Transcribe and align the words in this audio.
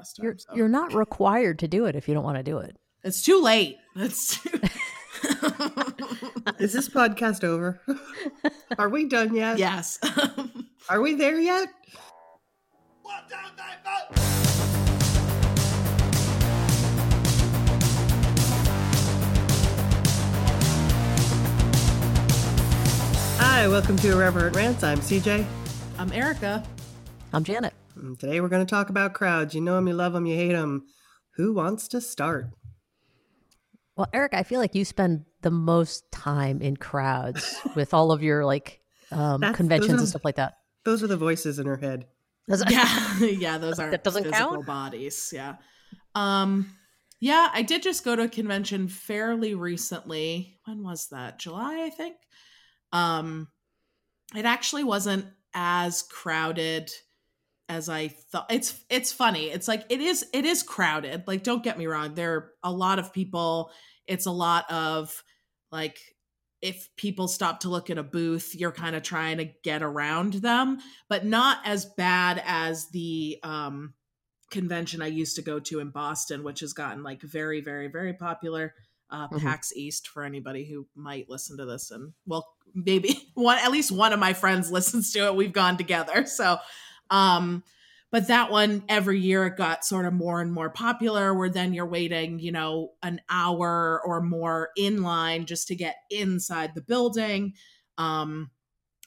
last 0.00 0.16
time. 0.16 0.24
You're 0.24 0.38
so. 0.38 0.54
you're 0.54 0.68
not 0.68 0.94
required 0.94 1.58
to 1.60 1.68
do 1.68 1.84
it 1.84 1.94
if 1.94 2.08
you 2.08 2.14
don't 2.14 2.24
want 2.24 2.38
to 2.38 2.42
do 2.42 2.58
it. 2.58 2.76
It's 3.04 3.22
too 3.22 3.40
late. 3.42 3.76
It's 3.96 4.40
too- 4.40 4.58
Is 6.58 6.72
this 6.72 6.88
podcast 6.88 7.44
over? 7.44 7.80
Are 8.78 8.88
we 8.88 9.06
done 9.06 9.34
yet? 9.34 9.58
yes. 9.58 9.98
Are 10.88 11.00
we 11.00 11.14
there 11.14 11.38
yet? 11.38 11.68
Hi, 23.38 23.68
welcome 23.68 23.96
to 23.98 24.12
Irreverent 24.12 24.56
Rants. 24.56 24.82
I'm 24.82 24.98
CJ. 25.00 25.44
I'm 25.98 26.12
Erica. 26.12 26.62
I'm 27.32 27.44
Janet. 27.44 27.69
And 28.00 28.18
today 28.18 28.40
we're 28.40 28.48
going 28.48 28.64
to 28.64 28.70
talk 28.70 28.88
about 28.90 29.14
crowds. 29.14 29.54
You 29.54 29.60
know 29.60 29.74
them, 29.76 29.86
you 29.88 29.94
love 29.94 30.12
them, 30.12 30.26
you 30.26 30.34
hate 30.36 30.52
them. 30.52 30.86
Who 31.36 31.52
wants 31.52 31.86
to 31.88 32.00
start? 32.00 32.46
Well, 33.96 34.08
Eric, 34.12 34.32
I 34.34 34.42
feel 34.42 34.60
like 34.60 34.74
you 34.74 34.84
spend 34.84 35.24
the 35.42 35.50
most 35.50 36.10
time 36.10 36.62
in 36.62 36.76
crowds 36.76 37.58
with 37.76 37.92
all 37.92 38.12
of 38.12 38.22
your 38.22 38.44
like 38.44 38.80
um, 39.12 39.40
conventions 39.52 39.88
those 39.88 39.90
are- 39.90 40.00
and 40.00 40.08
stuff 40.08 40.24
like 40.24 40.36
that. 40.36 40.54
Those 40.84 41.02
are 41.02 41.06
the 41.08 41.16
voices 41.16 41.58
in 41.58 41.66
her 41.66 41.76
head. 41.76 42.06
Does 42.48 42.62
it- 42.62 42.70
Yeah, 42.70 43.18
yeah, 43.20 43.58
those 43.58 43.78
are 43.78 43.90
That 43.90 44.02
doesn't 44.02 44.24
physical 44.24 44.54
count? 44.54 44.66
bodies. 44.66 45.30
Yeah. 45.32 45.56
Um 46.14 46.74
yeah, 47.22 47.50
I 47.52 47.60
did 47.60 47.82
just 47.82 48.02
go 48.02 48.16
to 48.16 48.22
a 48.22 48.28
convention 48.28 48.88
fairly 48.88 49.54
recently. 49.54 50.58
When 50.64 50.82
was 50.82 51.08
that? 51.08 51.38
July, 51.38 51.82
I 51.84 51.90
think. 51.90 52.16
Um 52.92 53.48
it 54.34 54.46
actually 54.46 54.84
wasn't 54.84 55.26
as 55.52 56.02
crowded 56.02 56.90
as 57.70 57.88
I 57.88 58.08
thought. 58.08 58.50
It's 58.50 58.78
it's 58.90 59.12
funny. 59.12 59.44
It's 59.50 59.68
like 59.68 59.84
it 59.88 60.00
is 60.00 60.26
it 60.34 60.44
is 60.44 60.62
crowded. 60.62 61.24
Like 61.26 61.42
don't 61.44 61.62
get 61.62 61.78
me 61.78 61.86
wrong. 61.86 62.14
There 62.14 62.34
are 62.34 62.50
a 62.64 62.72
lot 62.72 62.98
of 62.98 63.12
people. 63.12 63.70
It's 64.06 64.26
a 64.26 64.30
lot 64.32 64.70
of 64.70 65.22
like 65.70 65.98
if 66.60 66.88
people 66.96 67.28
stop 67.28 67.60
to 67.60 67.70
look 67.70 67.88
at 67.88 67.96
a 67.96 68.02
booth, 68.02 68.54
you're 68.54 68.72
kind 68.72 68.94
of 68.96 69.02
trying 69.02 69.38
to 69.38 69.46
get 69.62 69.82
around 69.82 70.34
them, 70.34 70.78
but 71.08 71.24
not 71.24 71.58
as 71.64 71.86
bad 71.86 72.42
as 72.44 72.90
the 72.90 73.38
um, 73.42 73.94
convention 74.50 75.00
I 75.00 75.06
used 75.06 75.36
to 75.36 75.42
go 75.42 75.58
to 75.60 75.78
in 75.80 75.90
Boston, 75.90 76.42
which 76.44 76.60
has 76.60 76.72
gotten 76.74 77.02
like 77.02 77.22
very, 77.22 77.60
very, 77.62 77.86
very 77.88 78.12
popular. 78.12 78.74
Uh, 79.12 79.26
Mhm. 79.28 79.40
PAX 79.40 79.72
East 79.74 80.06
for 80.06 80.22
anybody 80.22 80.64
who 80.64 80.86
might 80.94 81.28
listen 81.28 81.56
to 81.56 81.64
this, 81.66 81.90
and 81.90 82.12
well, 82.26 82.46
maybe 82.74 83.18
one 83.34 83.58
at 83.58 83.72
least 83.72 83.90
one 83.90 84.12
of 84.12 84.20
my 84.20 84.32
friends 84.34 84.70
listens 84.70 85.12
to 85.12 85.26
it. 85.26 85.34
We've 85.34 85.52
gone 85.52 85.76
together, 85.76 86.26
so 86.26 86.58
um, 87.10 87.62
but 88.10 88.26
that 88.26 88.50
one 88.50 88.84
every 88.88 89.20
year 89.20 89.46
it 89.46 89.56
got 89.56 89.84
sort 89.84 90.06
of 90.06 90.12
more 90.12 90.40
and 90.40 90.52
more 90.52 90.70
popular 90.70 91.32
where 91.34 91.48
then 91.48 91.72
you're 91.72 91.86
waiting 91.86 92.38
you 92.38 92.52
know 92.52 92.92
an 93.02 93.20
hour 93.30 94.00
or 94.04 94.20
more 94.20 94.70
in 94.76 95.02
line 95.02 95.46
just 95.46 95.68
to 95.68 95.74
get 95.74 95.96
inside 96.10 96.74
the 96.74 96.82
building. 96.82 97.54
Um 97.98 98.50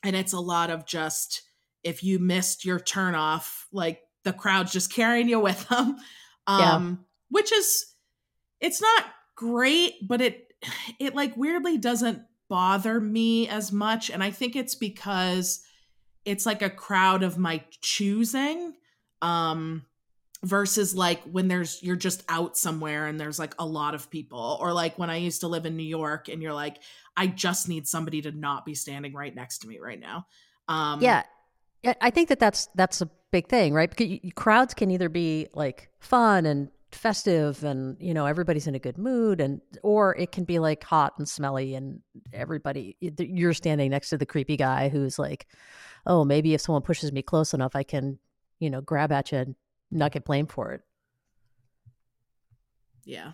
and 0.04 0.16
it's 0.16 0.34
a 0.34 0.40
lot 0.40 0.70
of 0.70 0.86
just 0.86 1.44
if 1.84 2.04
you 2.04 2.20
missed 2.20 2.66
your 2.66 2.80
turn 2.80 3.16
off 3.16 3.68
like 3.72 4.02
the 4.24 4.34
crowd's 4.34 4.72
just 4.72 4.92
carrying 4.92 5.30
you 5.30 5.40
with 5.40 5.68
them. 5.70 5.98
Um 6.46 7.06
which 7.30 7.54
is 7.54 7.86
it's 8.60 8.82
not 8.82 9.06
great 9.36 9.94
but 10.06 10.20
it 10.20 10.54
it 11.00 11.16
like 11.16 11.38
weirdly 11.38 11.78
doesn't 11.78 12.22
bother 12.50 13.00
me 13.00 13.48
as 13.48 13.72
much. 13.72 14.10
And 14.10 14.22
i 14.22 14.30
think 14.30 14.56
it's 14.58 14.76
because 14.76 15.64
it's 16.26 16.46
like 16.46 16.62
a 16.62 16.70
crowd 16.70 17.24
of 17.24 17.38
my 17.38 17.64
choosing 17.82 18.74
um 19.22 19.86
versus 20.44 20.94
like 20.94 21.24
when 21.24 21.48
there's 21.48 21.82
you're 21.82 21.96
just 21.96 22.24
out 22.28 22.58
somewhere 22.58 23.08
and 23.08 23.20
there's 23.20 23.40
like 23.40 23.56
a 23.60 23.66
lot 23.66 23.96
of 23.96 24.10
people. 24.10 24.58
Or 24.60 24.74
like 24.74 24.98
when 25.00 25.10
i 25.10 25.18
used 25.18 25.42
to 25.42 25.48
live 25.48 25.66
in 25.66 25.78
new 25.78 25.84
york 25.84 26.28
and 26.28 26.42
you're 26.42 26.54
like 26.54 26.78
i 27.16 27.28
just 27.28 27.70
need 27.70 27.88
somebody 27.88 28.22
to 28.22 28.32
not 28.32 28.66
be 28.66 28.76
standing 28.76 29.14
right 29.14 29.34
next 29.34 29.60
to 29.60 29.68
me 29.68 29.80
right 29.80 30.00
now. 30.00 30.28
Um 30.68 31.02
yeah, 31.02 31.24
I 32.00 32.10
think 32.10 32.30
that 32.30 32.40
that's 32.40 32.68
that's 32.76 33.02
a 33.02 33.10
big 33.32 33.48
thing, 33.48 33.74
right? 33.74 33.90
Because 33.90 34.08
you- 34.08 34.32
crowds 34.34 34.74
can 34.74 34.90
either 34.92 35.10
be 35.10 35.48
like 35.54 35.90
fun 36.00 36.46
and 36.46 36.70
festive, 36.92 37.64
and 37.64 37.98
you 38.00 38.14
know 38.14 38.26
everybody's 38.26 38.68
in 38.68 38.76
a 38.76 38.80
good 38.80 38.98
mood, 38.98 39.42
and 39.42 39.60
or 39.82 40.16
it 40.16 40.32
can 40.32 40.46
be 40.46 40.60
like 40.60 40.84
hot 40.84 41.14
and 41.18 41.28
smelly, 41.28 41.76
and 41.76 42.00
everybody 42.32 42.96
you're 43.00 43.54
standing 43.54 43.92
next 43.92 44.10
to 44.10 44.18
the 44.18 44.26
creepy 44.26 44.56
guy 44.56 44.90
who's 44.90 45.20
like, 45.20 45.48
oh, 46.06 46.24
maybe 46.26 46.54
if 46.54 46.62
someone 46.62 46.82
pushes 46.82 47.12
me 47.12 47.22
close 47.22 47.54
enough, 47.54 47.76
I 47.76 47.84
can, 47.84 48.20
you 48.60 48.70
know, 48.70 48.82
grab 48.82 49.12
at 49.12 49.32
you 49.32 49.38
and 49.40 49.56
not 49.92 50.12
get 50.12 50.26
blamed 50.26 50.52
for 50.52 50.72
it. 50.72 50.82
yeah 53.06 53.32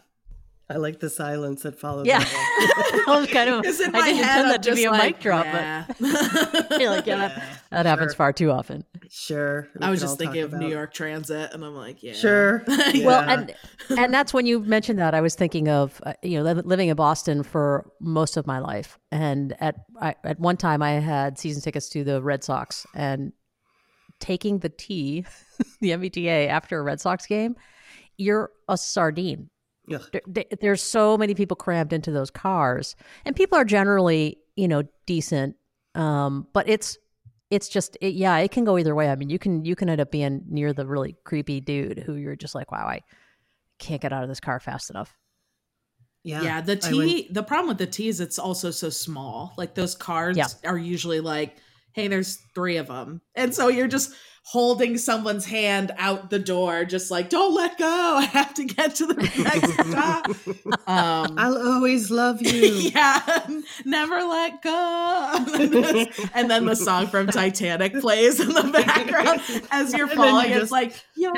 I 0.71 0.75
like 0.75 0.99
the 0.99 1.09
silence 1.09 1.63
that 1.63 1.79
followed. 1.79 2.05
Yeah, 2.05 2.19
that 2.19 3.03
I 3.07 3.19
was 3.19 3.27
kind 3.31 3.49
of. 3.49 3.63
'Cause 3.65 3.79
in 3.79 3.95
I 3.95 4.01
didn't 4.11 4.23
head, 4.23 4.37
intend 4.45 4.51
that 4.51 4.63
to 4.63 4.75
be 4.75 4.85
a 4.85 4.91
like, 4.91 5.03
mic 5.15 5.19
drop, 5.19 5.45
yeah. 5.45 5.85
but 5.99 6.79
you're 6.79 6.89
like, 6.91 7.07
yeah, 7.07 7.19
one. 7.21 7.29
that, 7.29 7.59
that 7.71 7.85
happens 7.87 8.13
far 8.13 8.31
too 8.33 8.51
often. 8.51 8.85
Sure. 9.09 9.67
we 9.73 9.81
i 9.85 9.89
was 9.89 9.99
just 10.01 10.19
thinking 10.19 10.43
talk 10.43 10.53
of 10.53 10.59
new 10.59 10.67
york 10.69 10.93
transit 10.93 11.51
and 11.51 11.65
i'm 11.65 11.73
like 11.75 12.03
yeah 12.03 12.13
Sure. 12.13 12.63
Well, 12.67 13.27
and 13.27 13.55
and 13.89 14.13
that's 14.13 14.31
when 14.35 14.45
you 14.45 14.59
mentioned 14.59 14.99
that 14.99 15.15
I 15.15 15.21
was 15.21 15.33
thinking 15.33 15.67
of 15.67 15.99
uh, 16.05 16.13
you 16.21 16.37
know 16.37 16.43
living 16.61 16.89
in 16.89 16.95
Boston 16.95 17.41
for 17.41 17.89
most 17.99 18.37
of 18.37 18.45
my 18.45 18.59
life, 18.59 18.99
and 19.11 19.55
at 19.59 19.75
I, 19.99 20.15
at 20.23 20.39
one 20.39 20.57
time 20.57 20.83
I 20.83 20.91
had 20.99 21.39
season 21.39 21.63
tickets 21.63 21.89
to 21.89 22.03
the 22.03 22.21
Red 22.21 22.43
Sox, 22.43 22.85
and 22.93 23.33
taking 24.19 24.59
the 24.59 24.69
T, 24.69 25.25
the 25.81 25.89
MBTA 25.91 26.47
after 26.49 26.77
a 26.79 26.83
Red 26.83 27.01
Sox 27.01 27.25
game, 27.25 27.55
you're 28.17 28.51
a 28.67 28.77
sardine. 28.77 29.49
Ugh. 29.93 30.01
There- 30.11 30.21
there- 30.27 30.45
There's 30.61 30.81
so 30.81 31.17
many 31.17 31.33
people 31.35 31.55
crammed 31.55 31.93
into 31.93 32.11
those 32.11 32.31
cars, 32.31 32.95
and 33.25 33.35
people 33.35 33.57
are 33.57 33.65
generally 33.65 34.37
you 34.55 34.67
know 34.67 34.83
decent, 35.05 35.55
um, 35.95 36.47
but 36.53 36.67
it's 36.69 36.97
it's 37.49 37.67
just 37.69 37.97
it, 38.01 38.13
yeah 38.13 38.37
it 38.37 38.51
can 38.51 38.63
go 38.63 38.77
either 38.77 38.93
way 38.93 39.09
i 39.09 39.15
mean 39.15 39.31
you 39.31 39.39
can 39.39 39.65
you 39.65 39.75
can 39.75 39.89
end 39.89 39.99
up 39.99 40.11
being 40.11 40.43
near 40.49 40.71
the 40.71 40.85
really 40.85 41.15
creepy 41.23 41.59
dude 41.59 41.97
who 41.97 42.13
you're 42.13 42.35
just 42.35 42.53
like 42.53 42.71
wow 42.71 42.85
i 42.85 43.01
can't 43.79 44.01
get 44.03 44.13
out 44.13 44.21
of 44.21 44.29
this 44.29 44.39
car 44.39 44.59
fast 44.59 44.91
enough 44.91 45.17
Yeah. 46.23 46.41
yeah 46.43 46.61
the 46.61 46.75
T 46.75 47.27
the 47.31 47.41
problem 47.41 47.69
with 47.69 47.79
the 47.79 47.87
t 47.87 48.07
is 48.07 48.19
it's 48.19 48.37
also 48.37 48.69
so 48.71 48.89
small 48.91 49.53
like 49.57 49.73
those 49.73 49.95
cars 49.95 50.37
Yeah. 50.37 50.45
are 50.63 50.77
usually 50.77 51.21
like 51.21 51.55
hey 51.93 52.07
there's 52.07 52.35
three 52.53 52.77
of 52.77 52.85
them 52.87 53.21
and 53.33 53.55
so 53.55 53.67
you're 53.69 53.87
just 53.87 54.13
holding 54.43 54.97
someone's 54.97 55.45
hand 55.45 55.91
out 55.97 56.29
the 56.31 56.39
door 56.39 56.83
just 56.85 57.11
like 57.11 57.29
don't 57.29 57.53
let 57.53 57.77
go 57.77 57.85
i 58.17 58.23
have 58.23 58.53
to 58.53 58.65
get 58.65 58.95
to 58.95 59.05
the 59.05 59.13
next 59.13 59.73
stop 59.89 60.27
um 60.87 61.35
I'll 61.37 61.73
always 61.73 62.09
love 62.09 62.41
you. 62.41 62.51
yeah 62.93 63.47
never 63.85 64.23
let 64.23 64.61
go 64.63 65.45
and 66.33 66.49
then 66.49 66.65
the 66.65 66.75
song 66.75 67.07
from 67.07 67.27
titanic 67.27 67.93
plays 67.99 68.39
in 68.39 68.49
the 68.49 68.63
background 68.73 69.41
as 69.71 69.93
you're 69.93 70.09
And 70.09 70.19
then 70.19 70.25
you 70.25 70.31
falling 70.31 70.49
it's 70.51 70.59
just- 70.61 70.71
like 70.71 71.03
then- 71.15 71.33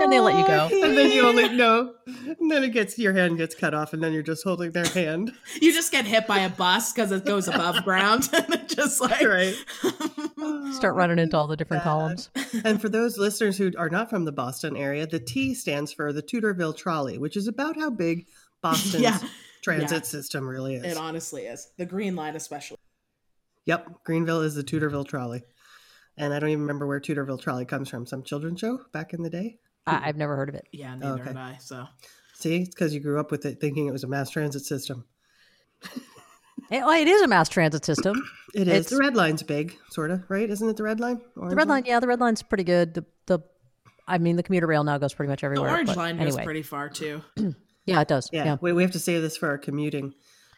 then 0.00 0.10
they 0.10 0.20
let 0.20 0.38
you 0.38 0.46
go. 0.46 0.68
And 0.72 0.96
then 0.96 1.10
you 1.10 1.26
only 1.26 1.48
know, 1.48 1.92
and 2.06 2.50
then 2.50 2.62
it 2.64 2.70
gets 2.70 2.98
your 2.98 3.12
hand 3.12 3.36
gets 3.36 3.54
cut 3.54 3.74
off, 3.74 3.92
and 3.92 4.02
then 4.02 4.12
you're 4.12 4.22
just 4.22 4.42
holding 4.44 4.70
their 4.70 4.86
hand. 4.86 5.32
you 5.60 5.72
just 5.72 5.90
get 5.92 6.06
hit 6.06 6.26
by 6.26 6.38
a 6.38 6.48
bus 6.48 6.92
because 6.92 7.10
it 7.12 7.24
goes 7.24 7.46
above 7.48 7.84
ground 7.84 8.28
and 8.32 8.54
it 8.54 8.68
just 8.68 9.00
like 9.00 9.22
Right. 9.26 9.54
Start 10.72 10.94
oh, 10.94 10.96
running 10.96 11.18
into 11.18 11.36
all 11.36 11.46
the 11.46 11.56
different 11.56 11.82
Bad. 11.82 11.90
columns 11.90 12.30
And 12.64 12.80
for 12.80 12.88
those 12.88 13.18
listeners 13.18 13.56
who 13.58 13.72
are 13.78 13.88
not 13.90 14.10
from 14.10 14.24
the 14.24 14.32
Boston 14.32 14.76
area, 14.76 15.06
the 15.06 15.20
T 15.20 15.54
stands 15.54 15.92
for 15.92 16.12
the 16.12 16.22
Toonerville 16.22 16.76
Trolley, 16.76 17.18
which 17.18 17.36
is 17.36 17.46
about 17.48 17.76
how 17.76 17.90
big 17.90 18.26
Boston's 18.62 19.02
Yeah. 19.02 19.18
transit 19.62 19.90
Yeah. 19.90 20.08
system 20.08 20.48
really 20.48 20.74
is. 20.76 20.84
It 20.84 20.96
honestly 20.98 21.46
is. 21.46 21.68
The 21.76 21.86
green 21.86 22.16
line, 22.16 22.36
especially. 22.36 22.76
Yep, 23.66 24.02
Greenville 24.04 24.40
is 24.42 24.54
the 24.54 24.64
Toonerville 24.64 25.06
Trolley. 25.06 25.42
And 26.16 26.32
I 26.34 26.38
don't 26.38 26.48
even 26.50 26.62
remember 26.62 26.86
where 26.86 27.00
Toonerville 27.00 27.40
Trolley 27.40 27.64
comes 27.64 27.88
from. 27.88 28.06
Some 28.06 28.22
children's 28.22 28.58
show 28.60 28.80
back 28.92 29.12
in 29.14 29.22
the 29.22 29.30
day. 29.30 29.58
I, 29.86 30.08
i've 30.08 30.16
never 30.16 30.36
heard 30.36 30.50
of 30.50 30.54
it 30.54 30.66
Yeah, 30.70 30.94
oh, 30.94 30.98
neither 30.98 31.14
Okay. 31.22 31.28
have 31.30 31.36
I. 31.36 31.56
So 31.60 31.86
See, 32.34 32.56
it's 32.62 32.74
because 32.74 32.92
you 32.94 33.00
grew 33.00 33.18
up 33.18 33.30
with 33.30 33.46
it 33.46 33.60
thinking 33.60 33.86
it 33.86 33.92
was 33.92 34.04
a 34.04 34.08
mass 34.08 34.30
transit 34.30 34.62
system. 34.64 35.04
It, 36.70 36.84
well, 36.84 36.90
it 37.00 37.08
is 37.08 37.22
a 37.22 37.28
mass 37.28 37.48
transit 37.48 37.84
system 37.84 38.22
It 38.54 38.62
is. 38.62 38.68
It's- 38.68 38.90
The 38.90 38.96
red 38.98 39.14
line's 39.16 39.42
big, 39.42 39.76
sort 39.90 40.10
of, 40.10 40.22
right? 40.28 40.48
Isn't 40.48 40.68
it 40.68 40.76
the 40.76 40.82
red 40.82 41.00
line? 41.00 41.20
the 41.36 41.56
red 41.56 41.68
line 41.68 41.84
yeah 41.86 42.00
the 42.00 42.06
red 42.06 42.20
line's 42.20 42.42
pretty 42.42 42.64
good 42.64 42.94
the 42.94 43.04
the 43.26 43.38
I 44.06 44.16
mean, 44.16 44.36
the 44.36 44.42
commuter 44.42 44.66
rail 44.66 44.84
now 44.84 44.96
goes 44.96 45.12
pretty 45.12 45.28
much 45.28 45.44
everywhere. 45.44 45.68
the 45.68 45.72
everywhere. 45.72 45.86
orange 45.86 45.88
but 45.88 45.96
line 45.98 46.16
goes 46.16 46.26
anyway. 46.34 46.44
pretty 46.44 46.62
far 46.62 46.88
too. 46.88 47.22
Yeah, 47.84 48.02
it 48.02 48.08
does. 48.08 48.28
Yeah, 48.32 48.44
Yeah. 48.44 48.56
We, 48.60 48.74
we 48.74 48.82
have 48.82 48.92
to 48.92 48.98
save 48.98 49.22
this 49.22 49.38
for 49.38 49.48
our 49.48 49.56
commuting 49.56 50.12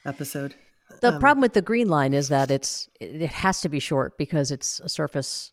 episode. 0.05 0.57
The 1.01 1.15
Um, 1.15 1.21
problem 1.21 1.41
with 1.43 1.53
the 1.53 1.63
green 1.63 1.89
line 1.89 2.13
is 2.13 2.29
that 2.29 2.51
it's 2.51 2.89
it 2.99 3.23
it 3.23 3.31
has 3.31 3.61
to 3.61 3.69
be 3.69 3.79
short 3.79 4.19
because 4.19 4.51
it's 4.51 4.81
a 4.81 4.89
surface. 4.89 5.53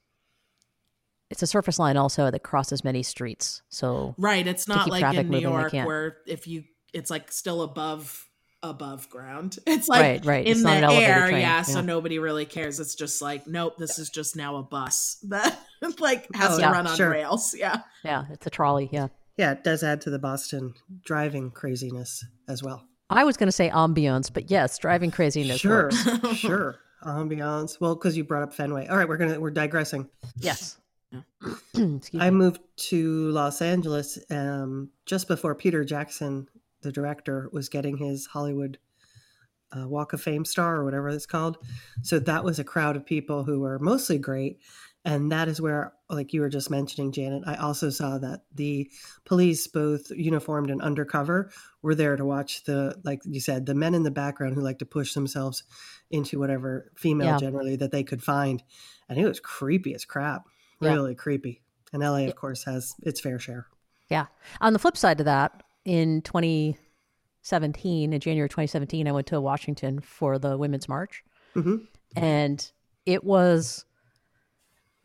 It's 1.29 1.43
a 1.43 1.47
surface 1.47 1.77
line 1.77 1.97
also 1.97 2.31
that 2.31 2.39
crosses 2.41 2.83
many 2.83 3.03
streets. 3.03 3.61
So 3.69 4.15
Right. 4.17 4.47
It's 4.47 4.67
not 4.67 4.89
like 4.89 5.03
in 5.13 5.27
New 5.29 5.41
moving, 5.41 5.41
York 5.41 5.73
where 5.73 6.17
if 6.25 6.47
you 6.47 6.63
it's 6.93 7.11
like 7.11 7.31
still 7.31 7.61
above 7.61 8.27
above 8.63 9.09
ground. 9.09 9.57
It's 9.67 9.87
like 9.87 10.01
Right, 10.01 10.25
right. 10.25 10.45
in 10.45 10.51
It's 10.53 10.63
the 10.63 10.79
not 10.79 10.91
an 10.91 11.03
air, 11.03 11.27
train. 11.27 11.41
yeah, 11.41 11.61
so 11.61 11.81
nobody 11.81 12.19
really 12.19 12.45
cares. 12.45 12.79
It's 12.79 12.95
just 12.95 13.21
like, 13.21 13.47
nope, 13.47 13.77
this 13.77 13.99
is 13.99 14.09
just 14.09 14.35
now 14.35 14.55
a 14.57 14.63
bus 14.63 15.17
that 15.29 15.57
like 15.99 16.27
has 16.35 16.53
Oh, 16.53 16.55
to 16.57 16.61
yeah, 16.61 16.71
run 16.71 16.87
on 16.87 16.95
sure. 16.97 17.09
rails. 17.09 17.55
Yeah. 17.57 17.81
yeah, 18.03 18.25
it's 18.31 18.47
a 18.47 18.49
trolley. 18.49 18.89
Yeah. 18.91 19.07
Yeah, 19.37 19.51
it 19.51 19.63
does 19.63 19.83
add 19.83 20.01
to 20.01 20.09
the 20.09 20.17
Boston 20.19 20.73
driving 21.05 21.51
craziness 21.51 22.25
as 22.47 22.63
well. 22.63 22.83
I 23.09 23.23
was 23.23 23.37
going 23.37 23.47
to 23.47 23.51
say 23.51 23.69
ambiance, 23.69 24.33
but 24.33 24.49
yes, 24.49 24.77
driving 24.79 25.11
craziness. 25.11 25.59
Sure, 25.61 25.83
works. 25.83 26.07
sure. 26.35 26.79
Ambiance. 27.03 27.79
Well, 27.79 27.93
because 27.95 28.17
you 28.17 28.23
brought 28.23 28.41
up 28.43 28.53
Fenway. 28.53 28.87
All 28.87 28.97
right, 28.97 29.07
we're 29.07 29.17
gonna 29.17 29.39
we're 29.39 29.51
digressing. 29.51 30.09
Yes. 30.39 30.77
Yeah. 31.11 31.21
Excuse 31.75 32.21
I 32.21 32.31
moved 32.31 32.59
to 32.89 33.29
Los 33.29 33.61
Angeles 33.61 34.17
um, 34.31 34.89
just 35.05 35.27
before 35.27 35.53
Peter 35.55 35.85
Jackson, 35.85 36.49
the 36.81 36.91
director, 36.91 37.49
was 37.51 37.69
getting 37.69 37.97
his 37.97 38.25
Hollywood 38.27 38.77
uh, 39.75 39.87
Walk 39.87 40.13
of 40.13 40.21
Fame 40.21 40.45
star 40.45 40.77
or 40.77 40.85
whatever 40.85 41.09
it's 41.09 41.25
called. 41.25 41.57
So 42.01 42.19
that 42.19 42.43
was 42.43 42.59
a 42.59 42.63
crowd 42.63 42.95
of 42.95 43.05
people 43.05 43.43
who 43.43 43.59
were 43.59 43.79
mostly 43.79 44.17
great. 44.17 44.59
And 45.05 45.31
that 45.31 45.47
is 45.47 45.61
where, 45.61 45.93
like 46.09 46.33
you 46.33 46.41
were 46.41 46.49
just 46.49 46.69
mentioning, 46.69 47.13
Janet, 47.13 47.43
I 47.45 47.55
also 47.55 47.89
saw 47.89 48.17
that 48.17 48.41
the 48.53 48.91
police, 49.23 49.65
both 49.67 50.09
uniformed 50.11 50.69
and 50.69 50.81
undercover, 50.81 51.49
were 51.81 51.95
there 51.95 52.17
to 52.17 52.25
watch 52.25 52.65
the, 52.65 52.95
like 53.05 53.21
you 53.23 53.39
said, 53.39 53.65
the 53.65 53.75
men 53.75 53.95
in 53.95 54.03
the 54.03 54.11
background 54.11 54.55
who 54.55 54.61
like 54.61 54.79
to 54.79 54.85
push 54.85 55.13
themselves 55.13 55.63
into 56.11 56.39
whatever 56.39 56.91
female 56.95 57.27
Yeah. 57.27 57.37
generally 57.37 57.77
that 57.77 57.91
they 57.91 58.03
could 58.03 58.21
find. 58.21 58.61
And 59.07 59.17
it 59.17 59.25
was 59.25 59.39
creepy 59.39 59.93
as 59.93 60.03
crap. 60.03 60.47
Yeah. 60.81 60.93
Really 60.93 61.15
creepy. 61.15 61.61
And 61.93 62.03
LA, 62.03 62.25
of 62.27 62.35
course, 62.35 62.65
has 62.65 62.93
its 63.01 63.21
fair 63.21 63.39
share. 63.39 63.67
Yeah. 64.09 64.25
On 64.59 64.73
the 64.73 64.79
flip 64.79 64.97
side 64.97 65.19
to 65.19 65.23
that, 65.25 65.63
in 65.87 66.21
2017, 66.23 68.11
in 68.13 68.19
January 68.19 68.49
2017, 68.49 69.07
I 69.07 69.11
went 69.13 69.27
to 69.27 69.39
Washington 69.39 70.01
for 70.01 70.37
the 70.37 70.57
Women's 70.57 70.89
March. 70.89 71.23
Mhm. 71.55 71.87
And 72.15 72.71
it 73.05 73.23
was 73.23 73.85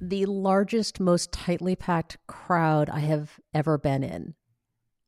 the 0.00 0.26
largest, 0.26 0.98
most 0.98 1.30
tightly 1.30 1.76
packed 1.76 2.18
crowd 2.26 2.90
I 2.90 2.98
have 2.98 3.38
ever 3.54 3.78
been 3.78 4.02
in. 4.02 4.34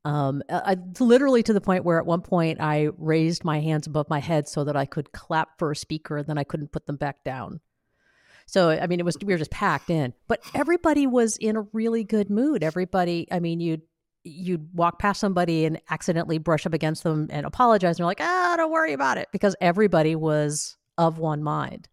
Um, 0.05 0.43
I, 0.49 0.76
literally 1.00 1.43
to 1.43 1.53
the 1.53 1.61
point 1.61 1.85
where 1.85 1.99
at 1.99 2.06
one 2.06 2.21
point 2.21 2.61
I 2.61 2.91
raised 2.97 3.43
my 3.43 3.59
hands 3.59 3.88
above 3.88 4.09
my 4.09 4.21
head 4.21 4.47
so 4.47 4.62
that 4.65 4.76
I 4.76 4.85
could 4.85 5.11
clap 5.11 5.59
for 5.59 5.73
a 5.73 5.76
speaker, 5.76 6.19
and 6.19 6.26
then 6.29 6.38
I 6.38 6.44
couldn't 6.44 6.71
put 6.73 6.87
them 6.87 6.97
back 6.97 7.25
down. 7.25 7.61
So 8.47 8.71
I 8.71 8.87
mean, 8.87 9.00
it 9.00 9.05
was 9.05 9.17
we 9.25 9.32
were 9.32 9.38
just 9.38 9.50
packed 9.50 9.91
in, 9.91 10.12
but 10.29 10.41
everybody 10.55 11.06
was 11.06 11.37
in 11.38 11.56
a 11.56 11.62
really 11.73 12.05
good 12.05 12.31
mood. 12.31 12.62
Everybody, 12.62 13.26
I 13.32 13.41
mean, 13.41 13.59
you'd 13.61 13.82
you'd 14.25 14.69
walk 14.75 14.99
past 14.99 15.21
somebody 15.21 15.65
and 15.65 15.81
accidentally 15.91 16.38
brush 16.38 16.67
up 16.67 16.75
against 16.75 17.03
them 17.03 17.29
and 17.31 17.47
apologize, 17.47 17.97
and 17.97 17.99
you're 18.00 18.06
like, 18.06 18.21
"Ah, 18.21 18.55
don't 18.56 18.73
worry 18.73 18.93
about 18.93 19.19
it," 19.19 19.29
because 19.32 19.55
everybody 19.61 20.17
was 20.17 20.76
of 20.99 21.19
one 21.19 21.43
mind. 21.43 21.88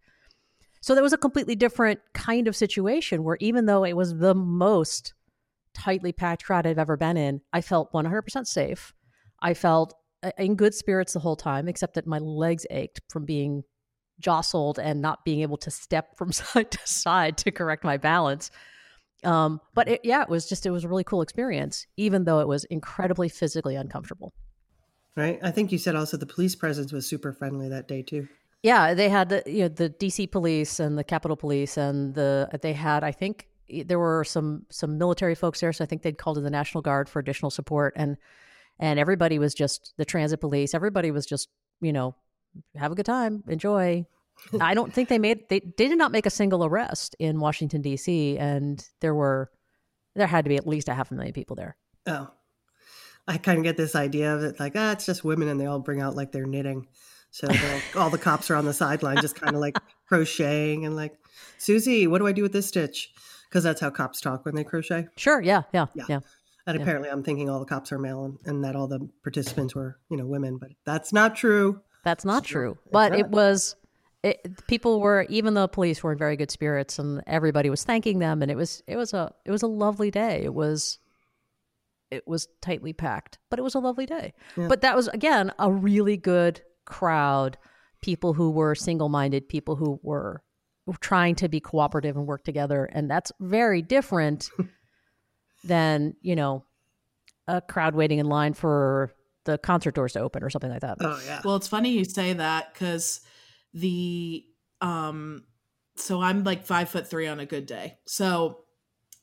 So 0.81 0.95
that 0.95 1.03
was 1.03 1.13
a 1.13 1.17
completely 1.17 1.55
different 1.55 1.99
kind 2.13 2.47
of 2.47 2.55
situation 2.55 3.23
where 3.23 3.37
even 3.39 3.65
though 3.65 3.83
it 3.83 3.95
was 3.95 4.17
the 4.17 4.33
most 4.33 5.13
tightly 5.73 6.11
packed 6.11 6.43
crowd 6.43 6.65
I've 6.65 6.79
ever 6.79 6.97
been 6.97 7.17
in, 7.17 7.41
I 7.53 7.61
felt 7.61 7.93
100% 7.93 8.47
safe. 8.47 8.93
I 9.41 9.53
felt 9.53 9.93
uh, 10.23 10.31
in 10.37 10.55
good 10.55 10.73
spirits 10.73 11.13
the 11.13 11.19
whole 11.19 11.35
time, 11.35 11.67
except 11.67 11.93
that 11.95 12.07
my 12.07 12.17
legs 12.17 12.65
ached 12.71 13.01
from 13.09 13.25
being 13.25 13.63
jostled 14.19 14.79
and 14.79 15.01
not 15.01 15.25
being 15.25 15.41
able 15.41 15.57
to 15.57 15.71
step 15.71 16.17
from 16.17 16.31
side 16.31 16.71
to 16.71 16.79
side 16.85 17.37
to 17.37 17.51
correct 17.51 17.83
my 17.83 17.97
balance. 17.97 18.51
Um, 19.23 19.61
but 19.73 19.87
it, 19.87 20.01
yeah, 20.03 20.23
it 20.23 20.29
was 20.29 20.49
just, 20.49 20.65
it 20.65 20.71
was 20.71 20.83
a 20.83 20.87
really 20.87 21.03
cool 21.03 21.21
experience, 21.21 21.85
even 21.97 22.23
though 22.23 22.39
it 22.39 22.47
was 22.47 22.63
incredibly 22.65 23.29
physically 23.29 23.75
uncomfortable. 23.75 24.33
Right? 25.15 25.39
I 25.43 25.51
think 25.51 25.71
you 25.71 25.77
said 25.77 25.95
also 25.95 26.17
the 26.17 26.25
police 26.25 26.55
presence 26.55 26.91
was 26.91 27.05
super 27.05 27.33
friendly 27.33 27.69
that 27.69 27.87
day 27.87 28.01
too. 28.01 28.27
Yeah, 28.63 28.93
they 28.93 29.09
had 29.09 29.29
the 29.29 29.43
you 29.45 29.63
know 29.63 29.67
the 29.67 29.89
DC 29.89 30.31
police 30.31 30.79
and 30.79 30.97
the 30.97 31.03
Capitol 31.03 31.35
Police 31.35 31.77
and 31.77 32.13
the 32.13 32.47
they 32.61 32.73
had 32.73 33.03
I 33.03 33.11
think 33.11 33.47
there 33.85 33.99
were 33.99 34.23
some 34.23 34.65
some 34.69 34.97
military 34.97 35.35
folks 35.35 35.59
there, 35.59 35.73
so 35.73 35.83
I 35.83 35.87
think 35.87 36.03
they'd 36.03 36.17
called 36.17 36.37
in 36.37 36.43
the 36.43 36.49
National 36.49 36.81
Guard 36.81 37.09
for 37.09 37.19
additional 37.19 37.49
support 37.49 37.93
and 37.95 38.17
and 38.79 38.99
everybody 38.99 39.39
was 39.39 39.53
just 39.53 39.93
the 39.97 40.05
transit 40.05 40.39
police. 40.39 40.73
Everybody 40.73 41.11
was 41.11 41.25
just 41.25 41.49
you 41.81 41.91
know 41.91 42.15
have 42.75 42.91
a 42.91 42.95
good 42.95 43.05
time, 43.05 43.43
enjoy. 43.47 44.05
I 44.59 44.73
don't 44.73 44.93
think 44.93 45.09
they 45.09 45.19
made 45.19 45.47
they, 45.49 45.59
they 45.59 45.87
did 45.87 45.97
not 45.97 46.11
make 46.11 46.25
a 46.25 46.29
single 46.29 46.65
arrest 46.65 47.15
in 47.19 47.39
Washington 47.39 47.81
D.C. 47.81 48.37
and 48.37 48.83
there 48.99 49.13
were 49.15 49.49
there 50.15 50.27
had 50.27 50.45
to 50.45 50.49
be 50.49 50.57
at 50.57 50.67
least 50.67 50.89
a 50.89 50.93
half 50.93 51.11
a 51.11 51.13
million 51.13 51.33
people 51.33 51.55
there. 51.55 51.77
Oh. 52.07 52.29
I 53.27 53.37
kind 53.37 53.59
of 53.59 53.63
get 53.63 53.77
this 53.77 53.95
idea 53.95 54.35
of 54.35 54.43
it 54.43 54.59
like, 54.59 54.73
ah, 54.75 54.91
it's 54.91 55.05
just 55.05 55.23
women 55.23 55.47
and 55.47 55.59
they 55.59 55.67
all 55.67 55.79
bring 55.79 56.01
out 56.01 56.15
like 56.15 56.31
their 56.31 56.45
knitting. 56.45 56.87
So 57.29 57.47
all 57.95 58.09
the 58.09 58.17
cops 58.17 58.49
are 58.49 58.55
on 58.55 58.65
the 58.65 58.73
sideline 58.73 59.17
just 59.21 59.39
kind 59.39 59.55
of 59.55 59.61
like 59.61 59.77
crocheting 60.07 60.85
and 60.85 60.95
like, 60.95 61.17
Susie, 61.57 62.07
what 62.07 62.17
do 62.19 62.27
I 62.27 62.31
do 62.33 62.41
with 62.41 62.51
this 62.51 62.67
stitch? 62.67 63.13
Because 63.47 63.63
that's 63.63 63.79
how 63.79 63.89
cops 63.89 64.19
talk 64.19 64.43
when 64.43 64.55
they 64.55 64.63
crochet. 64.63 65.07
Sure, 65.15 65.39
yeah, 65.41 65.61
yeah, 65.73 65.85
Yeah. 65.93 66.05
yeah. 66.09 66.19
And 66.67 66.75
Yeah. 66.75 66.81
apparently 66.81 67.09
I'm 67.09 67.23
thinking 67.23 67.49
all 67.49 67.59
the 67.59 67.65
cops 67.65 67.91
are 67.91 67.99
male 67.99 68.25
and, 68.25 68.37
and 68.45 68.63
that 68.63 68.75
all 68.75 68.87
the 68.87 69.07
participants 69.23 69.75
were, 69.75 69.97
you 70.09 70.17
know, 70.17 70.25
women, 70.25 70.57
but 70.57 70.71
that's 70.83 71.13
not 71.13 71.35
true. 71.35 71.81
That's 72.03 72.25
not 72.25 72.43
So, 72.43 72.51
true. 72.51 72.77
But 72.91 73.13
it 73.15 73.29
was 73.29 73.75
it, 74.23 74.67
people 74.67 74.99
were 74.99 75.25
even 75.29 75.53
the 75.55 75.67
police 75.67 76.03
were 76.03 76.11
in 76.11 76.17
very 76.17 76.35
good 76.35 76.51
spirits 76.51 76.99
and 76.99 77.23
everybody 77.25 77.69
was 77.69 77.83
thanking 77.83 78.19
them 78.19 78.41
and 78.41 78.51
it 78.51 78.57
was 78.57 78.83
it 78.87 78.95
was 78.95 79.13
a 79.13 79.33
it 79.45 79.51
was 79.51 79.63
a 79.63 79.67
lovely 79.67 80.11
day. 80.11 80.41
It 80.43 80.53
was 80.53 80.99
it 82.11 82.27
was 82.27 82.47
tightly 82.61 82.93
packed, 82.93 83.39
but 83.49 83.57
it 83.57 83.63
was 83.63 83.73
a 83.73 83.79
lovely 83.79 84.05
day. 84.05 84.33
Yeah. 84.57 84.67
But 84.67 84.81
that 84.81 84.95
was 84.95 85.07
again 85.07 85.51
a 85.57 85.71
really 85.71 86.17
good 86.17 86.61
crowd, 86.85 87.57
people 88.01 88.33
who 88.33 88.51
were 88.51 88.75
single-minded, 88.75 89.49
people 89.49 89.75
who 89.75 89.99
were 90.03 90.43
trying 90.99 91.35
to 91.35 91.47
be 91.47 91.59
cooperative 91.59 92.17
and 92.17 92.27
work 92.27 92.43
together 92.43 92.85
and 92.85 93.09
that's 93.09 93.31
very 93.39 93.81
different 93.81 94.49
than, 95.63 96.15
you 96.21 96.35
know, 96.35 96.65
a 97.47 97.61
crowd 97.61 97.95
waiting 97.95 98.19
in 98.19 98.25
line 98.27 98.53
for 98.53 99.11
the 99.45 99.57
concert 99.57 99.95
doors 99.95 100.13
to 100.13 100.19
open 100.19 100.43
or 100.43 100.49
something 100.49 100.69
like 100.69 100.81
that. 100.81 100.97
Oh, 100.99 101.19
yeah. 101.25 101.41
Well, 101.43 101.55
it's 101.55 101.67
funny 101.67 101.91
you 101.91 102.05
say 102.05 102.33
that 102.33 102.73
because 102.73 103.21
the 103.73 104.43
um, 104.81 105.43
so 105.95 106.21
I'm 106.21 106.43
like 106.43 106.65
five 106.65 106.89
foot 106.89 107.09
three 107.09 107.27
on 107.27 107.39
a 107.39 107.45
good 107.45 107.65
day. 107.65 107.97
So 108.05 108.65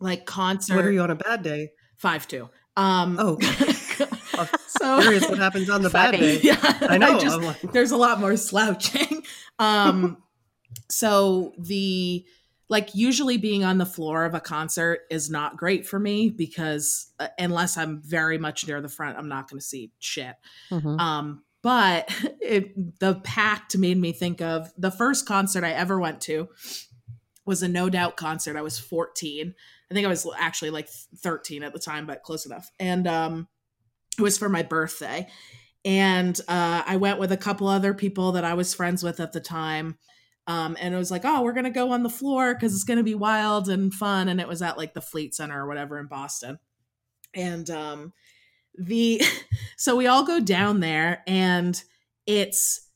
like 0.00 0.27
concert, 0.27 0.77
what 0.77 0.85
are 0.85 0.93
you 0.93 1.00
on 1.03 1.11
a 1.11 1.17
bad 1.17 1.43
day? 1.43 1.71
five 1.97 2.29
two. 2.29 2.49
Um, 2.77 3.17
Oh. 3.21 3.39
so 4.69 5.00
Curious 5.00 5.29
what 5.29 5.39
happens 5.39 5.69
on 5.69 5.83
the 5.83 5.91
bad 5.91 6.12
day. 6.12 6.39
yeah, 6.43 6.56
I 6.83 6.97
know. 6.99 7.19
I'm 7.23 7.43
like, 7.43 7.61
there's 7.73 7.91
a 7.91 7.97
lot 7.97 8.21
more 8.21 8.37
slouching. 8.37 9.23
Um, 9.61 10.19
so 10.89 11.53
the 11.59 12.25
like 12.69 12.95
usually 12.95 13.39
being 13.39 13.65
on 13.65 13.79
the 13.79 13.87
floor 13.87 14.25
of 14.25 14.35
a 14.35 14.41
concert 14.41 15.00
is 15.11 15.29
not 15.29 15.56
great 15.56 15.85
for 15.85 15.99
me 15.99 16.31
because 16.31 17.09
uh, 17.19 17.27
unless 17.41 17.77
I'm 17.77 18.00
very 18.00 18.39
much 18.39 18.69
near 18.69 18.81
the 18.81 18.89
front, 18.89 19.19
I'm 19.19 19.29
not 19.29 19.50
going 19.50 19.59
to 19.59 19.67
see 19.67 19.91
shit. 19.99 20.37
Mhm. 20.71 21.00
Um, 21.00 21.43
but 21.62 22.09
it, 22.41 22.99
the 23.00 23.17
pact 23.17 23.77
made 23.77 23.99
me 23.99 24.12
think 24.12 24.41
of 24.41 24.73
the 24.77 24.91
first 24.91 25.27
concert 25.27 25.65
I 25.65 25.73
ever 25.73 25.99
went 25.99 26.21
to 26.23 26.49
was 27.45 27.62
a 27.62 27.69
No 27.69 27.88
Doubt 27.88 28.17
concert. 28.17 28.57
I 28.57 28.62
was 28.62 28.79
14. 28.79 29.55
I 29.91 29.95
think 29.95 30.07
I 30.07 30.11
was 30.11 30.27
actually 30.38 30.71
like 30.71 30.88
13 30.88 31.62
at 31.62 31.73
the 31.73 31.79
time, 31.79 32.07
but 32.07 32.23
close 32.23 32.45
enough. 32.45 32.71
And 32.79 33.07
um, 33.07 33.49
it 34.19 34.23
was 34.23 34.37
for 34.37 34.49
my 34.49 34.62
birthday. 34.62 35.29
And 35.85 36.38
uh, 36.49 36.83
I 36.87 36.97
went 36.97 37.19
with 37.19 37.33
a 37.33 37.37
couple 37.37 37.69
other 37.69 37.95
people 37.95 38.33
that 38.33 38.45
I 38.45 38.55
was 38.55 38.75
friends 38.75 39.03
with 39.03 39.21
at 39.21 39.33
the 39.33 39.41
time. 39.41 39.97
Um, 40.47 40.77
and 40.81 40.95
it 40.95 40.99
was 40.99 41.11
like, 41.11 41.23
oh, 41.25 41.43
we're 41.43 41.53
going 41.53 41.65
to 41.65 41.71
go 41.71 41.93
on 41.93 42.03
the 42.03 42.11
floor 42.11 42.55
because 42.55 42.75
it's 42.75 42.85
going 42.85 42.99
to 42.99 43.05
be 43.05 43.15
wild 43.15 43.69
and 43.69 43.93
fun. 43.93 44.29
And 44.29 44.41
it 44.41 44.49
was 44.49 44.61
at 44.61 44.77
like 44.77 44.93
the 44.93 45.00
Fleet 45.00 45.35
Center 45.35 45.62
or 45.62 45.69
whatever 45.69 45.99
in 45.99 46.07
Boston. 46.07 46.59
And 47.35 47.69
um, 47.71 48.12
the 48.78 49.23
so 49.76 49.97
we 49.97 50.06
all 50.06 50.25
go 50.25 50.40
down 50.40 50.80
there 50.80 51.23
and 51.26 51.82
it's 52.26 52.88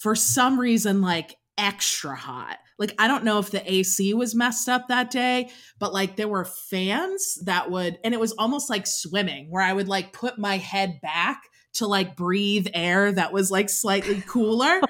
for 0.00 0.14
some 0.14 0.58
reason 0.58 1.02
like 1.02 1.36
extra 1.56 2.14
hot. 2.14 2.58
Like 2.78 2.94
I 2.98 3.08
don't 3.08 3.24
know 3.24 3.40
if 3.40 3.50
the 3.50 3.70
AC 3.70 4.14
was 4.14 4.34
messed 4.34 4.68
up 4.68 4.88
that 4.88 5.10
day, 5.10 5.50
but 5.80 5.92
like 5.92 6.16
there 6.16 6.28
were 6.28 6.44
fans 6.44 7.38
that 7.44 7.70
would 7.70 7.98
and 8.04 8.14
it 8.14 8.20
was 8.20 8.32
almost 8.32 8.70
like 8.70 8.86
swimming 8.86 9.50
where 9.50 9.62
I 9.62 9.72
would 9.72 9.88
like 9.88 10.12
put 10.12 10.38
my 10.38 10.56
head 10.58 11.00
back 11.02 11.42
to 11.74 11.86
like 11.86 12.16
breathe 12.16 12.68
air 12.72 13.12
that 13.12 13.32
was 13.32 13.50
like 13.50 13.68
slightly 13.68 14.20
cooler. 14.26 14.80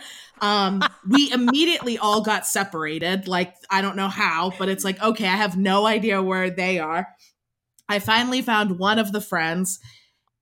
um 0.40 0.82
we 1.08 1.32
immediately 1.32 1.98
all 1.98 2.20
got 2.20 2.46
separated 2.46 3.26
like 3.26 3.54
I 3.70 3.80
don't 3.80 3.96
know 3.96 4.08
how, 4.08 4.52
but 4.58 4.68
it's 4.68 4.84
like 4.84 5.02
okay, 5.02 5.26
I 5.26 5.36
have 5.36 5.56
no 5.56 5.86
idea 5.86 6.22
where 6.22 6.50
they 6.50 6.78
are. 6.78 7.08
I 7.88 8.00
finally 8.00 8.42
found 8.42 8.78
one 8.78 8.98
of 8.98 9.12
the 9.12 9.22
friends 9.22 9.78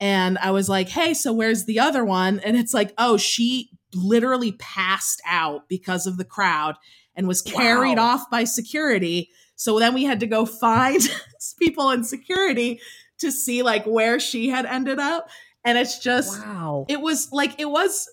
and 0.00 0.36
I 0.38 0.50
was 0.50 0.68
like, 0.68 0.88
hey, 0.88 1.14
so 1.14 1.32
where's 1.32 1.64
the 1.64 1.80
other 1.80 2.04
one? 2.04 2.40
And 2.40 2.56
it's 2.56 2.74
like, 2.74 2.92
oh, 2.98 3.16
she 3.16 3.70
literally 3.94 4.52
passed 4.52 5.22
out 5.26 5.68
because 5.68 6.06
of 6.06 6.16
the 6.18 6.24
crowd 6.24 6.76
and 7.14 7.26
was 7.26 7.40
carried 7.42 7.96
Wow. 7.98 8.14
off 8.14 8.30
by 8.30 8.44
security. 8.44 9.30
So 9.54 9.78
then 9.78 9.94
we 9.94 10.04
had 10.04 10.20
to 10.20 10.26
go 10.26 10.44
find 10.44 11.00
people 11.58 11.90
in 11.90 12.04
security 12.04 12.80
to 13.20 13.32
see 13.32 13.62
like 13.62 13.84
where 13.86 14.20
she 14.20 14.48
had 14.50 14.66
ended 14.66 14.98
up. 14.98 15.28
And 15.64 15.78
it's 15.78 15.98
just, 15.98 16.38
Wow. 16.40 16.84
it 16.88 17.00
was 17.00 17.32
like, 17.32 17.58
it 17.58 17.70
was, 17.70 18.06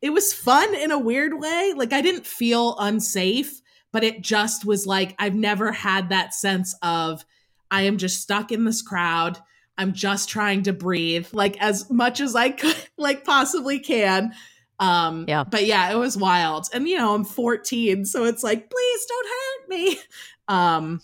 it 0.00 0.10
was 0.10 0.32
fun 0.32 0.74
in 0.74 0.90
a 0.90 0.98
weird 0.98 1.38
way. 1.38 1.74
Like 1.76 1.92
I 1.92 2.00
didn't 2.00 2.26
feel 2.26 2.76
unsafe, 2.78 3.60
but 3.92 4.02
it 4.04 4.22
just 4.22 4.64
was 4.64 4.86
like, 4.86 5.14
I've 5.18 5.34
never 5.34 5.70
had 5.72 6.08
that 6.08 6.32
sense 6.32 6.74
of, 6.82 7.24
I 7.70 7.82
am 7.82 7.98
just 7.98 8.22
stuck 8.22 8.50
in 8.50 8.64
this 8.64 8.80
crowd. 8.80 9.38
I'm 9.80 9.94
just 9.94 10.28
trying 10.28 10.64
to 10.64 10.72
breathe 10.74 11.28
like 11.32 11.56
as 11.60 11.88
much 11.90 12.20
as 12.20 12.36
I 12.36 12.50
could, 12.50 12.76
like 12.98 13.24
possibly 13.24 13.78
can. 13.80 14.32
Um, 14.78 15.24
Yeah. 15.26 15.44
But 15.44 15.64
yeah, 15.66 15.90
it 15.90 15.96
was 15.96 16.16
wild. 16.16 16.66
And, 16.74 16.86
you 16.86 16.98
know, 16.98 17.14
I'm 17.14 17.24
14, 17.24 18.04
so 18.04 18.24
it's 18.24 18.42
like, 18.42 18.70
please 18.70 19.06
don't 19.06 19.26
hurt 19.28 19.68
me. 19.68 19.98
Um, 20.48 21.00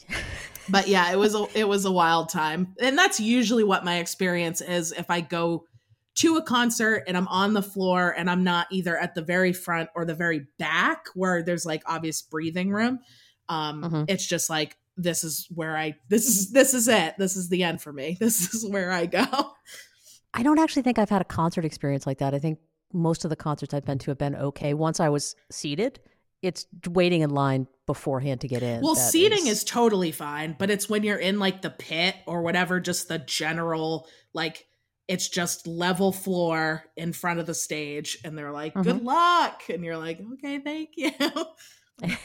but 0.69 0.89
yeah, 0.89 1.13
it 1.13 1.17
was 1.17 1.37
a, 1.37 1.47
it 1.55 1.69
was 1.69 1.85
a 1.85 1.93
wild 1.93 2.31
time. 2.31 2.75
And 2.81 2.99
that's 2.99 3.21
usually 3.21 3.63
what 3.63 3.85
my 3.85 3.99
experience 3.99 4.61
is 4.61 4.91
if 4.91 5.09
I 5.09 5.21
go 5.21 5.67
to 6.17 6.37
a 6.37 6.43
concert 6.43 7.05
and 7.07 7.17
I'm 7.17 7.29
on 7.29 7.53
the 7.55 7.63
floor 7.63 8.13
and 8.19 8.29
I'm 8.29 8.43
not 8.43 8.67
either 8.73 8.99
at 8.99 9.15
the 9.15 9.23
very 9.23 9.53
front 9.53 9.89
or 9.95 10.05
the 10.05 10.15
very 10.17 10.47
back 10.59 11.07
where 11.15 11.45
there's 11.45 11.65
like 11.65 11.85
obvious 11.87 12.23
breathing 12.23 12.71
room. 12.71 12.99
Um, 13.49 13.83
Mhm. 13.85 14.05
it's 14.09 14.27
just 14.27 14.51
like 14.51 14.77
this 14.97 15.25
is 15.25 15.47
where 15.55 15.77
I 15.77 15.97
this 16.09 16.27
is 16.27 16.51
this 16.51 16.75
is 16.75 16.89
it. 16.89 17.15
This 17.19 17.37
is 17.37 17.49
the 17.49 17.63
end 17.63 17.81
for 17.81 17.93
me. 17.93 18.17
This 18.27 18.55
is 18.55 18.69
where 18.69 18.91
I 18.93 19.07
go. 19.07 19.27
I 20.35 20.43
don't 20.43 20.59
actually 20.59 20.83
think 20.83 20.99
I've 20.99 21.11
had 21.11 21.23
a 21.23 21.27
concert 21.27 21.65
experience 21.65 22.07
like 22.07 22.19
that. 22.19 22.35
I 22.35 22.39
think 22.39 22.59
most 22.93 23.25
of 23.25 23.31
the 23.31 23.37
concerts 23.37 23.75
I've 23.75 23.85
been 23.85 23.99
to 24.01 24.11
have 24.11 24.19
been 24.19 24.35
okay. 24.37 24.75
Once 24.75 25.01
I 25.01 25.09
was 25.09 25.35
seated, 25.51 26.01
it's 26.43 26.67
waiting 26.89 27.23
in 27.23 27.31
line 27.31 27.67
beforehand 27.87 28.41
to 28.43 28.49
get 28.49 28.63
in. 28.63 28.83
Well, 28.83 28.95
seating 28.95 29.47
is 29.47 29.65
totally 29.65 30.13
fine, 30.13 30.57
but 30.59 30.71
it's 30.71 30.89
when 30.89 31.03
you're 31.03 31.19
in 31.19 31.39
like 31.39 31.63
the 31.63 31.71
pit 31.71 32.17
or 32.27 32.43
whatever, 32.43 32.81
just 32.81 33.09
the 33.09 33.19
general 33.19 34.09
like 34.33 34.67
it's 35.09 35.29
just 35.29 35.67
level 35.67 36.13
floor 36.13 36.85
in 36.97 37.13
front 37.13 37.39
of 37.39 37.47
the 37.47 37.55
stage 37.55 38.19
and 38.25 38.37
they're 38.37 38.53
like, 38.53 38.75
mm-hmm. 38.75 38.83
"Good 38.83 39.05
luck." 39.05 39.63
And 39.69 39.85
you're 39.85 39.97
like, 39.97 40.21
"Okay, 40.35 40.59
thank 40.59 40.91
you." 40.97 41.13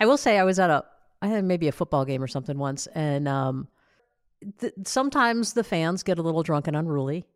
I 0.00 0.06
will 0.06 0.16
say 0.16 0.38
I 0.38 0.44
was 0.44 0.58
at 0.58 0.70
a 0.70 0.84
I 1.22 1.28
had 1.28 1.44
maybe 1.44 1.68
a 1.68 1.72
football 1.72 2.04
game 2.04 2.22
or 2.22 2.26
something 2.26 2.58
once, 2.58 2.86
and 2.88 3.26
um, 3.26 3.68
th- 4.60 4.74
sometimes 4.84 5.52
the 5.52 5.64
fans 5.64 6.02
get 6.02 6.18
a 6.18 6.22
little 6.22 6.42
drunk 6.42 6.66
and 6.66 6.76
unruly. 6.76 7.26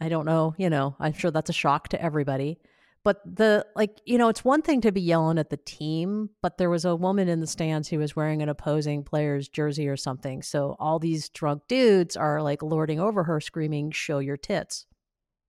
I 0.00 0.08
don't 0.08 0.26
know, 0.26 0.54
you 0.58 0.68
know. 0.68 0.96
I'm 0.98 1.12
sure 1.12 1.30
that's 1.30 1.50
a 1.50 1.54
shock 1.54 1.88
to 1.88 2.02
everybody. 2.02 2.58
But 3.06 3.20
the 3.24 3.64
like, 3.76 4.00
you 4.04 4.18
know, 4.18 4.28
it's 4.28 4.44
one 4.44 4.62
thing 4.62 4.80
to 4.80 4.90
be 4.90 5.00
yelling 5.00 5.38
at 5.38 5.48
the 5.48 5.56
team, 5.58 6.30
but 6.42 6.58
there 6.58 6.68
was 6.68 6.84
a 6.84 6.96
woman 6.96 7.28
in 7.28 7.38
the 7.38 7.46
stands 7.46 7.88
who 7.88 8.00
was 8.00 8.16
wearing 8.16 8.42
an 8.42 8.48
opposing 8.48 9.04
player's 9.04 9.48
jersey 9.48 9.86
or 9.86 9.96
something. 9.96 10.42
So 10.42 10.74
all 10.80 10.98
these 10.98 11.28
drunk 11.28 11.62
dudes 11.68 12.16
are 12.16 12.42
like 12.42 12.64
lording 12.64 12.98
over 12.98 13.22
her, 13.22 13.40
screaming, 13.40 13.92
"Show 13.92 14.18
your 14.18 14.36
tits!" 14.36 14.86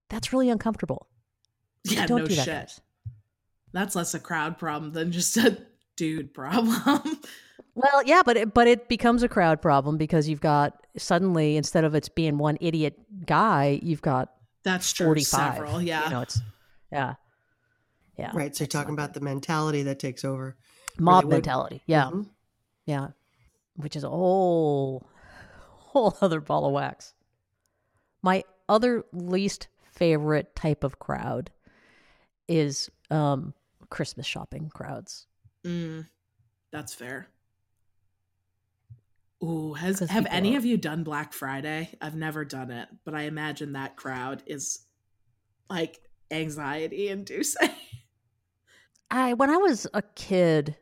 That's 0.10 0.32
really 0.32 0.52
uncomfortable. 0.52 1.08
yeah, 1.84 2.06
don't 2.06 2.20
no 2.20 2.28
do 2.28 2.36
that, 2.36 2.46
shit. 2.46 2.54
guys. 2.54 2.82
That's 3.74 3.96
less 3.96 4.14
a 4.14 4.20
crowd 4.20 4.60
problem 4.60 4.94
than 4.94 5.12
just 5.12 5.36
a 5.38 5.58
dude 5.96 6.36
problem. 6.36 7.20
Well, 7.78 8.02
yeah, 8.06 8.24
but 8.26 8.38
it, 8.38 8.54
but 8.56 8.68
it 8.68 8.90
becomes 8.90 9.22
a 9.22 9.30
crowd 9.30 9.62
problem 9.62 9.98
because 9.98 10.28
you've 10.28 10.42
got 10.42 10.86
suddenly 10.98 11.58
instead 11.58 11.84
of 11.84 11.94
it's 11.94 12.10
being 12.10 12.40
one 12.40 12.58
idiot 12.60 12.98
guy, 13.28 13.80
you've 13.84 14.02
got 14.02 14.34
That's 14.64 14.92
true. 14.92 15.06
forty 15.06 15.24
five. 15.24 15.54
Several, 15.58 15.80
yeah. 15.82 16.06
you 16.06 16.10
know, 16.10 16.22
it's 16.22 16.42
yeah, 16.92 17.14
yeah, 18.18 18.32
Right. 18.34 18.56
So 18.56 18.64
you're 18.64 18.68
talking 18.70 18.94
about 18.96 19.14
the 19.14 19.20
mentality 19.22 19.84
that 19.84 20.00
takes 20.00 20.26
over. 20.26 20.58
mob 20.98 21.26
would- 21.26 21.32
mentality. 21.34 21.84
Yeah, 21.86 22.06
Mhm. 22.06 22.28
yeah, 22.88 23.10
which 23.76 23.96
is 23.96 24.04
a 24.04 24.10
whole 24.10 25.08
whole 25.70 26.18
other 26.22 26.42
ball 26.42 26.66
of 26.66 26.74
wax. 26.74 27.14
My 28.24 28.44
other 28.68 29.06
least 29.14 29.68
favorite 29.92 30.56
type 30.56 30.84
of 30.84 30.98
crowd 30.98 31.52
is 32.48 32.90
um 33.12 33.54
Christmas 33.92 34.26
shopping 34.26 34.70
crowds. 34.74 35.28
Mm, 35.64 36.08
that's 36.72 36.96
fair. 36.96 37.28
Ooh, 39.44 39.74
has 39.74 40.00
have 40.00 40.26
any 40.30 40.56
are- 40.56 40.58
of 40.58 40.66
you 40.66 40.78
done 40.78 41.04
Black 41.04 41.34
Friday? 41.34 41.90
I've 42.02 42.16
never 42.16 42.44
done 42.44 42.72
it, 42.72 42.88
but 43.06 43.14
I 43.14 43.24
imagine 43.24 43.74
that 43.74 43.96
crowd 43.96 44.42
is 44.48 44.80
like 45.70 46.00
anxiety 46.32 47.10
inducing. 47.10 47.70
I 49.12 49.34
when 49.34 49.50
I 49.50 49.58
was 49.58 49.88
a 49.94 50.02
kid, 50.02 50.76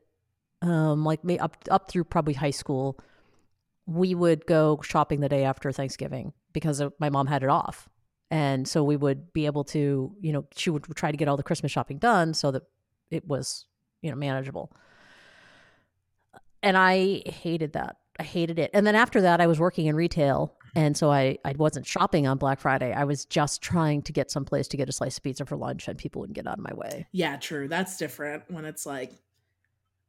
um, 0.61 1.03
like 1.03 1.23
me 1.23 1.37
up 1.37 1.57
up 1.69 1.89
through 1.89 2.05
probably 2.05 2.33
high 2.33 2.51
school, 2.51 2.97
we 3.85 4.15
would 4.15 4.45
go 4.45 4.79
shopping 4.81 5.19
the 5.19 5.29
day 5.29 5.43
after 5.43 5.71
Thanksgiving 5.71 6.33
because 6.53 6.81
my 6.99 7.09
mom 7.09 7.27
had 7.27 7.43
it 7.43 7.49
off, 7.49 7.89
and 8.31 8.67
so 8.67 8.83
we 8.83 8.95
would 8.95 9.33
be 9.33 9.45
able 9.45 9.65
to, 9.65 10.15
you 10.21 10.31
know, 10.33 10.45
she 10.55 10.69
would 10.69 10.85
try 10.95 11.11
to 11.11 11.17
get 11.17 11.27
all 11.27 11.37
the 11.37 11.43
Christmas 11.43 11.71
shopping 11.71 11.97
done 11.99 12.33
so 12.33 12.51
that 12.51 12.63
it 13.11 13.27
was, 13.27 13.65
you 14.01 14.09
know, 14.09 14.15
manageable. 14.17 14.71
And 16.63 16.75
I 16.77 17.21
hated 17.27 17.73
that. 17.73 17.97
I 18.19 18.23
hated 18.23 18.59
it. 18.59 18.71
And 18.73 18.87
then 18.87 18.95
after 18.95 19.21
that, 19.21 19.41
I 19.41 19.47
was 19.47 19.59
working 19.59 19.87
in 19.87 19.95
retail, 19.95 20.55
mm-hmm. 20.57 20.79
and 20.79 20.97
so 20.97 21.11
I 21.11 21.37
I 21.43 21.53
wasn't 21.57 21.85
shopping 21.85 22.27
on 22.27 22.37
Black 22.37 22.59
Friday. 22.59 22.93
I 22.93 23.03
was 23.03 23.25
just 23.25 23.61
trying 23.61 24.01
to 24.03 24.13
get 24.13 24.31
someplace 24.31 24.67
to 24.69 24.77
get 24.77 24.89
a 24.89 24.91
slice 24.91 25.17
of 25.17 25.23
pizza 25.23 25.45
for 25.45 25.57
lunch, 25.57 25.87
and 25.87 25.97
people 25.97 26.21
wouldn't 26.21 26.35
get 26.35 26.47
out 26.47 26.57
of 26.57 26.63
my 26.63 26.73
way. 26.73 27.07
yeah, 27.11 27.37
true. 27.37 27.67
That's 27.67 27.97
different 27.97 28.43
when 28.49 28.65
it's 28.65 28.85
like 28.85 29.11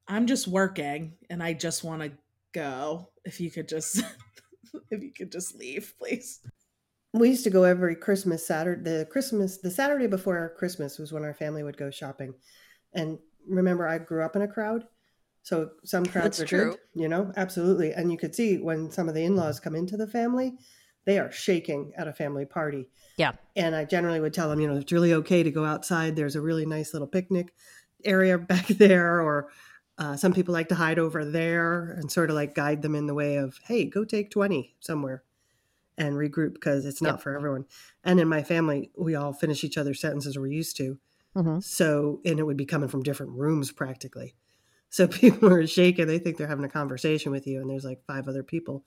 I'm 0.08 0.26
just 0.26 0.46
working 0.46 1.14
and 1.30 1.42
I 1.42 1.52
just 1.52 1.84
want 1.84 2.02
to 2.02 2.12
go. 2.52 3.08
If 3.24 3.40
you 3.40 3.50
could 3.50 3.68
just 3.68 4.02
if 4.90 5.02
you 5.02 5.12
could 5.12 5.32
just 5.32 5.56
leave, 5.56 5.94
please. 5.98 6.40
We 7.12 7.30
used 7.30 7.44
to 7.44 7.50
go 7.50 7.64
every 7.64 7.96
Christmas 7.96 8.46
Saturday. 8.46 8.82
The 8.82 9.06
Christmas, 9.06 9.58
the 9.58 9.70
Saturday 9.70 10.06
before 10.06 10.54
Christmas 10.58 10.98
was 10.98 11.12
when 11.12 11.24
our 11.24 11.34
family 11.34 11.62
would 11.62 11.78
go 11.78 11.90
shopping. 11.90 12.34
And 12.94 13.18
remember, 13.48 13.86
I 13.86 13.98
grew 13.98 14.22
up 14.22 14.36
in 14.36 14.42
a 14.42 14.48
crowd, 14.48 14.84
so 15.46 15.70
some 15.84 16.04
crowds 16.04 16.38
That's 16.38 16.40
are 16.40 16.44
true. 16.46 16.70
good, 16.72 16.78
you 17.00 17.08
know, 17.08 17.32
absolutely. 17.36 17.92
And 17.92 18.10
you 18.10 18.18
could 18.18 18.34
see 18.34 18.58
when 18.58 18.90
some 18.90 19.08
of 19.08 19.14
the 19.14 19.22
in-laws 19.22 19.60
come 19.60 19.76
into 19.76 19.96
the 19.96 20.08
family, 20.08 20.54
they 21.04 21.20
are 21.20 21.30
shaking 21.30 21.92
at 21.96 22.08
a 22.08 22.12
family 22.12 22.44
party. 22.44 22.88
Yeah. 23.16 23.30
And 23.54 23.76
I 23.76 23.84
generally 23.84 24.18
would 24.18 24.34
tell 24.34 24.48
them, 24.48 24.58
you 24.58 24.66
know, 24.66 24.74
it's 24.76 24.90
really 24.90 25.12
okay 25.12 25.44
to 25.44 25.52
go 25.52 25.64
outside. 25.64 26.16
There's 26.16 26.34
a 26.34 26.40
really 26.40 26.66
nice 26.66 26.92
little 26.92 27.06
picnic 27.06 27.54
area 28.04 28.36
back 28.52 28.66
there, 28.66 29.22
or 29.22 29.46
uh, 29.98 30.16
some 30.16 30.32
people 30.32 30.52
like 30.52 30.66
to 30.70 30.74
hide 30.74 30.98
over 30.98 31.24
there 31.24 31.90
and 31.92 32.10
sort 32.10 32.28
of 32.28 32.34
like 32.34 32.56
guide 32.56 32.82
them 32.82 32.96
in 32.96 33.06
the 33.06 33.14
way 33.14 33.36
of, 33.36 33.60
hey, 33.68 33.84
go 33.84 34.04
take 34.04 34.32
20 34.32 34.74
somewhere 34.80 35.22
and 35.96 36.16
regroup 36.16 36.54
because 36.54 36.84
it's 36.84 37.00
not 37.00 37.14
Yep. 37.14 37.20
for 37.20 37.36
everyone. 37.36 37.66
And 38.02 38.18
in 38.18 38.26
my 38.26 38.42
family, 38.42 38.90
we 38.98 39.14
all 39.14 39.32
finish 39.32 39.62
each 39.62 39.78
other's 39.78 40.00
sentences 40.00 40.36
we're 40.36 40.48
used 40.48 40.76
to. 40.78 40.98
hmm 41.34 41.60
So, 41.60 42.20
and 42.24 42.40
it 42.40 42.42
would 42.42 42.56
be 42.56 42.66
coming 42.66 42.88
from 42.88 43.04
different 43.04 43.30
rooms 43.38 43.70
practically. 43.70 44.34
So 44.96 45.06
people 45.22 45.52
are 45.52 45.66
shaking. 45.66 46.06
They 46.06 46.18
think 46.18 46.38
they're 46.38 46.46
having 46.46 46.64
a 46.64 46.70
conversation 46.70 47.30
with 47.30 47.46
you, 47.46 47.60
and 47.60 47.68
there's 47.68 47.84
like 47.84 48.02
five 48.06 48.28
other 48.28 48.42
people 48.42 48.82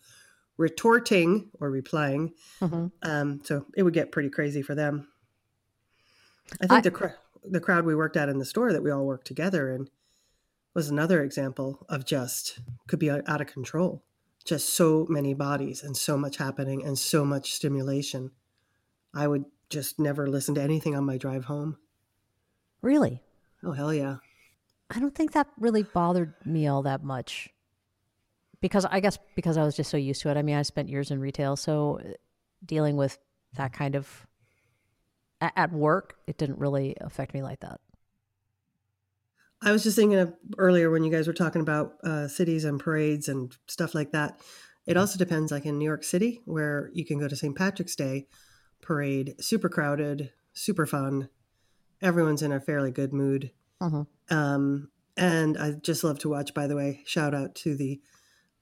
retorting 0.57 1.51
or 1.59 1.69
replying. 1.69 2.33
hmm 2.59 2.87
Um, 3.03 3.41
so 3.43 3.67
it 3.77 3.83
would 3.83 3.93
get 3.93 4.11
pretty 4.11 4.29
crazy 4.31 4.63
for 4.63 4.73
them. 4.73 5.07
I 6.53 6.65
think 6.65 6.71
I- 6.71 6.81
the 6.81 6.91
cr- 6.91 7.19
the 7.43 7.59
crowd 7.59 7.85
we 7.85 7.93
worked 7.95 8.17
at 8.17 8.27
in 8.27 8.39
the 8.39 8.45
store 8.53 8.73
that 8.73 8.81
we 8.83 8.89
all 8.89 9.05
worked 9.05 9.27
together 9.27 9.69
in 9.71 9.87
was 10.73 10.89
another 10.89 11.21
example 11.23 11.85
of 11.89 12.05
just 12.05 12.59
could 12.87 12.99
be 12.99 13.11
out 13.11 13.41
of 13.41 13.45
control. 13.47 14.03
Just 14.45 14.69
so 14.71 15.05
many 15.09 15.35
bodies 15.35 15.83
and 15.83 15.95
so 15.95 16.17
much 16.17 16.37
happening 16.37 16.83
and 16.83 16.97
so 16.97 17.23
much 17.23 17.53
stimulation. 17.53 18.31
I 19.13 19.27
would 19.27 19.45
just 19.69 19.99
never 19.99 20.25
listen 20.27 20.55
to 20.55 20.61
anything 20.61 20.95
on 20.95 21.05
my 21.05 21.17
drive 21.17 21.45
home. 21.45 21.77
Really? 22.81 23.21
Oh 23.63 23.73
hell 23.73 23.93
yeah. 23.93 24.17
I 24.89 24.99
don't 24.99 25.13
think 25.13 25.33
that 25.33 25.47
really 25.59 25.83
bothered 25.83 26.33
me 26.45 26.67
all 26.67 26.83
that 26.83 27.03
much. 27.03 27.49
Because 28.61 28.85
I 28.85 28.99
guess 28.99 29.17
because 29.35 29.57
I 29.57 29.63
was 29.63 29.75
just 29.75 29.89
so 29.89 29.97
used 29.97 30.21
to 30.23 30.29
it. 30.29 30.37
I 30.37 30.41
mean, 30.41 30.55
I 30.55 30.63
spent 30.63 30.89
years 30.89 31.11
in 31.11 31.19
retail, 31.19 31.55
so 31.55 31.99
uh, 32.03 32.13
dealing 32.65 32.97
with 32.97 33.17
that 33.53 33.71
kind 33.71 33.95
of 33.95 34.27
at 35.41 35.71
work, 35.71 36.15
it 36.27 36.37
didn't 36.37 36.59
really 36.59 36.95
affect 36.99 37.33
me 37.33 37.41
like 37.41 37.61
that. 37.61 37.79
I 39.61 39.71
was 39.71 39.83
just 39.83 39.95
thinking 39.95 40.17
of 40.17 40.33
earlier 40.57 40.89
when 40.89 41.03
you 41.03 41.11
guys 41.11 41.27
were 41.27 41.33
talking 41.33 41.61
about 41.61 41.95
uh, 42.03 42.27
cities 42.27 42.63
and 42.63 42.79
parades 42.79 43.27
and 43.27 43.55
stuff 43.67 43.93
like 43.93 44.11
that. 44.11 44.39
It 44.85 44.97
also 44.97 45.17
depends, 45.17 45.51
like 45.51 45.65
in 45.65 45.77
New 45.77 45.85
York 45.85 46.03
City, 46.03 46.41
where 46.45 46.89
you 46.93 47.05
can 47.05 47.19
go 47.19 47.27
to 47.27 47.35
St. 47.35 47.55
Patrick's 47.55 47.95
Day 47.95 48.27
parade, 48.81 49.35
super 49.39 49.69
crowded, 49.69 50.31
super 50.53 50.85
fun. 50.85 51.29
Everyone's 52.01 52.41
in 52.41 52.51
a 52.51 52.59
fairly 52.59 52.91
good 52.91 53.13
mood. 53.13 53.51
Mhm. 53.81 54.07
Um, 54.29 54.89
and 55.17 55.57
I 55.57 55.71
just 55.71 56.03
love 56.03 56.19
to 56.19 56.29
watch, 56.29 56.53
by 56.53 56.67
the 56.67 56.75
way, 56.75 57.01
shout 57.05 57.33
out 57.33 57.55
to 57.55 57.75
the, 57.75 57.99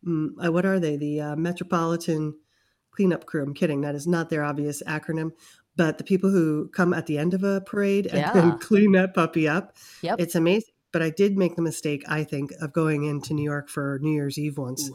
uh, 0.08 0.52
what 0.52 0.66
are 0.66 0.80
they? 0.80 0.98
The 0.98 1.22
uh, 1.22 1.36
Metropolitan 1.36 2.36
Cleanup 2.92 3.26
Crew. 3.26 3.44
I'm 3.44 3.54
kidding. 3.54 3.82
That 3.82 3.96
is 3.96 4.08
not 4.08 4.30
their 4.30 4.44
obvious 4.44 4.82
acronym. 4.88 5.32
But 5.76 6.00
the 6.00 6.04
people 6.04 6.32
who 6.32 6.70
come 6.70 6.94
at 6.94 7.06
the 7.06 7.20
end 7.20 7.36
of 7.36 7.44
a 7.44 7.62
parade 7.62 8.08
and 8.08 8.18
Yeah. 8.18 8.58
clean 8.62 8.94
that 8.94 9.14
puppy 9.14 9.48
up, 9.48 9.76
Yep. 10.02 10.20
it's 10.20 10.34
amazing. 10.36 10.74
But 10.92 11.04
I 11.04 11.12
did 11.12 11.38
make 11.38 11.56
the 11.56 11.62
mistake, 11.62 12.04
I 12.08 12.24
think, 12.24 12.52
of 12.62 12.74
going 12.74 13.04
into 13.04 13.36
New 13.36 13.44
York 13.44 13.70
for 13.70 14.00
New 14.02 14.12
Year's 14.12 14.40
Eve 14.40 14.58
once, 14.58 14.90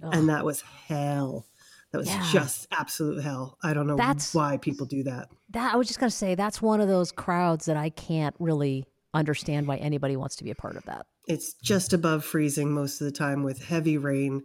and 0.00 0.28
that 0.28 0.44
was 0.44 0.60
hell. 0.60 1.46
That 1.90 1.98
was 1.98 2.06
Yeah. 2.08 2.24
just 2.30 2.68
absolute 2.70 3.22
hell. 3.24 3.58
I 3.64 3.72
don't 3.74 3.88
know 3.88 3.96
That's- 3.96 4.32
why 4.32 4.58
people 4.58 4.86
do 4.86 5.02
that. 5.04 5.28
that 5.50 5.74
I 5.74 5.76
was 5.76 5.88
just 5.88 5.98
gonna 5.98 6.10
say 6.10 6.36
that's 6.36 6.62
one 6.62 6.80
of 6.80 6.86
those 6.86 7.10
crowds 7.10 7.64
that 7.66 7.76
I 7.76 7.88
can't 7.90 8.36
really 8.38 8.84
understand 9.14 9.66
why 9.66 9.76
anybody 9.76 10.16
wants 10.16 10.36
to 10.36 10.44
be 10.44 10.50
a 10.50 10.54
part 10.54 10.76
of 10.76 10.84
that. 10.84 11.06
It's 11.26 11.54
just 11.54 11.92
above 11.92 12.24
freezing 12.24 12.72
most 12.72 13.00
of 13.00 13.04
the 13.04 13.12
time 13.12 13.42
with 13.42 13.62
heavy 13.62 13.98
rain. 13.98 14.42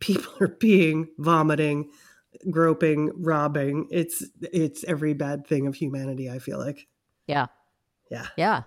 People 0.00 0.32
are 0.40 0.48
peeing, 0.48 1.08
vomiting. 1.18 1.90
groping, 2.50 3.10
robbing. 3.22 3.86
It's 3.90 4.24
it's 4.40 4.84
every 4.84 5.14
bad 5.14 5.46
thing 5.46 5.66
of 5.66 5.74
humanity. 5.74 6.30
I 6.30 6.38
feel 6.38 6.58
like. 6.58 6.86
Yeah. 7.26 7.46
Yeah. 8.10 8.26
Yeah. 8.36 8.62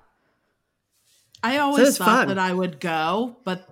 I 1.41 1.57
always 1.57 1.89
it's 1.89 1.97
thought 1.97 2.05
fun. 2.05 2.27
that 2.29 2.39
I 2.39 2.53
would 2.53 2.79
go, 2.79 3.37
but 3.43 3.67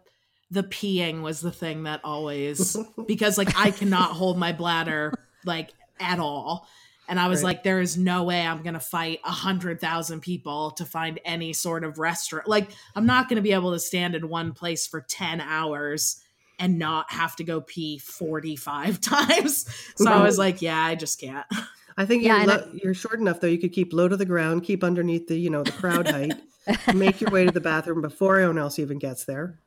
the 0.50 0.63
peeing 0.63 1.22
was 1.22 1.40
the 1.40 1.51
thing 1.51 1.84
that 1.84 2.01
always 2.04 2.75
because 3.08 3.38
like 3.38 3.58
I 3.58 3.72
cannot 3.72 4.12
hold 4.12 4.38
my 4.38 4.51
bladder 4.51 5.13
like 5.46 5.72
at 6.00 6.20
all. 6.20 6.68
And 7.12 7.20
I 7.20 7.27
was 7.27 7.39
Right. 7.44 7.50
like, 7.58 7.63
there 7.63 7.82
is 7.82 7.98
no 7.98 8.24
way 8.24 8.41
I'm 8.48 8.63
gonna 8.63 8.80
fight 8.80 9.20
a 9.25 9.32
hundred 9.32 9.82
thousand 9.82 10.22
people 10.22 10.72
to 10.72 10.86
find 10.86 11.20
any 11.25 11.51
sort 11.51 11.84
of 11.84 12.00
restaurant. 12.00 12.48
Like, 12.48 12.72
I'm 12.96 13.06
not 13.06 13.27
gonna 13.27 13.41
be 13.41 13.51
able 13.51 13.74
to 13.74 13.80
stand 13.80 14.15
in 14.15 14.30
one 14.30 14.53
place 14.53 14.88
for 14.88 15.01
10 15.01 15.41
hours 15.41 16.22
and 16.58 16.80
not 16.80 17.12
have 17.12 17.36
to 17.36 17.44
go 17.44 17.60
pee 17.60 17.98
45 18.00 19.01
times. 19.01 19.65
So 19.98 20.10
I 20.10 20.24
was 20.24 20.38
like, 20.38 20.62
yeah, 20.62 20.80
I 20.82 20.96
just 20.96 21.20
can't. 21.20 21.46
I 21.98 22.06
think 22.06 22.24
Yeah, 22.24 22.44
you're, 22.44 22.50
and 22.53 22.62
lo- 22.72 22.80
you're 22.82 22.94
short 22.94 23.20
enough 23.20 23.41
though. 23.41 23.48
You 23.48 23.60
could 23.60 23.74
keep 23.74 23.91
low 23.91 24.08
to 24.08 24.15
the 24.15 24.25
ground, 24.25 24.63
keep 24.63 24.82
underneath 24.84 25.27
the 25.27 25.38
you 25.38 25.50
know 25.50 25.63
the 25.63 25.74
crowd 25.74 26.08
height, 26.08 26.34
make 26.96 27.20
your 27.20 27.30
way 27.30 27.44
to 27.46 27.51
the 27.51 27.60
bathroom 27.60 28.01
before 28.01 28.38
anyone 28.38 28.58
else 28.58 28.80
even 28.80 28.98
gets 29.00 29.25
there. 29.25 29.60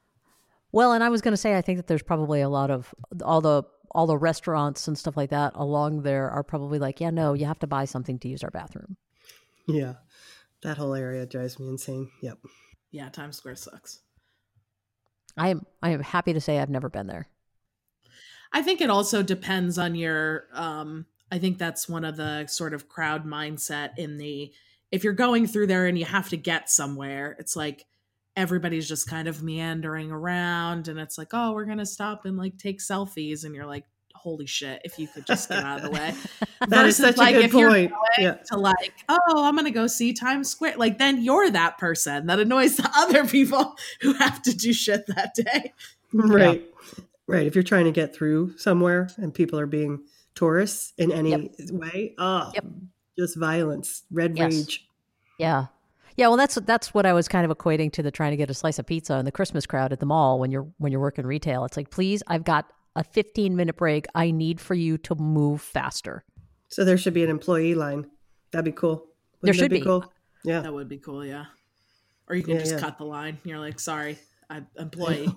Well, 0.73 0.93
and 0.93 1.05
I 1.05 1.11
was 1.11 1.21
going 1.21 1.33
to 1.33 1.37
say, 1.37 1.57
I 1.57 1.61
think 1.61 1.77
that 1.79 1.87
there's 1.89 2.03
probably 2.03 2.41
a 2.41 2.49
lot 2.49 2.71
of 2.71 2.93
all 3.23 3.41
the 3.43 3.65
all 3.95 4.07
the 4.07 4.19
restaurants 4.19 4.89
and 4.89 4.99
stuff 4.99 5.17
like 5.17 5.31
that 5.31 5.53
along 5.55 6.03
there 6.03 6.29
are 6.31 6.43
probably 6.43 6.79
like, 6.79 7.01
yeah, 7.01 7.11
no, 7.11 7.33
you 7.33 7.47
have 7.47 7.59
to 7.61 7.67
buy 7.67 7.85
something 7.85 8.19
to 8.19 8.29
use 8.29 8.43
our 8.43 8.51
bathroom. 8.51 8.97
Yeah, 9.69 9.95
that 10.63 10.79
whole 10.79 10.95
area 10.95 11.27
drives 11.27 11.59
me 11.59 11.69
insane. 11.69 12.11
Yep. 12.23 12.39
Yeah, 12.91 13.09
Times 13.09 13.37
Square 13.37 13.57
sucks. 13.57 14.01
I 15.37 15.49
am 15.49 15.67
I 15.83 15.91
am 15.91 16.01
happy 16.01 16.33
to 16.33 16.41
say 16.41 16.59
I've 16.59 16.71
never 16.71 16.89
been 16.89 17.07
there. 17.07 17.29
I 18.53 18.63
think 18.63 18.81
it 18.81 18.91
also 18.91 19.23
depends 19.23 19.79
on 19.79 19.95
your 19.95 20.45
um 20.53 21.07
I 21.31 21.39
think 21.39 21.59
that's 21.59 21.89
one 21.89 22.05
of 22.05 22.17
the 22.17 22.47
sort 22.47 22.75
of 22.75 22.89
crowd 22.89 23.25
mindset 23.25 23.91
in 23.97 24.19
the 24.19 24.53
if 24.93 25.03
you're 25.03 25.13
going 25.13 25.47
through 25.47 25.67
there 25.67 25.87
and 25.87 25.99
you 25.99 26.05
have 26.05 26.29
to 26.29 26.37
get 26.37 26.71
somewhere, 26.71 27.35
it's 27.41 27.57
like 27.57 27.85
everybody's 28.37 28.89
just 28.89 29.09
kind 29.09 29.29
of 29.29 29.43
meandering 29.43 30.11
around 30.11 30.89
and 30.89 30.99
it's 30.99 31.17
like, 31.19 31.29
"Oh, 31.33 31.53
we're 31.53 31.65
going 31.67 31.79
to 31.79 31.87
stop 31.87 32.25
and 32.25 32.37
like 32.37 32.59
take 32.59 32.81
selfies." 32.81 33.45
And 33.45 33.55
you're 33.55 33.67
like, 33.67 33.85
"Holy 34.15 34.47
shit, 34.47 34.81
if 34.85 34.99
you 34.99 35.07
could 35.09 35.27
just 35.27 35.49
get 35.49 35.63
out 35.65 35.79
of 35.79 35.85
the 35.85 35.91
way." 35.91 36.15
That 36.69 36.87
is 36.87 36.97
Versus, 36.99 37.17
such 37.17 37.17
like, 37.19 37.35
a 37.35 37.39
good 37.41 37.45
if 37.47 37.53
you're 37.53 37.69
point. 37.71 37.93
Yeah. 38.19 38.35
to 38.51 38.57
like, 38.57 38.95
"Oh, 39.09 39.45
I'm 39.45 39.55
going 39.55 39.67
to 39.67 39.71
go 39.71 39.87
see 39.87 40.15
Times 40.15 40.49
Square." 40.51 40.77
Like 40.79 40.97
then 40.99 41.23
you're 41.23 41.51
that 41.51 41.77
person 41.79 42.27
that 42.29 42.41
annoys 42.41 42.77
the 42.79 42.91
other 42.97 43.27
people 43.27 43.75
who 44.01 44.15
have 44.15 44.41
to 44.43 44.57
do 44.57 44.73
shit 44.73 45.07
that 45.09 45.35
day. 45.35 45.73
Right. 46.13 46.65
Right. 47.27 47.47
If 47.47 47.55
you're 47.55 47.65
trying 47.65 47.85
to 47.87 47.91
get 47.93 48.15
through 48.15 48.57
somewhere 48.57 49.09
and 49.19 49.33
people 49.35 49.59
are 49.59 49.67
being 49.67 50.05
tourists 50.35 50.93
in 50.99 51.11
any 51.13 51.31
Yep. 51.31 51.51
way, 51.73 52.15
oh, 52.19 52.51
Yep. 52.55 52.65
just 53.19 53.37
violence, 53.39 54.03
red 54.11 54.37
Yes. 54.39 54.55
rage. 54.55 54.89
Yeah. 55.39 55.67
Yeah, 56.17 56.29
well 56.29 56.37
that's 56.37 56.55
that's 56.57 56.95
what 56.95 57.07
I 57.07 57.13
was 57.13 57.27
kind 57.29 57.51
of 57.51 57.57
equating 57.57 57.93
to 57.93 58.03
the 58.03 58.11
trying 58.11 58.31
to 58.31 58.37
get 58.37 58.51
a 58.51 58.55
slice 58.55 58.79
of 58.79 58.87
pizza 58.87 59.19
in 59.19 59.25
the 59.25 59.33
Christmas 59.33 59.67
crowd 59.67 59.93
at 59.93 60.01
the 60.01 60.07
mall 60.07 60.39
when 60.39 60.51
you're 60.51 60.67
when 60.79 60.93
you're 60.93 61.01
working 61.01 61.27
retail. 61.27 61.65
It's 61.65 61.77
like, 61.77 61.91
"Please, 61.91 62.23
I've 62.29 62.45
got 62.45 62.73
a 62.97 63.03
15 63.03 63.57
minute 63.57 63.77
break. 63.77 64.07
I 64.15 64.31
need 64.31 64.61
for 64.61 64.75
you 64.75 64.97
to 64.99 65.15
move 65.17 65.61
faster." 65.61 66.25
So 66.69 66.85
there 66.85 66.97
should 66.99 67.15
be 67.15 67.25
an 67.25 67.31
employee 67.31 67.75
line. 67.75 68.07
That'd 68.53 68.65
be 68.65 68.73
cool. 68.73 69.07
There 69.43 69.53
Wouldn't 69.53 69.59
that 69.59 69.65
should 69.65 69.71
be. 69.71 69.81
Cool? 69.81 70.13
Yeah. 70.45 70.61
That 70.61 70.73
would 70.73 70.89
be 70.89 70.99
cool, 70.99 71.25
yeah. 71.25 71.47
Or 72.29 72.37
you 72.37 72.43
can 72.43 72.55
Yeah, 72.55 72.61
just 72.61 72.73
yeah. 72.75 72.81
cut 72.81 72.99
the 72.99 73.05
line. 73.05 73.39
You're 73.45 73.59
like, 73.59 73.81
sorry, 73.81 74.19
I 74.49 74.63
employee. 74.77 75.29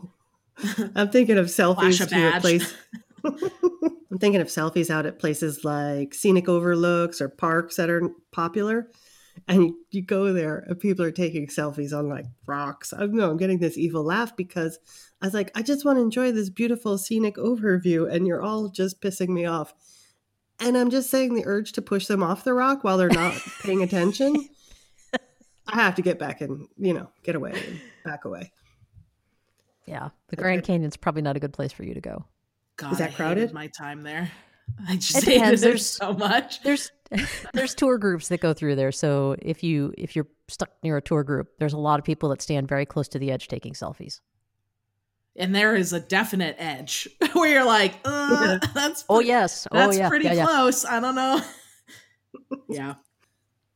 I'm 0.95 1.09
thinking 1.09 1.37
of 1.37 1.47
selfies 1.47 2.01
a 2.01 2.05
to 2.07 2.37
a 2.37 2.39
place. 2.39 2.73
I'm 3.23 4.19
thinking 4.19 4.41
of 4.41 4.47
selfies 4.47 4.89
out 4.89 5.05
at 5.05 5.19
places 5.19 5.63
like 5.63 6.13
scenic 6.13 6.47
overlooks 6.47 7.21
or 7.21 7.29
parks 7.29 7.75
that 7.75 7.89
are 7.89 8.09
popular. 8.31 8.89
And 9.47 9.63
you, 9.63 9.77
you 9.91 10.01
go 10.01 10.33
there 10.33 10.63
and 10.67 10.79
people 10.79 11.05
are 11.05 11.11
taking 11.11 11.47
selfies 11.47 11.97
on 11.97 12.09
like 12.09 12.25
rocks. 12.45 12.93
I 12.93 13.05
know 13.05 13.29
I'm 13.29 13.37
getting 13.37 13.59
this 13.59 13.77
evil 13.77 14.03
laugh 14.03 14.35
because 14.35 14.79
I 15.21 15.25
was 15.25 15.33
like, 15.33 15.51
I 15.55 15.61
just 15.61 15.85
want 15.85 15.97
to 15.97 16.01
enjoy 16.03 16.31
this 16.31 16.49
beautiful 16.49 16.97
scenic 16.97 17.37
overview, 17.37 18.11
and 18.11 18.27
you're 18.27 18.41
all 18.41 18.69
just 18.69 19.01
pissing 19.01 19.29
me 19.29 19.45
off. 19.45 19.73
And 20.59 20.77
I'm 20.77 20.89
just 20.89 21.09
saying 21.09 21.33
the 21.33 21.45
urge 21.45 21.73
to 21.73 21.81
push 21.81 22.07
them 22.07 22.23
off 22.23 22.43
the 22.43 22.53
rock 22.53 22.83
while 22.83 22.97
they're 22.97 23.09
not 23.09 23.33
paying 23.63 23.83
attention. 23.83 24.47
I 25.67 25.75
have 25.75 25.95
to 25.95 26.01
get 26.01 26.17
back 26.17 26.41
and, 26.41 26.67
you 26.77 26.93
know, 26.93 27.09
get 27.23 27.35
away 27.35 27.51
and 27.51 27.81
back 28.05 28.25
away. 28.25 28.51
Yeah. 29.85 30.09
The 30.29 30.35
Grand 30.35 30.63
Canyon's 30.63 30.97
probably 30.97 31.21
not 31.21 31.35
a 31.35 31.39
good 31.39 31.53
place 31.53 31.71
for 31.71 31.83
you 31.83 31.93
to 31.93 32.01
go. 32.01 32.25
God, 32.77 32.93
that 32.93 33.01
I 33.01 33.05
hated 33.05 33.15
crowded? 33.15 33.53
my 33.53 33.67
time 33.67 34.03
there. 34.03 34.31
I 34.87 34.95
just 34.95 35.17
It 35.17 35.23
hated 35.25 35.33
depends. 35.39 35.61
it 35.61 35.65
There's- 35.65 35.85
so 35.85 36.13
much. 36.13 36.61
There's 36.63 36.91
there's 37.53 37.73
tour 37.73 37.97
groups 37.97 38.27
that 38.27 38.41
go 38.41 38.53
through 38.53 38.75
there. 38.75 38.91
So 38.91 39.35
if 39.41 39.63
you 39.63 39.93
if 39.97 40.15
you're 40.15 40.27
stuck 40.49 40.69
near 40.83 40.97
a 40.97 41.01
tour 41.01 41.23
group, 41.23 41.47
there's 41.59 41.73
a 41.73 41.77
lot 41.77 41.99
of 41.99 42.05
people 42.05 42.29
that 42.29 42.41
stand 42.41 42.67
very 42.67 42.85
close 42.85 43.07
to 43.09 43.19
the 43.19 43.31
edge 43.31 43.47
taking 43.47 43.73
selfies. 43.73 44.19
And 45.35 45.53
there 45.55 45.75
is 45.75 45.93
a 45.93 45.99
definite 45.99 46.55
edge 46.59 47.07
where 47.33 47.49
you're 47.49 47.65
like, 47.65 47.93
uh, 48.05 48.59
that's 48.73 49.05
Oh 49.07 49.15
pretty- 49.17 49.29
yes. 49.29 49.67
Oh 49.71 49.77
that's 49.77 49.97
yeah. 49.97 50.09
pretty 50.09 50.25
yeah, 50.25 50.33
yeah. 50.33 50.45
close. 50.45 50.83
I 50.83 50.99
don't 50.99 51.15
know. 51.15 51.41
yeah. 52.69 52.95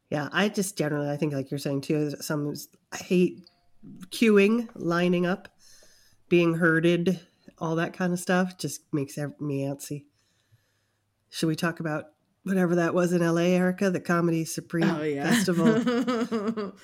Yeah, 0.10 0.28
I 0.34 0.50
just 0.50 0.78
generally, 0.78 1.10
I 1.10 1.16
think, 1.16 1.32
like 1.34 1.50
you're 1.52 1.58
saying 1.58 1.82
too, 1.82 2.12
some 2.20 2.54
I 2.92 2.98
hate 2.98 3.48
queuing, 4.10 4.68
lining 4.76 5.26
up, 5.26 5.48
being 6.28 6.54
herded, 6.56 7.18
all 7.60 7.76
that 7.78 7.94
kind 7.94 8.12
of 8.12 8.20
stuff. 8.20 8.58
Just 8.58 8.82
makes 8.94 9.18
me 9.40 9.62
antsy. 9.62 10.04
Should 11.32 11.48
we 11.48 11.56
talk 11.56 11.80
about 11.80 12.06
whatever 12.44 12.76
that 12.76 12.94
was 12.94 13.14
in 13.14 13.22
LA, 13.26 13.42
Erica, 13.42 13.90
the 13.90 14.00
Comedy 14.00 14.46
Supreme 14.46 14.90
Oh 14.90 15.02
yeah. 15.02 15.30
Festival? 15.32 16.74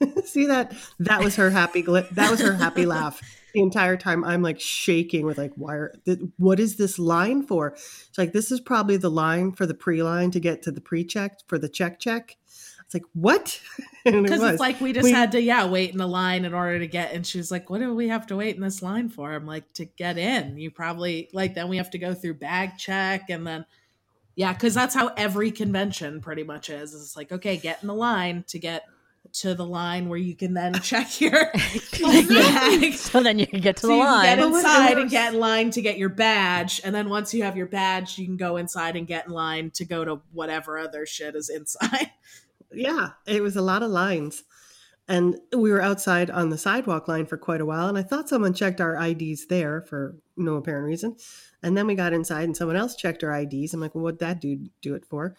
See 0.24 0.46
that? 0.46 0.74
That 1.00 1.22
was 1.24 1.34
her 1.36 1.50
happy. 1.50 1.82
Gli- 1.82 2.06
that 2.12 2.30
was 2.30 2.40
her 2.40 2.52
happy 2.54 2.86
laugh. 2.86 3.20
The 3.52 3.60
entire 3.60 3.96
time, 3.96 4.24
I'm 4.24 4.42
like 4.42 4.60
shaking 4.60 5.26
with 5.26 5.38
like, 5.38 5.52
why? 5.56 5.74
Are, 5.74 5.94
th- 6.04 6.20
what 6.36 6.60
is 6.60 6.76
this 6.76 6.98
line 7.00 7.44
for? 7.44 7.68
It's 7.68 8.16
like 8.18 8.32
this 8.32 8.52
is 8.52 8.60
probably 8.60 8.96
the 8.96 9.10
line 9.10 9.52
for 9.52 9.66
the 9.66 9.74
pre-line 9.74 10.30
to 10.32 10.40
get 10.40 10.62
to 10.62 10.70
the 10.70 10.80
pre-check 10.80 11.40
for 11.48 11.58
the 11.58 11.68
check 11.68 11.98
check. 11.98 12.36
It's 12.84 12.94
like 12.94 13.04
what? 13.12 13.60
And 14.06 14.14
it 14.16 14.22
Because 14.22 14.42
it's 14.42 14.60
like 14.60 14.80
we 14.80 14.92
just 14.94 15.04
We- 15.04 15.10
had 15.12 15.32
to, 15.32 15.42
yeah, 15.42 15.66
wait 15.66 15.90
in 15.90 15.98
the 15.98 16.06
line 16.06 16.44
in 16.46 16.54
order 16.54 16.78
to 16.78 16.86
get. 16.86 17.12
And 17.12 17.26
she 17.26 17.36
was 17.36 17.50
like, 17.50 17.68
"What 17.68 17.80
do 17.80 17.92
we 17.94 18.08
have 18.08 18.26
to 18.28 18.36
wait 18.36 18.54
in 18.56 18.62
this 18.62 18.80
line 18.80 19.08
for?" 19.10 19.32
I'm 19.34 19.44
like, 19.46 19.70
"To 19.74 19.84
get 19.84 20.16
in." 20.16 20.56
You 20.56 20.70
probably 20.70 21.28
like 21.34 21.54
then 21.54 21.68
we 21.68 21.76
have 21.78 21.90
to 21.90 21.98
go 21.98 22.14
through 22.14 22.34
bag 22.34 22.78
check 22.78 23.28
and 23.28 23.46
then, 23.46 23.66
yeah, 24.38 24.52
because 24.52 24.72
that's 24.72 24.94
how 24.94 25.08
every 25.16 25.50
convention 25.50 26.20
pretty 26.20 26.44
much 26.44 26.70
is. 26.70 26.94
It's 26.94 27.16
like, 27.16 27.32
okay, 27.32 27.56
get 27.56 27.82
in 27.82 27.88
the 27.88 27.94
line 27.94 28.44
to 28.46 28.60
get 28.60 28.84
to 29.32 29.52
the 29.52 29.66
line 29.66 30.08
where 30.08 30.16
you 30.16 30.36
can 30.36 30.54
then 30.54 30.74
check 30.74 31.20
your 31.20 31.32
bag. 32.00 32.92
so 32.94 33.20
then 33.20 33.40
you 33.40 33.48
can 33.48 33.60
get 33.60 33.78
to 33.78 33.80
So 33.80 33.88
the 33.88 33.94
you 33.96 34.00
can 34.00 34.22
get 34.22 34.38
line. 34.38 34.38
But 34.38 34.50
what 34.50 34.58
inside 34.58 34.98
and 34.98 35.10
get 35.10 35.34
in 35.34 35.40
line 35.40 35.70
to 35.72 35.82
get 35.82 35.98
your 35.98 36.08
badge, 36.08 36.80
and 36.84 36.94
then 36.94 37.08
once 37.08 37.34
you 37.34 37.42
have 37.42 37.56
your 37.56 37.66
badge, 37.66 38.16
you 38.16 38.26
can 38.26 38.36
go 38.36 38.58
inside 38.58 38.94
and 38.94 39.08
get 39.08 39.26
in 39.26 39.32
line 39.32 39.72
to 39.72 39.84
go 39.84 40.04
to 40.04 40.20
whatever 40.32 40.78
other 40.78 41.04
shit 41.04 41.34
is 41.34 41.48
inside. 41.48 42.12
yeah, 42.72 43.08
it 43.26 43.42
was 43.42 43.56
a 43.56 43.62
lot 43.62 43.82
of 43.82 43.90
lines. 43.90 44.44
And 45.08 45.40
we 45.52 45.72
were 45.72 45.82
outside 45.82 46.30
on 46.30 46.50
the 46.50 46.58
sidewalk 46.58 47.08
line 47.08 47.26
for 47.26 47.38
quite 47.38 47.60
a 47.60 47.66
while. 47.66 47.88
And 47.88 47.98
I 47.98 48.04
thought 48.04 48.28
someone 48.28 48.54
checked 48.54 48.80
our 48.80 48.94
IDs 49.04 49.48
there 49.48 49.82
for 49.82 50.14
no 50.38 50.56
apparent 50.56 50.86
reason. 50.86 51.16
And 51.62 51.76
then 51.76 51.86
we 51.86 51.94
got 51.94 52.12
inside 52.12 52.44
and 52.44 52.56
someone 52.56 52.76
else 52.76 52.94
checked 52.94 53.24
our 53.24 53.32
IDs. 53.40 53.74
I'm 53.74 53.80
like, 53.80 53.94
well, 53.94 54.04
what'd 54.04 54.20
that 54.20 54.40
dude 54.40 54.70
do 54.80 54.94
it 54.94 55.04
for? 55.04 55.34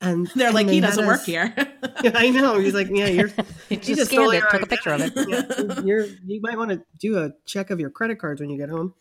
And 0.00 0.26
They're 0.34 0.48
and 0.48 0.54
like, 0.54 0.66
they 0.66 0.74
he 0.74 0.80
doesn't 0.80 1.06
work 1.06 1.20
us- 1.20 1.26
here. 1.26 1.54
I 2.14 2.30
know. 2.30 2.58
He's 2.58 2.74
like, 2.74 2.88
yeah, 2.90 3.06
you're 3.06 3.28
You 3.68 3.78
you 3.82 3.96
just 3.96 4.10
stole 4.10 4.28
scanned 4.28 4.44
it, 4.44 4.50
took 4.50 4.62
a 4.62 4.66
picture 4.66 4.90
of 4.90 5.00
it. 5.00 5.12
Yeah, 5.16 5.80
you're 5.80 6.06
you 6.26 6.40
might 6.42 6.58
want 6.58 6.70
to 6.70 6.82
do 6.98 7.18
a 7.18 7.32
check 7.46 7.70
of 7.70 7.80
your 7.80 7.90
credit 7.90 8.18
cards 8.18 8.40
when 8.40 8.50
you 8.50 8.58
get 8.58 8.68
home. 8.68 8.94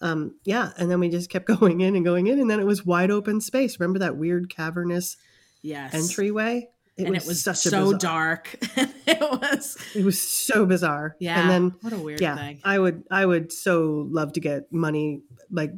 Um, 0.00 0.36
yeah, 0.44 0.70
and 0.78 0.90
then 0.90 1.00
we 1.00 1.08
just 1.08 1.30
kept 1.30 1.46
going 1.46 1.80
in 1.80 1.96
and 1.96 2.04
going 2.04 2.26
in, 2.26 2.38
and 2.38 2.50
then 2.50 2.60
it 2.60 2.66
was 2.66 2.84
wide 2.84 3.10
open 3.10 3.40
space. 3.40 3.78
Remember 3.78 3.98
that 4.00 4.16
weird 4.16 4.48
cavernous 4.48 5.16
yes. 5.62 5.94
entryway? 5.94 6.68
And 6.98 7.08
it 7.16 7.26
was 7.26 7.42
such 7.42 7.66
a 7.66 7.70
so 7.70 7.84
bizarre- 7.92 7.98
dark. 7.98 8.56
it 9.06 9.20
was, 9.20 9.76
It 9.94 10.04
was 10.04 10.20
so 10.20 10.64
bizarre. 10.66 11.16
yeah. 11.18 11.40
and 11.40 11.50
then 11.50 11.74
what 11.80 11.92
a 11.92 11.98
weird 11.98 12.20
yeah, 12.20 12.36
thing. 12.36 12.60
I 12.64 12.78
would 12.78 13.04
I 13.10 13.26
would 13.26 13.52
so 13.52 14.06
love 14.10 14.32
to 14.34 14.40
get 14.40 14.72
money 14.72 15.22
like 15.50 15.72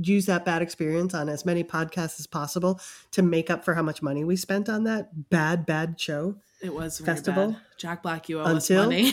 use 0.00 0.24
that 0.26 0.46
bad 0.46 0.62
experience 0.62 1.12
on 1.12 1.28
as 1.28 1.44
many 1.44 1.62
podcasts 1.62 2.18
as 2.18 2.26
possible 2.26 2.80
to 3.10 3.22
make 3.22 3.50
up 3.50 3.64
for 3.66 3.74
how 3.74 3.82
much 3.82 4.00
money 4.00 4.24
we 4.24 4.34
spent 4.36 4.68
on 4.70 4.84
that 4.84 5.28
bad 5.30 5.66
bad 5.66 6.00
show. 6.00 6.36
It 6.62 6.72
was 6.72 6.98
very 6.98 7.16
festival 7.16 7.48
bad. 7.52 7.60
Jack 7.76 8.02
Black, 8.02 8.28
you 8.30 8.40
owe 8.40 8.44
us 8.44 8.70
until- 8.70 8.84
money. 8.84 9.12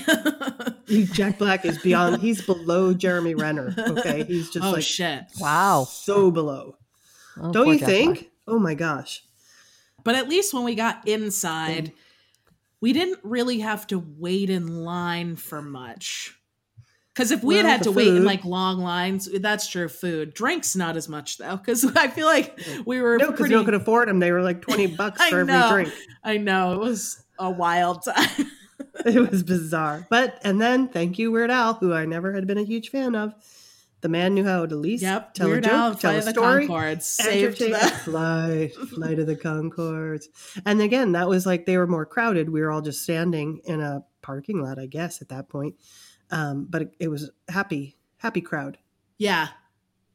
Jack 1.12 1.38
Black 1.38 1.66
is 1.66 1.78
beyond. 1.84 2.22
He's 2.22 2.42
below 2.46 2.94
Jeremy 2.94 3.36
Renner. 3.36 3.74
Okay, 3.78 4.24
he's 4.24 4.50
just 4.54 4.66
oh 4.66 4.72
like 4.72 4.84
shit! 4.84 5.24
Wow. 5.40 5.86
so 5.90 6.32
below. 6.32 6.78
Oh, 7.42 7.52
Don't 7.52 7.68
you 7.68 7.80
Jack 7.80 7.88
think? 7.90 8.14
Black. 8.20 8.28
Oh 8.48 8.60
my 8.60 8.74
gosh. 8.74 9.24
But 10.04 10.16
at 10.16 10.28
least 10.30 10.54
when 10.54 10.64
we 10.64 10.76
got 10.76 11.08
inside, 11.08 11.86
Mm. 11.86 11.94
we 12.82 12.94
didn't 12.94 13.20
really 13.24 13.60
have 13.60 13.86
to 13.88 14.00
wait 14.00 14.50
in 14.50 14.84
line 14.84 15.36
for 15.36 15.62
much. 15.62 16.36
Because 17.14 17.32
if 17.32 17.44
we 17.44 17.56
Well, 17.56 17.66
had 17.66 17.72
had 17.72 17.84
to 17.84 17.92
wait 17.92 18.08
in 18.08 18.24
like 18.24 18.46
long 18.46 18.80
lines, 18.80 19.28
that's 19.42 19.68
true. 19.68 19.90
Food, 19.90 20.34
drinks, 20.34 20.76
not 20.78 20.96
as 20.96 21.10
much 21.10 21.38
though. 21.38 21.58
Because 21.58 21.84
I 21.96 22.08
feel 22.08 22.26
like 22.26 22.58
we 22.86 23.02
were 23.02 23.18
No, 23.18 23.26
because 23.28 23.40
pretty. 23.42 23.56
you 23.56 23.64
could 23.66 23.74
afford 23.74 24.08
them. 24.08 24.20
They 24.20 24.32
were 24.32 24.42
like 24.42 24.62
twenty 24.62 24.88
bucks 24.96 25.22
for 25.28 25.40
every 25.42 25.54
know. 25.54 25.70
drink. 25.72 25.94
I 26.24 26.38
know 26.38 26.74
it 26.74 26.80
was 26.80 27.22
a 27.38 27.50
wild 27.52 28.04
time. 28.06 28.48
It 29.06 29.30
was 29.30 29.44
bizarre. 29.44 30.08
But 30.10 30.40
and 30.44 30.60
then 30.62 30.88
thank 30.88 31.20
you, 31.20 31.32
Weird 31.32 31.52
Al, 31.52 31.74
who 31.76 31.94
I 31.94 32.06
never 32.06 32.34
had 32.34 32.48
been 32.48 32.58
a 32.58 32.64
huge 32.64 32.90
fan 32.90 33.14
of. 33.16 33.34
The 34.02 34.10
man 34.10 34.34
knew 34.34 34.44
how 34.44 34.66
to 34.66 34.76
at 34.76 34.82
least 34.82 35.04
yep, 35.04 35.34
tell 35.34 35.48
Weird 35.48 35.66
a 35.66 35.68
joke, 35.70 35.76
Al, 35.76 35.90
tell 35.92 36.00
Flight 36.00 36.16
a 36.16 36.20
of 36.20 36.26
the 36.26 36.32
story, 36.32 36.68
Conchords 36.68 37.02
saved 37.04 37.62
entertain- 37.62 37.72
the. 37.72 37.96
flight, 38.04 38.76
flight 38.90 39.20
of 39.20 39.28
the 39.28 39.36
Conchords. 39.36 40.26
And 40.66 40.82
again, 40.82 41.12
that 41.12 41.30
was 41.30 41.46
like 41.46 41.66
they 41.66 41.78
were 41.78 41.88
more 41.88 42.06
crowded. 42.06 42.50
We 42.50 42.62
were 42.62 42.72
all 42.72 42.82
just 42.82 43.04
standing 43.04 43.62
in 43.64 43.80
a 43.80 44.04
parking 44.22 44.62
lot, 44.62 44.80
I 44.80 44.88
guess, 44.88 45.22
at 45.22 45.30
that 45.30 45.50
point. 45.50 45.76
Um, 46.32 46.66
but 46.70 46.82
it, 46.84 46.96
it 47.00 47.08
was 47.10 47.30
happy, 47.48 47.98
happy 48.18 48.42
crowd. 48.42 48.78
Yeah. 49.18 49.50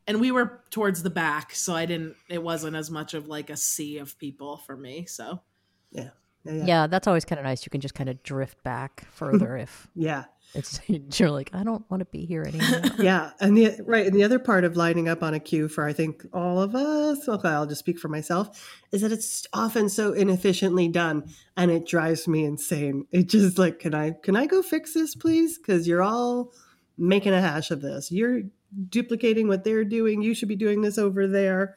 And 0.08 0.20
we 0.20 0.30
were 0.30 0.62
towards 0.70 1.02
the 1.02 1.10
back, 1.10 1.54
so 1.54 1.74
I 1.74 1.86
didn't 1.86 2.16
it 2.28 2.42
wasn't 2.42 2.76
as 2.76 2.90
much 2.90 3.14
of 3.14 3.28
like 3.28 3.50
a 3.50 3.56
sea 3.56 3.98
of 3.98 4.18
people 4.18 4.56
for 4.58 4.76
me. 4.76 5.04
So 5.06 5.42
Yeah, 5.90 6.10
Yeah, 6.44 6.86
that's 6.86 7.06
always 7.08 7.24
kind 7.24 7.38
of 7.38 7.44
nice. 7.44 7.66
You 7.66 7.70
can 7.70 7.80
just 7.80 7.94
kind 7.94 8.08
of 8.08 8.22
drift 8.22 8.62
back 8.62 9.06
further 9.10 9.56
if 9.58 9.88
yeah. 9.94 10.24
It's 10.56 10.80
you're 11.20 11.30
like, 11.30 11.50
I 11.52 11.62
don't 11.62 11.88
want 11.90 12.00
to 12.00 12.06
be 12.06 12.24
here 12.26 12.42
anymore. 12.42 12.82
yeah 12.98 13.30
and 13.40 13.56
the 13.56 13.76
right 13.84 14.06
and 14.06 14.14
the 14.14 14.24
other 14.24 14.38
part 14.38 14.64
of 14.64 14.76
lining 14.76 15.08
up 15.08 15.22
on 15.22 15.34
a 15.34 15.40
queue 15.40 15.68
for 15.68 15.86
i 15.86 15.92
think 15.92 16.24
all 16.32 16.60
of 16.60 16.74
us 16.74 17.28
okay 17.28 17.48
i'll 17.48 17.66
just 17.66 17.80
speak 17.80 17.98
for 17.98 18.08
myself 18.08 18.80
is 18.92 19.02
that 19.02 19.12
it's 19.12 19.46
often 19.52 19.88
so 19.88 20.12
inefficiently 20.12 20.88
done 20.88 21.28
and 21.56 21.70
it 21.70 21.86
drives 21.86 22.26
me 22.28 22.44
insane. 22.44 23.06
It 23.10 23.28
just 23.28 23.58
like 23.58 23.78
can 23.78 23.94
i 23.94 24.12
can 24.22 24.36
i 24.36 24.46
go 24.46 24.62
fix 24.62 24.94
this 24.94 25.14
please? 25.14 25.58
Because 25.58 25.86
you're 25.86 26.02
all 26.02 26.52
making 26.98 27.32
a 27.32 27.40
hash 27.40 27.70
of 27.70 27.82
this. 27.82 28.10
You're 28.10 28.42
duplicating 28.88 29.48
what 29.48 29.64
they're 29.64 29.84
doing. 29.84 30.22
You 30.22 30.34
should 30.34 30.48
be 30.48 30.56
doing 30.56 30.82
this 30.82 30.98
over 30.98 31.26
there. 31.26 31.76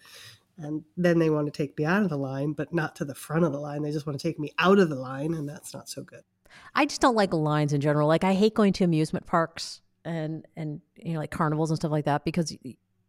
And 0.58 0.84
then 0.98 1.20
they 1.20 1.30
want 1.30 1.48
to 1.48 1.52
take 1.52 1.78
me 1.78 1.86
out 1.86 2.04
of 2.04 2.10
the 2.10 2.18
line 2.18 2.54
but 2.54 2.74
not 2.74 2.96
to 2.98 3.06
the 3.06 3.16
front 3.16 3.46
of 3.46 3.52
the 3.52 3.60
line. 3.60 3.82
They 3.82 3.92
just 3.92 4.06
want 4.06 4.20
to 4.20 4.28
take 4.28 4.40
me 4.40 4.54
out 4.58 4.80
of 4.80 4.90
the 4.90 4.96
line 4.96 5.34
and 5.34 5.48
that's 5.48 5.74
not 5.74 5.90
so 5.90 6.04
good 6.04 6.24
I 6.76 6.86
just 6.86 7.02
don't 7.02 7.16
like 7.16 7.34
lines 7.34 7.74
in 7.74 7.82
general. 7.82 8.08
Like 8.08 8.24
I 8.24 8.34
hate 8.34 8.54
going 8.54 8.74
to 8.74 8.84
amusement 8.84 9.26
parks 9.26 9.82
and 10.06 10.46
and 10.56 10.82
you 10.96 11.14
know 11.14 11.20
like 11.20 11.32
carnivals 11.32 11.70
and 11.70 11.78
stuff 11.78 11.92
like 11.92 12.06
that 12.06 12.24
because 12.26 12.56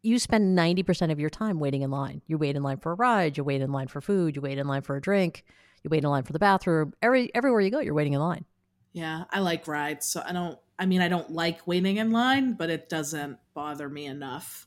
you 0.03 0.18
spend 0.18 0.57
90% 0.57 1.12
of 1.12 1.20
your 1.20 1.29
time 1.31 1.61
waiting 1.61 1.83
in 1.83 1.90
line. 1.90 2.22
You 2.26 2.38
wait 2.38 2.57
in 2.57 2.62
line 2.62 2.79
for 2.79 2.92
a 2.92 2.94
ride, 2.94 3.37
you 3.37 3.44
wait 3.44 3.61
in 3.61 3.70
line 3.70 3.88
for 3.88 4.00
food, 4.00 4.35
you 4.35 4.42
wait 4.42 4.59
in 4.59 4.66
line 4.66 4.83
for 4.83 4.96
a 4.96 5.00
drink, 5.00 5.44
you 5.83 5.90
wait 5.90 6.03
in 6.03 6.11
line 6.11 6.22
for 6.22 6.33
the 6.33 6.38
bathroom. 6.38 6.94
Every 7.03 7.35
everywhere 7.35 7.61
you 7.61 7.70
go, 7.70 7.81
you're 7.81 7.94
waiting 7.94 8.14
in 8.14 8.20
line. 8.20 8.44
yeah, 8.92 9.24
I 9.31 9.40
like 9.40 9.68
rides. 9.68 10.07
So 10.07 10.22
I 10.24 10.33
don't 10.33 10.59
I 10.79 10.87
mean 10.87 11.00
I 11.03 11.09
don't 11.09 11.31
like 11.31 11.66
waiting 11.66 11.98
in 11.98 12.11
line, 12.12 12.55
but 12.55 12.70
it 12.70 12.88
doesn't 12.88 13.38
bother 13.55 13.88
me 13.88 14.07
enough 14.07 14.66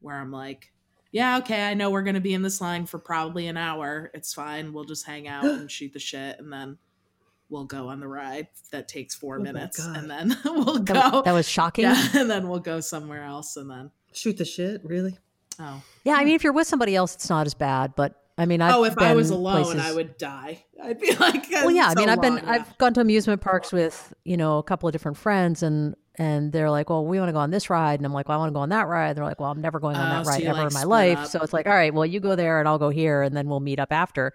where 0.00 0.16
I'm 0.16 0.30
like, 0.30 0.72
yeah, 1.10 1.38
okay, 1.38 1.66
I 1.66 1.74
know 1.74 1.90
we're 1.90 2.02
gonna 2.02 2.20
be 2.20 2.34
in 2.34 2.42
this 2.42 2.60
line 2.60 2.86
for 2.86 2.98
probably 2.98 3.46
an 3.46 3.56
hour. 3.56 4.10
It's 4.14 4.34
fine. 4.34 4.72
We'll 4.72 4.84
just 4.84 5.06
hang 5.06 5.26
out 5.26 5.44
and 5.44 5.70
shoot 5.70 5.92
the 5.92 5.98
shit 5.98 6.38
and 6.38 6.52
then 6.52 6.78
we'll 7.50 7.64
go 7.64 7.88
on 7.88 8.00
the 8.00 8.08
ride 8.08 8.48
that 8.72 8.88
takes 8.88 9.14
four 9.14 9.36
Oh 9.38 9.42
minutes 9.42 9.78
and 9.78 10.10
then 10.10 10.36
we'll 10.44 10.78
go 10.80 11.22
that 11.24 11.32
was 11.32 11.48
shocking. 11.48 11.84
yeah 11.84 12.08
and 12.14 12.30
then 12.30 12.48
we'll 12.48 12.58
go 12.60 12.80
somewhere 12.80 13.24
else 13.24 13.56
and 13.56 13.70
then 13.70 13.90
shoot 14.12 14.36
the 14.36 14.44
shit 14.44 14.82
really 14.84 15.16
oh 15.60 15.82
Yeah, 16.04 16.14
I 16.14 16.24
mean, 16.24 16.34
if 16.34 16.44
you're 16.44 16.52
with 16.52 16.66
somebody 16.66 16.94
else, 16.96 17.14
it's 17.14 17.28
not 17.30 17.46
as 17.46 17.54
bad. 17.54 17.94
But 17.96 18.14
I 18.36 18.46
mean, 18.46 18.60
I've 18.62 18.74
oh 18.74 18.84
if 18.84 18.96
i 18.98 19.14
was 19.14 19.30
alone 19.30 19.64
places- 19.64 19.82
i 19.84 19.92
would 19.92 20.16
die 20.18 20.64
i'd 20.84 21.00
be 21.00 21.14
like 21.16 21.50
Well, 21.50 21.70
yeah, 21.72 21.88
I 21.88 21.94
so 21.94 22.00
mean, 22.00 22.08
I've 22.08 22.20
been 22.20 22.36
long, 22.36 22.44
I've 22.44 22.78
gone 22.78 22.94
to 22.94 23.00
amusement 23.00 23.40
parks 23.40 23.72
with 23.72 24.12
you 24.24 24.36
know 24.36 24.58
a 24.58 24.62
couple 24.62 24.88
of 24.88 24.92
different 24.92 25.16
friends, 25.16 25.62
and 25.62 25.96
and 26.20 26.52
they're 26.52 26.70
like, 26.70 26.90
well, 26.90 27.04
we 27.04 27.18
want 27.18 27.28
to 27.28 27.32
go 27.32 27.38
on 27.38 27.50
this 27.50 27.70
ride, 27.70 27.98
and 28.00 28.06
I'm 28.06 28.12
like, 28.12 28.28
well, 28.28 28.36
I 28.36 28.40
want 28.40 28.50
to 28.50 28.54
go 28.54 28.60
on 28.60 28.68
that 28.70 28.88
ride. 28.88 29.10
And 29.10 29.16
they're 29.18 29.24
like, 29.24 29.38
well, 29.40 29.50
I'm 29.52 29.60
never 29.60 29.78
going 29.78 29.94
on 29.96 30.06
Oh, 30.06 30.10
that 30.18 30.24
so 30.26 30.30
ride 30.32 30.42
you, 30.42 30.48
ever 30.48 30.58
like, 30.58 30.66
in 30.68 30.74
my 30.74 30.82
life. 30.84 31.18
up. 31.18 31.26
So 31.28 31.40
it's 31.42 31.52
like, 31.52 31.66
all 31.68 31.72
right, 31.72 31.94
well, 31.94 32.04
you 32.06 32.18
go 32.20 32.34
there, 32.36 32.58
and 32.58 32.66
I'll 32.68 32.78
go 32.78 32.90
here, 32.90 33.22
and 33.22 33.36
then 33.36 33.48
we'll 33.48 33.60
meet 33.60 33.78
up 33.78 33.92
after. 33.92 34.32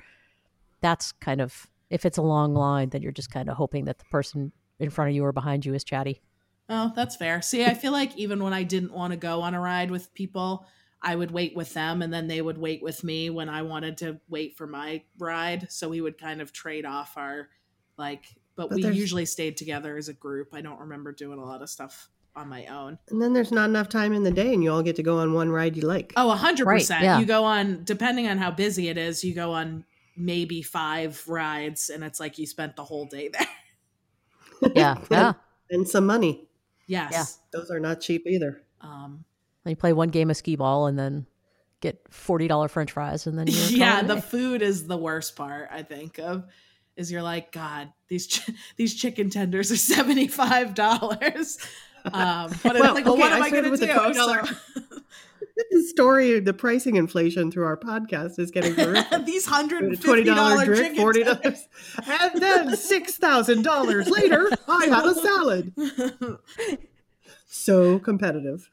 That's 0.81 1.11
kind 1.13 1.41
of 1.41 1.67
if 1.93 2.05
it's 2.05 2.17
a 2.17 2.21
long 2.21 2.53
line, 2.53 2.89
then 2.89 3.01
you're 3.01 3.11
just 3.11 3.31
kind 3.31 3.47
of 3.49 3.55
hoping 3.55 3.85
that 3.85 3.99
the 3.99 4.05
person 4.05 4.51
in 4.79 4.89
front 4.89 5.09
of 5.09 5.15
you 5.15 5.23
or 5.23 5.31
behind 5.31 5.65
you 5.65 5.73
is 5.73 5.83
chatty. 5.83 6.21
Oh, 6.69 6.91
that's 6.95 7.15
fair. 7.15 7.41
See, 7.41 7.63
I 7.65 7.73
feel 7.73 7.91
like 7.91 8.17
even 8.17 8.43
when 8.43 8.53
I 8.53 8.63
didn't 8.63 8.93
want 8.93 9.11
to 9.11 9.17
go 9.17 9.41
on 9.41 9.53
a 9.53 9.59
ride 9.59 9.91
with 9.91 10.13
people, 10.13 10.65
I 11.01 11.15
would 11.15 11.31
wait 11.31 11.55
with 11.55 11.73
them 11.73 12.01
and 12.01 12.11
then 12.13 12.27
they 12.27 12.41
would 12.41 12.57
wait 12.57 12.81
with 12.81 13.03
me 13.03 13.29
when 13.29 13.47
I 13.49 13.61
wanted 13.61 13.97
to 13.99 14.19
wait 14.27 14.57
for 14.57 14.65
my 14.65 15.03
ride. 15.19 15.71
So 15.71 15.89
we 15.89 16.01
would 16.01 16.17
kind 16.17 16.41
of 16.41 16.51
trade 16.51 16.85
off 16.85 17.13
our 17.17 17.49
like 17.97 18.25
but, 18.55 18.69
But 18.69 18.75
we 18.77 18.87
usually 18.87 19.25
stayed 19.25 19.57
together 19.57 19.97
as 19.97 20.09
a 20.09 20.13
group. 20.13 20.49
I 20.53 20.61
don't 20.61 20.79
remember 20.79 21.11
doing 21.11 21.39
a 21.39 21.45
lot 21.45 21.61
of 21.61 21.69
stuff 21.69 22.09
on 22.35 22.47
my 22.49 22.65
own. 22.67 22.97
and 23.09 23.21
then 23.21 23.33
there's 23.33 23.51
not 23.51 23.69
enough 23.69 23.89
time 23.89 24.13
in 24.13 24.23
the 24.23 24.31
day 24.31 24.53
and 24.53 24.63
you 24.63 24.71
all 24.71 24.81
get 24.81 24.95
to 24.95 25.03
go 25.03 25.19
on 25.19 25.33
one 25.33 25.49
ride 25.51 25.75
you 25.75 25.83
like 25.83 26.11
Oh, 26.15 26.31
a 26.31 26.35
hundred 26.35 26.65
Right, 26.65 26.79
percent. 26.79 27.03
yeah. 27.03 27.19
You 27.19 27.25
go 27.27 27.43
on 27.43 27.83
depending 27.83 28.27
on 28.27 28.39
how 28.39 28.49
busy 28.49 28.87
it 28.89 28.97
is, 28.97 29.23
you 29.23 29.35
go 29.35 29.51
on 29.51 29.85
maybe 30.15 30.61
five 30.61 31.23
rides 31.27 31.89
and 31.89 32.03
it's 32.03 32.19
like 32.19 32.37
you 32.37 32.45
spent 32.47 32.75
the 32.75 32.83
whole 32.83 33.05
day 33.05 33.27
there. 33.33 34.71
Yeah, 34.75 34.97
yeah. 35.11 35.33
and 35.69 35.87
some 35.87 36.05
money. 36.05 36.47
yes. 36.87 37.39
Those 37.51 37.69
are 37.71 37.79
not 37.79 38.01
cheap 38.01 38.23
either. 38.27 38.61
Um 38.81 39.25
And 39.65 39.71
you 39.71 39.75
play 39.75 39.93
one 39.93 40.09
game 40.09 40.29
of 40.29 40.37
skee 40.37 40.55
ball, 40.55 40.87
and 40.87 40.97
then 40.99 41.25
get 41.81 42.01
forty 42.11 42.47
dollar 42.47 42.67
French 42.67 42.91
fries, 42.91 43.27
and 43.27 43.37
then 43.37 43.47
you're 43.49 43.65
yeah 43.69 43.91
calling 44.01 44.05
it 44.05 44.11
a 44.11 44.15
the 44.15 44.21
food 44.21 44.61
is 44.61 44.87
the 44.87 44.97
worst 44.97 45.35
part 45.35 45.67
i 45.71 45.81
think 45.83 46.17
of 46.19 46.45
is 46.95 47.11
you're 47.11 47.21
like 47.23 47.51
god 47.51 47.91
these 48.07 48.27
ch- 48.27 48.49
these 48.77 48.93
chicken 48.95 49.29
tenders 49.29 49.71
are 49.71 49.75
$75 49.75 51.57
um 52.05 52.51
but 52.63 52.73
Well, 52.75 52.75
it's 52.75 52.93
like 52.95 53.05
well 53.05 53.13
okay, 53.13 53.21
what 53.21 53.31
am 53.33 53.41
I 53.43 53.45
i, 53.47 53.49
gonna 53.49 53.49
started 53.49 53.71
with 53.71 53.79
the 53.79 53.87
do 53.87 53.93
$20 53.93 54.13
So- 54.13 54.99
The 55.55 55.83
story, 55.83 56.39
the 56.39 56.53
pricing 56.53 56.95
inflation 56.95 57.51
through 57.51 57.65
our 57.65 57.77
podcast 57.77 58.39
is 58.39 58.49
getting 58.49 58.75
these 59.25 59.47
$20 59.47 59.97
$150 59.99 60.65
drink, 60.65 60.97
forty 60.97 61.23
dollars, 61.23 61.67
and 62.07 62.41
then 62.41 62.75
six 62.75 63.17
thousand 63.17 63.61
dollars 63.61 64.09
later, 64.09 64.49
I 64.67 64.85
had 64.87 65.05
a 65.05 65.13
salad. 65.13 65.73
So 67.55 67.99
competitive. 67.99 68.71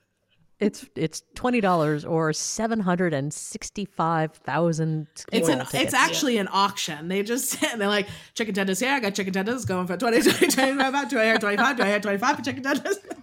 It's 0.59 0.87
it's 0.97 1.23
twenty 1.35 1.61
dollars 1.61 2.03
or 2.05 2.33
seven 2.33 2.81
hundred 2.81 3.13
and 3.13 3.33
sixty 3.33 3.85
five 3.85 4.33
thousand. 4.33 5.07
It's 5.31 5.49
an 5.51 5.67
it's 5.75 5.93
actually 5.93 6.39
an 6.39 6.49
auction. 6.51 7.09
They 7.09 7.23
just 7.23 7.61
they're 7.61 7.89
like 7.89 8.09
chicken 8.35 8.55
tenders. 8.55 8.81
Yeah, 8.81 8.95
I 8.95 9.01
got 9.01 9.15
chicken 9.15 9.35
tenders 9.35 9.67
going 9.67 9.87
for 9.87 9.99
20, 9.99 10.23
20, 10.23 10.47
25, 10.49 11.09
do 11.11 11.21
I 11.21 11.25
have 11.25 11.41
25? 11.41 11.77
Do 11.77 11.83
I 11.83 11.87
have 11.89 12.03
25 12.03 12.37
for 12.37 12.43
chicken 12.43 12.63
tenders? 12.63 12.97
And 13.07 13.23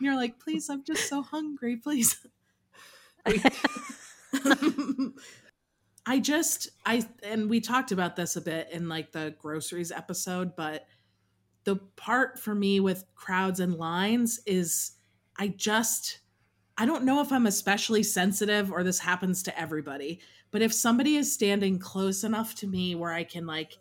you're 0.00 0.16
like, 0.16 0.40
please, 0.40 0.68
I'm 0.68 0.82
just 0.84 1.08
so 1.08 1.22
hungry, 1.22 1.76
please. 1.76 2.26
I 6.06 6.20
just 6.20 6.68
I 6.84 7.06
and 7.22 7.48
we 7.48 7.60
talked 7.60 7.92
about 7.92 8.16
this 8.16 8.36
a 8.36 8.40
bit 8.40 8.68
in 8.70 8.88
like 8.88 9.12
the 9.12 9.34
groceries 9.38 9.90
episode, 9.90 10.54
but 10.56 10.86
the 11.64 11.76
part 11.96 12.38
for 12.38 12.54
me 12.54 12.80
with 12.80 13.04
crowds 13.14 13.60
and 13.60 13.74
lines 13.74 14.40
is 14.46 14.92
I 15.38 15.48
just 15.48 16.20
I 16.76 16.86
don't 16.86 17.04
know 17.04 17.20
if 17.20 17.32
I'm 17.32 17.46
especially 17.46 18.02
sensitive 18.02 18.72
or 18.72 18.82
this 18.82 18.98
happens 18.98 19.42
to 19.44 19.58
everybody, 19.58 20.20
but 20.50 20.60
if 20.60 20.72
somebody 20.72 21.16
is 21.16 21.32
standing 21.32 21.78
close 21.78 22.24
enough 22.24 22.54
to 22.56 22.66
me 22.66 22.94
where 22.94 23.12
I 23.12 23.24
can 23.24 23.46
like 23.46 23.78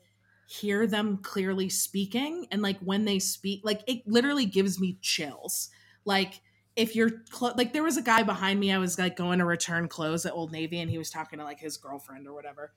hear 0.47 0.88
them 0.88 1.17
clearly 1.17 1.69
speaking 1.69 2.47
and 2.51 2.62
like 2.62 2.79
when 2.79 3.06
they 3.06 3.19
speak 3.19 3.62
like 3.63 3.82
it 3.88 4.08
literally 4.08 4.45
gives 4.45 4.79
me 4.79 4.97
chills. 5.01 5.69
Like 6.06 6.41
if 6.75 6.95
you're 6.95 7.12
clo- 7.29 7.53
like 7.55 7.73
there 7.73 7.83
was 7.83 7.97
a 7.97 8.01
guy 8.01 8.23
behind 8.23 8.59
me 8.59 8.71
I 8.71 8.77
was 8.79 8.97
like 8.97 9.15
going 9.15 9.39
to 9.39 9.45
return 9.45 9.88
clothes 9.88 10.25
at 10.25 10.33
Old 10.33 10.51
Navy 10.51 10.79
and 10.79 10.89
he 10.89 10.97
was 10.97 11.09
talking 11.09 11.39
to 11.39 11.45
like 11.45 11.59
his 11.59 11.77
girlfriend 11.77 12.27
or 12.27 12.33
whatever. 12.33 12.73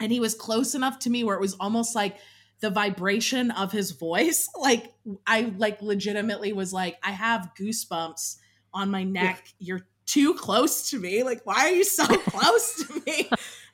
And 0.00 0.10
he 0.10 0.18
was 0.20 0.34
close 0.34 0.74
enough 0.74 0.98
to 1.00 1.10
me 1.10 1.24
where 1.24 1.36
it 1.36 1.40
was 1.40 1.54
almost 1.60 1.94
like 1.94 2.16
the 2.60 2.70
vibration 2.70 3.50
of 3.52 3.70
his 3.72 3.92
voice 3.92 4.48
like 4.60 4.92
I 5.26 5.52
like 5.56 5.80
legitimately 5.82 6.52
was 6.52 6.72
like 6.72 6.96
I 7.02 7.12
have 7.12 7.50
goosebumps 7.58 8.36
on 8.72 8.90
my 8.90 9.04
neck. 9.04 9.46
You're 9.58 9.86
too 10.06 10.34
close 10.34 10.90
to 10.90 10.98
me. 10.98 11.22
Like, 11.22 11.40
why 11.44 11.66
are 11.66 11.70
you 11.70 11.84
so 11.84 12.04
close 12.06 12.84
to 12.84 13.02
me? 13.06 13.30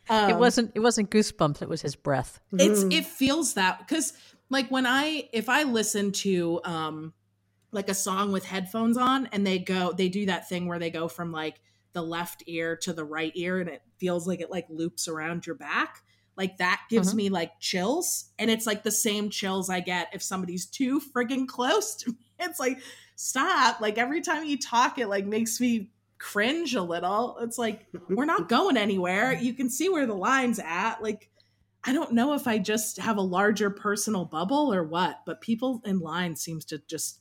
Um, 0.09 0.31
it 0.31 0.37
wasn't 0.37 0.73
it 0.75 0.81
wasn't 0.81 1.11
goosebumps. 1.11 1.63
It 1.63 1.69
was 1.69 1.83
his 1.83 1.97
breath. 1.97 2.41
It's 2.53 2.85
Mhm. 2.85 2.93
it 2.93 3.07
feels 3.07 3.55
that 3.55 3.79
because 3.79 4.13
like 4.51 4.71
when 4.71 4.85
I 4.87 5.29
if 5.33 5.49
I 5.49 5.63
listen 5.65 6.13
to 6.13 6.61
um 6.65 7.13
like 7.77 7.89
a 7.89 7.95
song 7.95 8.33
with 8.33 8.45
headphones 8.45 8.97
on 8.97 9.27
and 9.27 9.47
they 9.47 9.59
go 9.61 9.93
they 9.93 10.09
do 10.09 10.27
that 10.27 10.49
thing 10.49 10.67
where 10.67 10.81
they 10.81 10.91
go 10.91 11.07
from 11.07 11.31
like 11.31 11.61
the 11.93 12.03
left 12.03 12.43
ear 12.47 12.75
to 12.77 12.93
the 12.93 13.05
right 13.05 13.33
ear 13.37 13.61
and 13.61 13.69
it 13.71 13.83
feels 13.99 14.27
like 14.27 14.41
it 14.41 14.51
like 14.51 14.67
loops 14.69 15.07
around 15.07 15.47
your 15.47 15.55
back. 15.55 16.03
Like 16.37 16.59
that 16.59 16.83
gives 16.91 17.13
Mhm. 17.13 17.17
me 17.17 17.29
like 17.31 17.61
chills 17.61 18.31
and 18.39 18.51
it's 18.51 18.67
like 18.67 18.83
the 18.83 18.91
same 18.91 19.31
chills 19.31 19.71
i 19.71 19.81
get 19.81 20.09
if 20.13 20.23
somebody's 20.23 20.67
too 20.67 21.01
friggin' 21.01 21.47
close 21.47 21.95
to 21.97 22.11
me. 22.13 22.19
It's 22.41 22.59
like 22.61 22.79
stop. 23.15 23.81
Like 23.81 23.97
every 23.99 24.21
time 24.21 24.45
you 24.45 24.59
talk 24.59 24.99
it 24.99 25.07
like 25.09 25.25
makes 25.27 25.61
me 25.61 25.91
cringe 26.19 26.75
a 26.75 26.83
little. 26.83 27.39
It's 27.41 27.57
like 27.59 27.87
we're 28.09 28.25
not 28.25 28.49
going 28.49 28.77
anywhere. 28.77 29.33
You 29.33 29.55
can 29.55 29.71
see 29.71 29.89
where 29.89 30.07
the 30.07 30.15
line's 30.15 30.59
at. 30.59 31.03
Like 31.03 31.31
i 31.89 31.93
don't 31.93 32.13
know 32.13 32.33
if 32.35 32.49
i 32.49 32.59
just 32.59 32.97
have 32.97 33.17
a 33.17 33.23
larger 33.23 33.71
personal 33.71 34.25
bubble 34.25 34.75
or 34.75 34.83
what 34.83 35.21
but 35.25 35.41
people 35.41 35.81
in 35.85 36.01
line 36.01 36.35
seems 36.35 36.65
to 36.65 36.79
just 36.89 37.21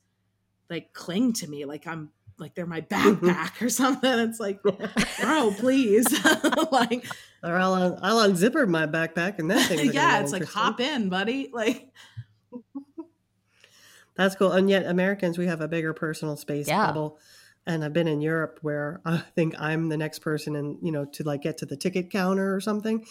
like 0.70 0.94
cling 0.94 1.34
to 1.34 1.48
me 1.48 1.66
like 1.66 1.88
I'm 1.88 2.10
like 2.38 2.54
they're 2.56 2.66
my 2.66 2.82
mm-hmm. 2.82 3.26
backpack 3.26 3.62
or 3.62 3.70
something. 3.82 4.12
It's 4.20 4.40
like, 4.40 4.62
bro, 4.62 5.52
please. 5.58 6.06
like 6.72 7.06
or 7.44 7.56
I'll 7.56 7.74
un- 7.74 8.00
I'll 8.02 8.28
unzipper 8.30 8.68
my 8.68 8.88
backpack 8.88 9.40
and 9.40 9.50
that 9.52 9.68
thing. 9.68 9.94
yeah, 9.94 10.20
it's 10.20 10.32
like 10.32 10.44
hop 10.46 10.80
in, 10.80 11.10
buddy. 11.10 11.50
Like 11.54 11.92
that's 14.16 14.36
cool. 14.36 14.52
And 14.54 14.70
yet 14.70 14.86
Americans, 14.86 15.38
we 15.38 15.48
have 15.48 15.62
a 15.62 15.68
bigger 15.68 15.94
personal 15.94 16.38
space 16.38 16.68
Yeah. 16.68 16.88
bubble. 16.88 17.20
And 17.68 17.84
I've 17.84 17.94
been 17.94 18.08
in 18.08 18.22
Europe 18.22 18.60
where 18.62 19.02
I 19.06 19.18
think 19.36 19.56
I'm 19.60 19.90
the 19.90 19.98
next 19.98 20.20
person 20.20 20.56
and 20.56 20.78
you 20.82 20.92
know 20.92 21.06
to 21.06 21.24
like 21.24 21.42
get 21.42 21.58
to 21.60 21.66
the 21.66 21.76
ticket 21.78 22.12
counter 22.12 22.56
or 22.56 22.62
something. 22.62 23.06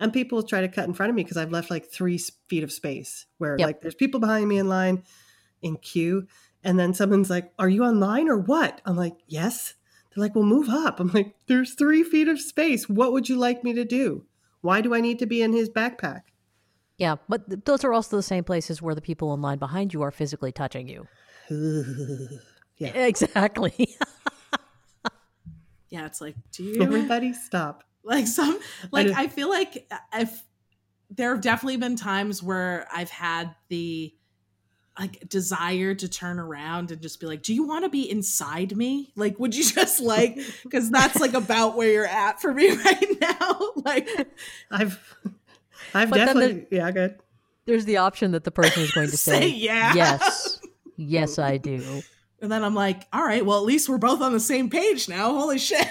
And 0.00 0.12
people 0.12 0.42
try 0.42 0.62
to 0.62 0.68
cut 0.68 0.86
in 0.88 0.94
front 0.94 1.10
of 1.10 1.16
me 1.16 1.22
because 1.22 1.36
I've 1.36 1.52
left 1.52 1.70
like 1.70 1.90
three 1.90 2.18
feet 2.48 2.62
of 2.64 2.72
space 2.72 3.26
where 3.38 3.56
Yep. 3.58 3.66
like 3.66 3.80
there's 3.82 3.94
people 3.94 4.18
behind 4.18 4.48
me 4.48 4.58
in 4.58 4.68
line 4.68 5.02
in 5.62 5.76
queue. 5.76 6.26
And 6.62 6.78
then 6.78 6.94
someone's 6.94 7.30
like, 7.30 7.52
Are 7.58 7.68
you 7.68 7.84
online 7.84 8.28
or 8.28 8.38
what? 8.38 8.80
I'm 8.84 8.96
like, 8.96 9.16
Yes. 9.26 9.74
They're 10.14 10.22
like, 10.22 10.34
Well, 10.34 10.44
move 10.44 10.68
up. 10.68 11.00
I'm 11.00 11.08
like, 11.08 11.34
There's 11.46 11.74
three 11.74 12.02
feet 12.02 12.28
of 12.28 12.40
space. 12.40 12.88
What 12.88 13.12
would 13.12 13.28
you 13.28 13.36
like 13.36 13.64
me 13.64 13.72
to 13.74 13.84
do? 13.84 14.24
Why 14.60 14.80
do 14.80 14.94
I 14.94 15.00
need 15.00 15.18
to 15.20 15.26
be 15.26 15.42
in 15.42 15.52
his 15.52 15.70
backpack? 15.70 16.22
Yeah, 16.98 17.16
but 17.28 17.48
th- 17.48 17.60
those 17.64 17.82
are 17.84 17.94
also 17.94 18.16
the 18.16 18.22
same 18.22 18.44
places 18.44 18.82
where 18.82 18.94
the 18.94 19.00
people 19.00 19.32
in 19.32 19.40
line 19.40 19.58
behind 19.58 19.94
you 19.94 20.02
are 20.02 20.10
physically 20.10 20.52
touching 20.52 20.88
you. 20.88 21.06
Yeah. 22.76 22.92
Exactly. 22.94 23.74
yeah, 25.90 26.06
it's 26.06 26.22
like, 26.22 26.34
do 26.50 26.64
you 26.64 26.82
Everybody 26.82 27.34
stop. 27.34 27.84
like 28.02 28.26
some 28.26 28.58
like 28.90 29.08
don't- 29.08 29.18
I 29.18 29.28
feel 29.28 29.50
like 29.50 29.86
uh, 29.90 29.98
if 30.14 30.42
there 31.10 31.34
have 31.34 31.42
definitely 31.42 31.76
been 31.76 31.96
times 31.96 32.42
where 32.42 32.88
I've 32.90 33.10
had 33.10 33.54
the 33.68 34.14
like 35.00 35.26
desire 35.28 35.94
to 35.94 36.08
turn 36.08 36.38
around 36.38 36.90
and 36.92 37.00
just 37.00 37.18
be 37.20 37.26
like, 37.26 37.42
"Do 37.42 37.54
you 37.54 37.66
want 37.66 37.84
to 37.84 37.88
be 37.88 38.08
inside 38.10 38.76
me? 38.76 39.12
Like, 39.16 39.38
would 39.40 39.56
you 39.56 39.64
just 39.72 40.00
like?" 40.00 40.38
Because 40.62 40.90
that's 40.90 41.18
like 41.18 41.32
about 41.34 41.74
where 41.76 41.90
you're 41.90 42.06
at 42.06 42.40
for 42.40 42.52
me 42.54 42.70
right 42.84 43.06
now. 43.20 43.56
Like, 43.82 44.08
I've 44.70 45.00
I've 45.94 46.10
But 46.10 46.16
then 46.18 46.26
definitely 46.26 46.66
yeah, 46.70 46.90
good. 46.90 47.18
There's 47.64 47.86
the 47.86 47.96
option 47.96 48.32
that 48.32 48.44
the 48.44 48.50
person 48.50 48.82
is 48.82 48.90
going 48.92 49.08
to 49.10 49.16
Say 49.16 49.40
say, 49.40 49.48
yeah. 49.48 49.94
Yes. 49.94 50.60
Yes, 50.96 51.38
I 51.38 51.56
do. 51.56 52.02
and 52.42 52.52
then 52.52 52.62
I'm 52.62 52.74
like, 52.74 53.06
"All 53.12 53.24
right, 53.24 53.44
well, 53.44 53.56
at 53.58 53.64
least 53.64 53.88
we're 53.88 53.96
both 53.98 54.20
on 54.20 54.32
the 54.34 54.40
same 54.40 54.68
page 54.68 55.08
now. 55.08 55.32
Holy 55.32 55.58
shit!" 55.58 55.86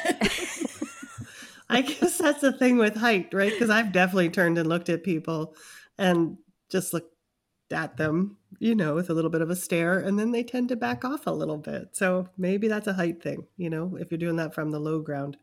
I 1.70 1.82
guess 1.82 2.18
that's 2.18 2.42
the 2.42 2.52
thing 2.54 2.78
with 2.78 2.96
height, 2.96 3.34
right? 3.34 3.52
Because 3.52 3.70
I've 3.70 3.92
definitely 3.92 4.30
turned 4.30 4.58
and 4.58 4.68
looked 4.70 4.90
at 4.90 5.04
people 5.04 5.56
and 5.98 6.38
just 6.70 6.94
looked 6.94 7.14
at 7.72 7.98
them, 7.98 8.38
you 8.58 8.74
know, 8.76 8.96
with 8.96 9.10
a 9.10 9.14
little 9.14 9.30
bit 9.30 9.42
of 9.42 9.50
a 9.50 9.56
stare, 9.56 10.00
and 10.00 10.18
then 10.18 10.32
they 10.32 10.44
tend 10.44 10.70
to 10.70 10.76
back 10.76 11.06
off 11.06 11.28
a 11.28 11.32
little 11.32 11.58
bit. 11.58 11.90
So 11.94 12.28
maybe 12.38 12.68
that's 12.68 12.88
a 12.88 12.94
height 12.94 13.22
thing, 13.22 13.46
you 13.58 13.70
know, 13.70 13.96
if 14.00 14.10
you're 14.12 14.18
doing 14.18 14.38
that 14.38 14.54
from 14.56 14.72
the 14.72 14.80
low 14.80 15.00
ground. 15.00 15.38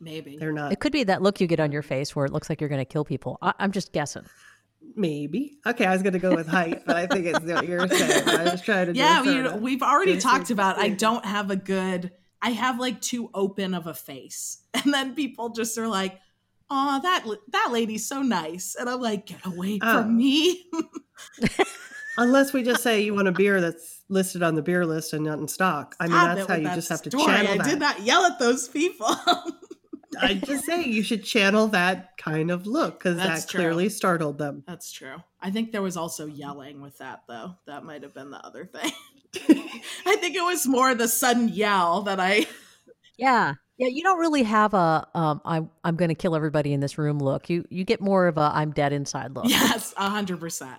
Maybe. 0.00 0.36
They're 0.38 0.50
not 0.52 0.72
It 0.72 0.80
could 0.80 0.92
be 0.92 1.04
that 1.04 1.22
look 1.22 1.40
you 1.40 1.46
get 1.46 1.60
on 1.60 1.70
your 1.72 1.82
face 1.82 2.16
where 2.16 2.24
it 2.26 2.32
looks 2.32 2.48
like 2.48 2.60
you're 2.60 2.70
going 2.70 2.80
to 2.80 2.84
kill 2.86 3.04
people. 3.04 3.38
I- 3.42 3.52
I'm 3.58 3.70
just 3.70 3.92
guessing. 3.92 4.24
maybe. 4.96 5.58
Okay, 5.66 5.84
I 5.84 5.92
was 5.92 6.02
gonna 6.02 6.18
go 6.18 6.34
with 6.34 6.48
height, 6.48 6.82
but 6.86 6.96
I 6.96 7.06
think 7.06 7.26
it's 7.26 7.38
what 7.40 7.68
you're 7.68 7.86
saying. 7.86 8.26
I 8.28 8.44
was 8.44 8.62
trying 8.68 8.86
to 8.86 8.94
yeah, 8.94 9.20
a 9.20 9.22
we, 9.22 9.32
sort 9.32 9.46
of- 9.46 9.60
we've 9.60 9.82
already 9.82 10.14
This 10.14 10.22
talked 10.24 10.50
about 10.50 10.78
I 10.78 10.88
don't 10.88 11.24
have 11.26 11.50
a 11.50 11.56
good 11.56 12.12
I 12.42 12.50
have 12.50 12.80
like 12.80 13.00
too 13.02 13.28
open 13.34 13.74
of 13.74 13.86
a 13.86 13.94
face. 13.94 14.62
And 14.74 14.94
then 14.94 15.14
people 15.14 15.50
just 15.50 15.76
are 15.76 15.86
like, 15.88 16.18
"Oh, 16.70 16.98
that 17.02 17.26
that 17.52 17.68
lady's 17.70 18.06
so 18.08 18.22
nice." 18.22 18.74
And 18.80 18.88
I'm 18.88 19.00
like, 19.02 19.26
"Get 19.26 19.44
away 19.44 19.78
Oh. 19.82 20.02
from 20.02 20.16
me." 20.16 20.64
Unless 22.20 22.52
we 22.52 22.62
just 22.62 22.82
say 22.82 23.00
you 23.00 23.14
want 23.14 23.28
a 23.28 23.32
beer 23.32 23.60
that's 23.60 24.02
listed 24.08 24.42
on 24.42 24.54
the 24.54 24.62
beer 24.62 24.84
list 24.84 25.12
and 25.12 25.24
not 25.24 25.38
in 25.38 25.48
stock. 25.48 25.94
I 26.00 26.04
mean, 26.04 26.12
Stop 26.12 26.36
that's 26.36 26.48
how 26.48 26.54
you 26.56 26.64
that 26.64 26.74
just 26.74 26.88
have 26.88 27.02
to 27.02 27.10
story. 27.10 27.24
channel 27.24 27.52
I 27.52 27.56
that. 27.56 27.66
I 27.66 27.70
did 27.70 27.78
not 27.78 28.00
yell 28.02 28.24
at 28.24 28.38
those 28.38 28.68
people. 28.68 29.08
I 30.20 30.34
just 30.34 30.64
say 30.64 30.84
you 30.84 31.02
should 31.02 31.24
channel 31.24 31.68
that 31.68 32.16
kind 32.18 32.50
of 32.50 32.66
look 32.66 32.98
because 32.98 33.16
that 33.16 33.48
true. 33.48 33.60
clearly 33.60 33.88
startled 33.88 34.38
them. 34.38 34.64
That's 34.66 34.92
true. 34.92 35.16
I 35.40 35.50
think 35.50 35.72
there 35.72 35.82
was 35.82 35.96
also 35.96 36.26
yelling 36.26 36.80
with 36.80 36.98
that 36.98 37.22
though. 37.28 37.54
That 37.66 37.84
might 37.84 38.02
have 38.02 38.12
been 38.12 38.30
the 38.30 38.44
other 38.44 38.64
thing. 38.66 38.90
I 40.06 40.16
think 40.16 40.34
it 40.34 40.42
was 40.42 40.66
more 40.66 40.94
the 40.94 41.08
sudden 41.08 41.48
yell 41.48 42.02
that 42.02 42.18
I 42.20 42.46
Yeah. 43.16 43.54
Yeah, 43.78 43.86
you 43.86 44.02
don't 44.02 44.18
really 44.18 44.42
have 44.42 44.74
a 44.74 45.06
um 45.14 45.40
I'm 45.44 45.70
I'm 45.84 45.96
going 45.96 46.10
to 46.10 46.14
kill 46.14 46.36
everybody 46.36 46.74
in 46.74 46.80
this 46.80 46.98
room 46.98 47.18
look. 47.18 47.48
You 47.48 47.64
you 47.70 47.84
get 47.84 48.00
more 48.00 48.26
of 48.26 48.36
a 48.36 48.50
I'm 48.52 48.72
dead 48.72 48.92
inside 48.92 49.34
look. 49.34 49.46
Yes, 49.48 49.94
a 49.96 50.10
hundred 50.10 50.40
percent. 50.40 50.78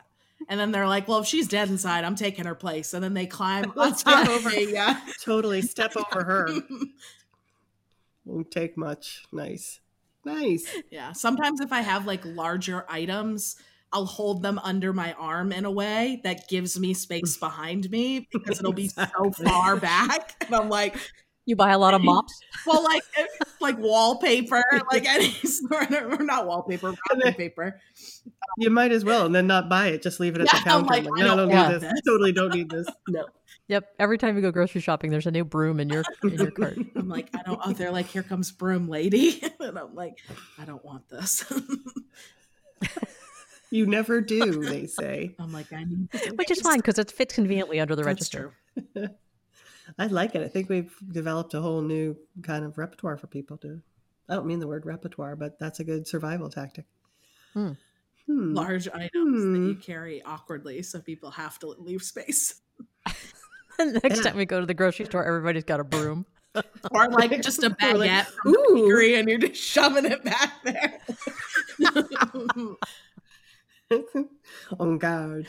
And 0.50 0.60
then 0.60 0.72
they're 0.72 0.88
like, 0.88 1.08
"Well, 1.08 1.20
if 1.20 1.28
she's 1.28 1.48
dead 1.48 1.70
inside, 1.70 2.04
I'm 2.04 2.16
taking 2.16 2.46
her 2.46 2.56
place." 2.56 2.94
And 2.94 3.04
then 3.04 3.14
they 3.14 3.26
climb 3.26 3.72
on 3.78 3.96
top 3.96 4.28
of 4.28 4.46
me. 4.46 4.72
Yeah. 4.72 5.00
totally 5.24 5.62
step 5.62 5.94
over 5.96 6.24
her. 6.24 6.50
Won't 8.26 8.52
take 8.52 8.78
much. 8.78 9.24
Nice. 9.32 9.80
Nice. 10.24 10.68
yeah. 10.92 11.14
Sometimes 11.14 11.62
if 11.62 11.74
I 11.74 11.82
have 11.82 12.06
like 12.06 12.24
larger 12.24 12.86
items, 12.88 13.56
I'll 13.94 14.06
hold 14.06 14.42
them 14.42 14.60
under 14.60 14.94
my 14.94 15.14
arm 15.14 15.52
in 15.52 15.66
a 15.66 15.72
way 15.72 16.22
that 16.24 16.48
gives 16.48 16.80
me 16.80 16.94
space 16.94 17.38
behind 17.40 17.90
me 17.92 18.28
because 18.32 18.60
it'll 18.60 18.74
be 18.74 18.88
so 18.88 19.32
far 19.44 19.76
back. 19.76 20.46
And 20.46 20.56
I'm 20.56 20.70
like, 20.70 20.96
You 21.46 21.56
buy 21.56 21.72
a 21.72 21.78
lot 21.80 21.94
of 21.96 22.04
mops. 22.04 22.40
well, 22.68 22.84
like 22.84 23.02
like 23.60 23.78
wallpaper, 23.80 24.64
like 24.92 25.06
any 25.06 25.32
sort 25.32 25.92
of, 25.92 26.22
not 26.22 26.46
wallpaper, 26.46 26.94
wrapping 27.10 27.34
paper. 27.34 27.80
You 28.58 28.70
might 28.70 28.92
as 28.92 29.04
well 29.04 29.26
and 29.26 29.34
then 29.34 29.48
not 29.48 29.68
buy 29.68 29.88
it. 29.88 30.02
Just 30.04 30.20
leave 30.20 30.36
it 30.36 30.42
at 30.42 30.48
Yeah, 30.54 30.60
the 30.60 30.64
counter. 30.70 30.86
like, 30.88 31.06
I'm 31.08 31.16
no, 31.16 31.34
I 31.34 31.36
don't 31.36 31.50
don't 31.50 31.50
need 31.50 31.82
this. 31.82 31.92
this. 31.92 32.02
Totally 32.08 32.32
don't 32.32 32.54
need 32.54 32.70
this. 32.70 32.88
No. 33.08 33.26
Yep. 33.70 33.86
Every 34.00 34.18
time 34.18 34.36
you 34.36 34.42
go 34.42 34.52
grocery 34.52 34.82
shopping, 34.82 35.10
there's 35.12 35.26
a 35.26 35.32
new 35.32 35.44
broom 35.44 35.80
in 35.80 35.90
your 35.90 36.04
in 36.24 36.30
your 36.34 36.52
cart. 36.52 36.78
I'm 36.96 37.10
like, 37.10 37.30
I 37.36 37.42
don't. 37.44 37.60
Oh, 37.66 37.72
they're 37.74 37.92
like, 37.92 38.08
here 38.08 38.24
comes 38.24 38.52
broom 38.52 38.88
lady, 38.88 39.42
and 39.60 39.78
I'm 39.80 39.96
like, 39.96 40.18
I 40.60 40.66
don't 40.66 40.84
want 40.86 41.10
this. 41.10 41.44
You 43.74 43.86
never 43.86 44.20
do, 44.20 44.66
they 44.66 44.86
say. 44.86 45.34
I'm 45.40 45.54
like, 45.54 45.72
I 45.72 45.86
need. 45.86 46.10
Which 46.36 46.52
is 46.52 46.60
fine 46.60 46.78
because 46.78 47.00
it 47.00 47.10
fits 47.10 47.34
conveniently 47.34 47.80
under 47.80 47.96
the 47.96 48.04
That's 48.04 48.34
register. 48.36 48.54
true. 48.94 49.08
I 50.00 50.08
like 50.08 50.36
it. 50.36 50.42
I 50.44 50.48
think 50.48 50.70
we've 50.70 50.94
developed 51.12 51.54
a 51.54 51.62
whole 51.62 51.82
new 51.82 52.18
kind 52.44 52.64
of 52.66 52.78
repertoire 52.78 53.18
for 53.18 53.28
people 53.28 53.58
to. 53.58 53.82
I 54.30 54.36
don't 54.36 54.46
mean 54.46 54.60
the 54.60 54.68
word 54.68 54.86
repertoire, 54.86 55.36
but 55.36 55.60
that's 55.60 55.80
a 55.80 55.84
good 55.84 56.08
survival 56.08 56.50
tactic. 56.50 56.86
Hmm. 57.54 57.72
Hmm. 58.28 58.54
Large 58.54 58.88
items 58.90 59.42
that 59.44 59.58
Hmm. 59.58 59.68
you 59.68 59.76
carry 59.76 60.22
awkwardly, 60.24 60.82
so 60.84 61.00
people 61.02 61.32
have 61.32 61.60
to 61.60 61.68
leave 61.68 62.02
space, 62.04 62.62
Next 63.80 64.18
Yeah. 64.18 64.24
time 64.24 64.38
we 64.38 64.46
go 64.46 64.60
to 64.60 64.66
the 64.66 64.74
grocery 64.74 65.06
store, 65.06 65.26
everybody's 65.26 65.64
got 65.64 65.80
a 65.80 65.84
broom. 65.84 66.26
or 66.92 67.10
like 67.10 67.42
just 67.42 67.64
a 67.64 67.70
We're 67.82 67.94
baguette 67.94 68.26
from 68.26 68.52
the 68.52 68.72
bakery, 68.76 69.16
and 69.16 69.28
you're 69.30 69.40
just 69.40 69.56
shoving 69.62 70.06
it 70.06 70.24
back 70.24 70.54
there. 70.64 71.00
On 74.80 74.98
guard. 74.98 75.48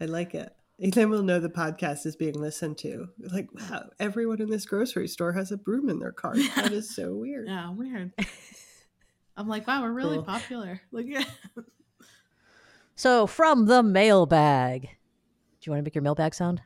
I 0.00 0.04
like 0.06 0.34
it. 0.34 0.52
And 0.82 0.92
then 0.92 1.08
we'll 1.10 1.22
know 1.22 1.38
the 1.38 1.48
podcast 1.48 2.04
is 2.06 2.16
being 2.16 2.34
listened 2.34 2.76
to. 2.78 3.08
Like, 3.32 3.48
wow, 3.54 3.84
everyone 4.00 4.42
in 4.42 4.50
this 4.50 4.66
grocery 4.66 5.06
store 5.06 5.32
has 5.32 5.52
a 5.52 5.56
broom 5.56 5.88
in 5.88 6.00
their 6.00 6.10
cart. 6.12 6.38
That 6.56 6.72
is 6.72 6.92
so 6.94 7.14
weird. 7.14 7.46
yeah, 7.48 7.70
weird. 7.70 8.12
I'm 9.36 9.46
like, 9.48 9.66
wow, 9.66 9.80
we're 9.82 9.92
really 9.92 10.16
Cool. 10.16 10.24
popular. 10.24 10.80
Look 10.92 11.06
at 11.08 11.26
So 12.96 13.26
from 13.26 13.66
the 13.66 13.82
mailbag. 13.82 14.82
Do 14.82 14.88
you 15.62 15.72
want 15.72 15.78
to 15.80 15.84
make 15.84 15.94
your 15.94 16.02
mailbag 16.02 16.34
sound? 16.34 16.60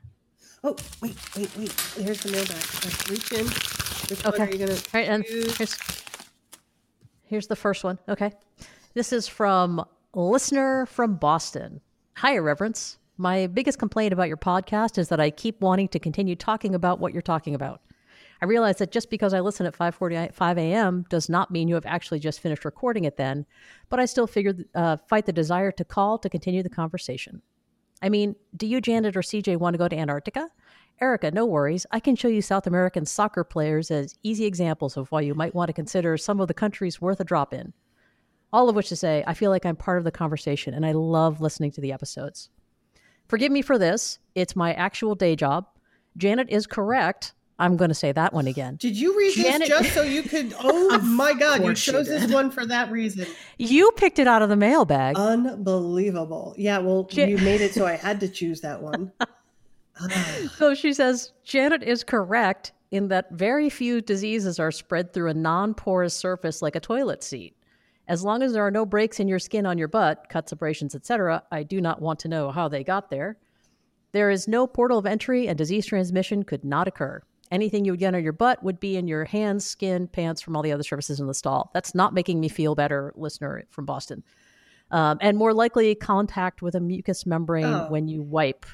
Oh, 0.65 0.75
wait, 1.03 1.15
wait, 1.37 1.55
wait. 1.57 1.73
Here's 1.97 2.21
the 2.23 2.33
mailbag. 2.33 2.57
Let's 2.57 3.11
reach 3.11 3.33
in. 3.33 3.47
Which 3.47 4.25
one 4.25 4.35
Okay. 4.35 4.43
are 4.45 4.51
you 4.51 4.59
going 4.67 4.77
to 4.77 4.85
All 4.95 5.01
right, 5.01 5.09
and 5.09 5.25
here's 5.25 5.77
here's 7.25 7.47
the 7.49 7.57
first 7.57 7.85
one. 7.85 7.99
Okay, 8.09 8.33
this 8.95 9.13
is 9.13 9.29
from 9.29 9.85
listener 10.15 10.87
from 10.87 11.17
Boston. 11.17 11.81
Hi, 12.17 12.37
Irreverence. 12.37 12.99
My 13.19 13.47
biggest 13.47 13.79
complaint 13.79 14.13
about 14.13 14.29
your 14.29 14.37
podcast 14.37 14.99
is 14.99 15.09
that 15.09 15.21
I 15.21 15.31
keep 15.31 15.61
wanting 15.61 15.89
to 15.89 15.99
continue 15.99 16.37
talking 16.37 16.75
about 16.75 17.01
what 17.01 17.13
you're 17.13 17.23
talking 17.23 17.55
about. 17.55 17.81
I 18.43 18.45
realize 18.45 18.77
that 18.77 18.93
just 18.93 19.09
because 19.09 19.33
I 19.33 19.41
listen 19.41 19.65
at 19.65 19.77
5:45 19.77 20.59
a.m. 20.59 21.07
does 21.09 21.29
not 21.29 21.51
mean 21.51 21.69
you 21.69 21.75
have 21.75 21.87
actually 21.87 22.19
just 22.19 22.41
finished 22.41 22.67
recording 22.67 23.05
it 23.05 23.17
then, 23.17 23.47
but 23.89 23.99
I 23.99 24.05
still 24.05 24.27
figure 24.27 24.55
uh, 24.75 24.99
fight 25.09 25.25
the 25.25 25.33
desire 25.33 25.73
to 25.73 25.85
call 25.85 26.19
to 26.19 26.29
continue 26.29 26.63
the 26.63 26.69
conversation. 26.69 27.41
I 28.03 28.11
mean, 28.11 28.37
do 28.55 28.67
you, 28.67 28.83
Janet 28.83 29.17
or 29.17 29.23
CJ, 29.23 29.57
want 29.57 29.73
to 29.73 29.79
go 29.79 29.89
to 29.89 29.97
Antarctica? 29.97 30.51
Erica, 31.01 31.31
no 31.31 31.47
worries. 31.47 31.87
I 31.91 32.01
can 32.01 32.17
show 32.17 32.29
you 32.29 32.43
South 32.43 32.67
American 32.67 33.07
soccer 33.07 33.45
players 33.45 33.91
as 33.91 34.15
easy 34.23 34.45
examples 34.45 34.99
of 34.99 35.11
why 35.11 35.23
you 35.23 35.35
might 35.35 35.55
want 35.55 35.69
to 35.69 35.73
consider 35.73 36.19
some 36.19 36.41
of 36.41 36.49
the 36.49 36.55
countries 36.55 37.01
worth 37.01 37.21
a 37.21 37.25
drop 37.25 37.55
in. 37.55 37.73
All 38.53 38.69
of 38.69 38.77
which 38.77 38.91
to 38.91 38.97
say, 38.97 39.25
I 39.27 39.33
feel 39.33 39.51
like 39.51 39.65
I'm 39.65 39.77
part 39.77 39.99
of 39.99 40.05
the 40.05 40.11
conversation 40.11 40.75
and 40.75 40.85
I 40.85 40.93
love 40.93 41.41
listening 41.41 41.71
to 41.73 41.81
the 41.81 41.93
episodes. 41.93 42.51
Forgive 43.29 43.53
me 43.53 43.63
for 43.63 43.79
this. 43.79 44.19
It's 44.35 44.55
my 44.57 44.73
actual 44.75 45.15
day 45.15 45.37
job. 45.37 45.67
Janet 46.17 46.49
is 46.51 46.67
correct. 46.67 47.33
I'm 47.59 47.77
going 47.77 47.89
to 47.89 47.95
say 47.95 48.13
that 48.13 48.35
one 48.35 48.47
again. 48.47 48.77
Did 48.77 48.97
you 48.99 49.17
read 49.17 49.35
Janet- 49.35 49.69
this 49.69 49.69
just 49.69 49.95
so 49.95 50.03
you 50.03 50.23
could? 50.23 50.55
Oh 50.61 50.99
my 51.01 51.33
God! 51.33 51.65
You 51.65 51.75
chose 51.75 52.07
this 52.07 52.31
one 52.31 52.51
for 52.51 52.67
that 52.67 52.91
reason. 52.91 53.27
You 53.57 53.91
picked 53.97 54.19
it 54.19 54.27
out 54.27 54.43
of 54.43 54.49
the 54.51 54.57
mailbag. 54.57 55.17
Unbelievable. 55.17 56.55
Yeah. 56.59 56.79
Well, 56.79 57.09
Ja- 57.11 57.25
you 57.27 57.39
made 57.39 57.61
it 57.63 57.73
so 57.75 57.87
I 57.87 57.95
had 57.97 58.21
to 58.21 58.29
choose 58.29 58.61
that 58.63 58.83
one. 58.83 59.13
Ah. 59.99 60.53
so 60.59 60.75
she 60.75 60.93
says 60.93 61.33
Janet 61.43 61.83
is 61.83 62.05
correct 62.05 62.73
in 62.91 63.09
that 63.09 63.31
very 63.33 63.71
few 63.71 64.03
diseases 64.03 64.59
are 64.61 64.71
spread 64.71 65.15
through 65.15 65.31
a 65.31 65.35
non 65.35 65.73
porous 65.73 66.13
surface 66.13 66.61
like 66.61 66.77
a 66.77 66.81
toilet 66.81 67.23
seat. 67.23 67.57
As 68.09 68.23
long 68.25 68.43
as 68.43 68.53
there 68.53 68.65
are 68.65 68.71
no 68.71 68.87
breaks 68.87 69.19
in 69.19 69.27
your 69.29 69.39
skin 69.41 69.67
on 69.67 69.79
your 69.79 69.89
butt, 69.89 70.27
cuts, 70.29 70.53
abrasions, 70.53 70.95
etc., 70.95 71.43
I 71.51 71.63
do 71.65 71.81
not 71.81 72.01
want 72.01 72.21
to 72.21 72.29
know 72.29 72.51
how 72.51 72.69
they 72.69 72.85
got 72.85 73.11
there. 73.11 73.37
There 74.13 74.31
is 74.31 74.47
no 74.47 74.67
portal 74.67 74.99
of 74.99 75.07
entry, 75.07 75.49
and 75.49 75.59
disease 75.59 75.87
transmission 75.87 76.45
could 76.45 76.65
not 76.65 76.87
occur. 76.89 77.21
Anything 77.51 77.85
you 77.85 77.93
would 77.93 78.01
get 78.01 78.15
on 78.15 78.23
your 78.23 78.33
butt 78.33 78.63
would 78.63 78.81
be 78.81 78.97
in 78.97 79.07
your 79.09 79.25
hands, 79.25 79.65
skin, 79.65 80.07
pants 80.09 80.41
from 80.41 80.57
all 80.57 80.63
the 80.63 80.73
other 80.73 80.83
surfaces 80.83 81.21
in 81.21 81.27
the 81.27 81.35
stall. 81.35 81.71
That's 81.75 81.95
not 81.95 82.15
making 82.15 82.41
me 82.41 82.49
feel 82.49 82.75
better, 82.75 83.13
listener 83.17 83.65
from 83.71 83.87
Boston. 83.87 84.23
Um, 84.91 85.19
and 85.21 85.37
more 85.37 85.53
likely 85.53 85.95
contact 85.97 86.63
with 86.63 86.75
a 86.77 86.81
mucous 86.81 87.27
membrane 87.27 87.65
Oh. 87.67 87.87
when 87.89 88.07
you 88.09 88.23
wipe. 88.23 88.67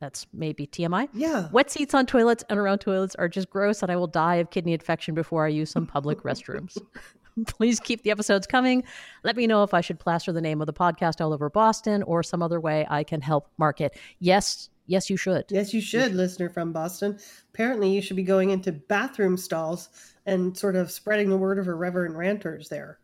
That's 0.00 0.26
maybe 0.32 0.66
TMI. 0.66 1.08
Yeah. 1.12 1.48
Wet 1.50 1.70
seats 1.70 1.94
on 1.94 2.06
toilets 2.06 2.44
and 2.48 2.58
around 2.58 2.78
toilets 2.78 3.14
are 3.16 3.28
just 3.28 3.50
gross, 3.50 3.82
and 3.82 3.90
I 3.90 3.96
will 3.96 4.06
die 4.06 4.36
of 4.36 4.50
kidney 4.50 4.72
infection 4.72 5.14
before 5.14 5.44
I 5.44 5.48
use 5.48 5.70
some 5.70 5.86
public 5.86 6.22
restrooms. 6.22 6.78
Please 7.46 7.80
keep 7.80 8.02
the 8.02 8.10
episodes 8.10 8.46
coming. 8.46 8.84
Let 9.22 9.36
me 9.36 9.46
know 9.46 9.62
if 9.62 9.74
I 9.74 9.80
should 9.80 9.98
plaster 9.98 10.32
the 10.32 10.40
name 10.40 10.60
of 10.60 10.66
the 10.66 10.72
podcast 10.72 11.20
all 11.20 11.32
over 11.32 11.50
Boston 11.50 12.02
or 12.04 12.22
some 12.22 12.42
other 12.42 12.60
way 12.60 12.86
I 12.88 13.04
can 13.04 13.20
help 13.20 13.48
market. 13.58 13.98
Yes, 14.20 14.68
yes, 14.86 15.10
you 15.10 15.16
should. 15.16 15.44
Yes, 15.50 15.74
you 15.74 15.80
should, 15.80 16.14
listener 16.14 16.48
from 16.48 16.72
Boston. 16.72 17.18
Apparently, 17.52 17.90
you 17.94 18.00
should 18.02 18.16
be 18.16 18.22
going 18.22 18.50
into 18.50 18.72
bathroom 18.72 19.36
stalls 19.36 19.88
and 20.26 20.56
sort 20.56 20.76
of 20.76 20.90
spreading 20.90 21.28
the 21.30 21.36
word 21.36 21.58
of 21.58 21.66
irreverent 21.68 22.14
ranters 22.16 22.68
there. 22.68 22.98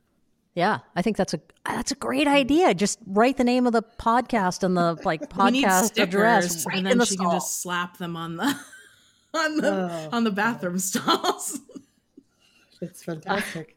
Yeah, 0.55 0.79
I 0.97 1.03
think 1.03 1.17
that's 1.17 1.33
a 1.35 1.41
that's 1.65 1.93
a 1.93 1.95
great 1.95 2.27
idea. 2.27 2.75
Just 2.75 2.99
write 3.07 3.37
the 3.37 3.45
name 3.45 3.67
of 3.69 3.73
the 3.73 3.83
podcast 3.83 4.65
and 4.65 4.77
the 4.77 4.99
like 5.05 5.21
we 5.37 5.51
need 5.53 5.65
podcast 5.65 6.03
address 6.03 6.67
right 6.67 6.77
and 6.79 6.87
in 6.87 6.91
then 6.91 6.99
the 6.99 7.07
she 7.07 7.15
stall. 7.15 7.31
can 7.31 7.37
just 7.37 7.61
slap 7.63 7.99
them 7.99 8.17
on 8.17 8.37
the 8.37 8.45
on 9.35 9.57
the 9.59 9.71
Oh. 9.73 10.09
on 10.13 10.25
the 10.25 10.31
bathroom 10.33 10.79
stalls. 10.81 11.61
It's 12.81 13.05
fantastic. 13.05 13.77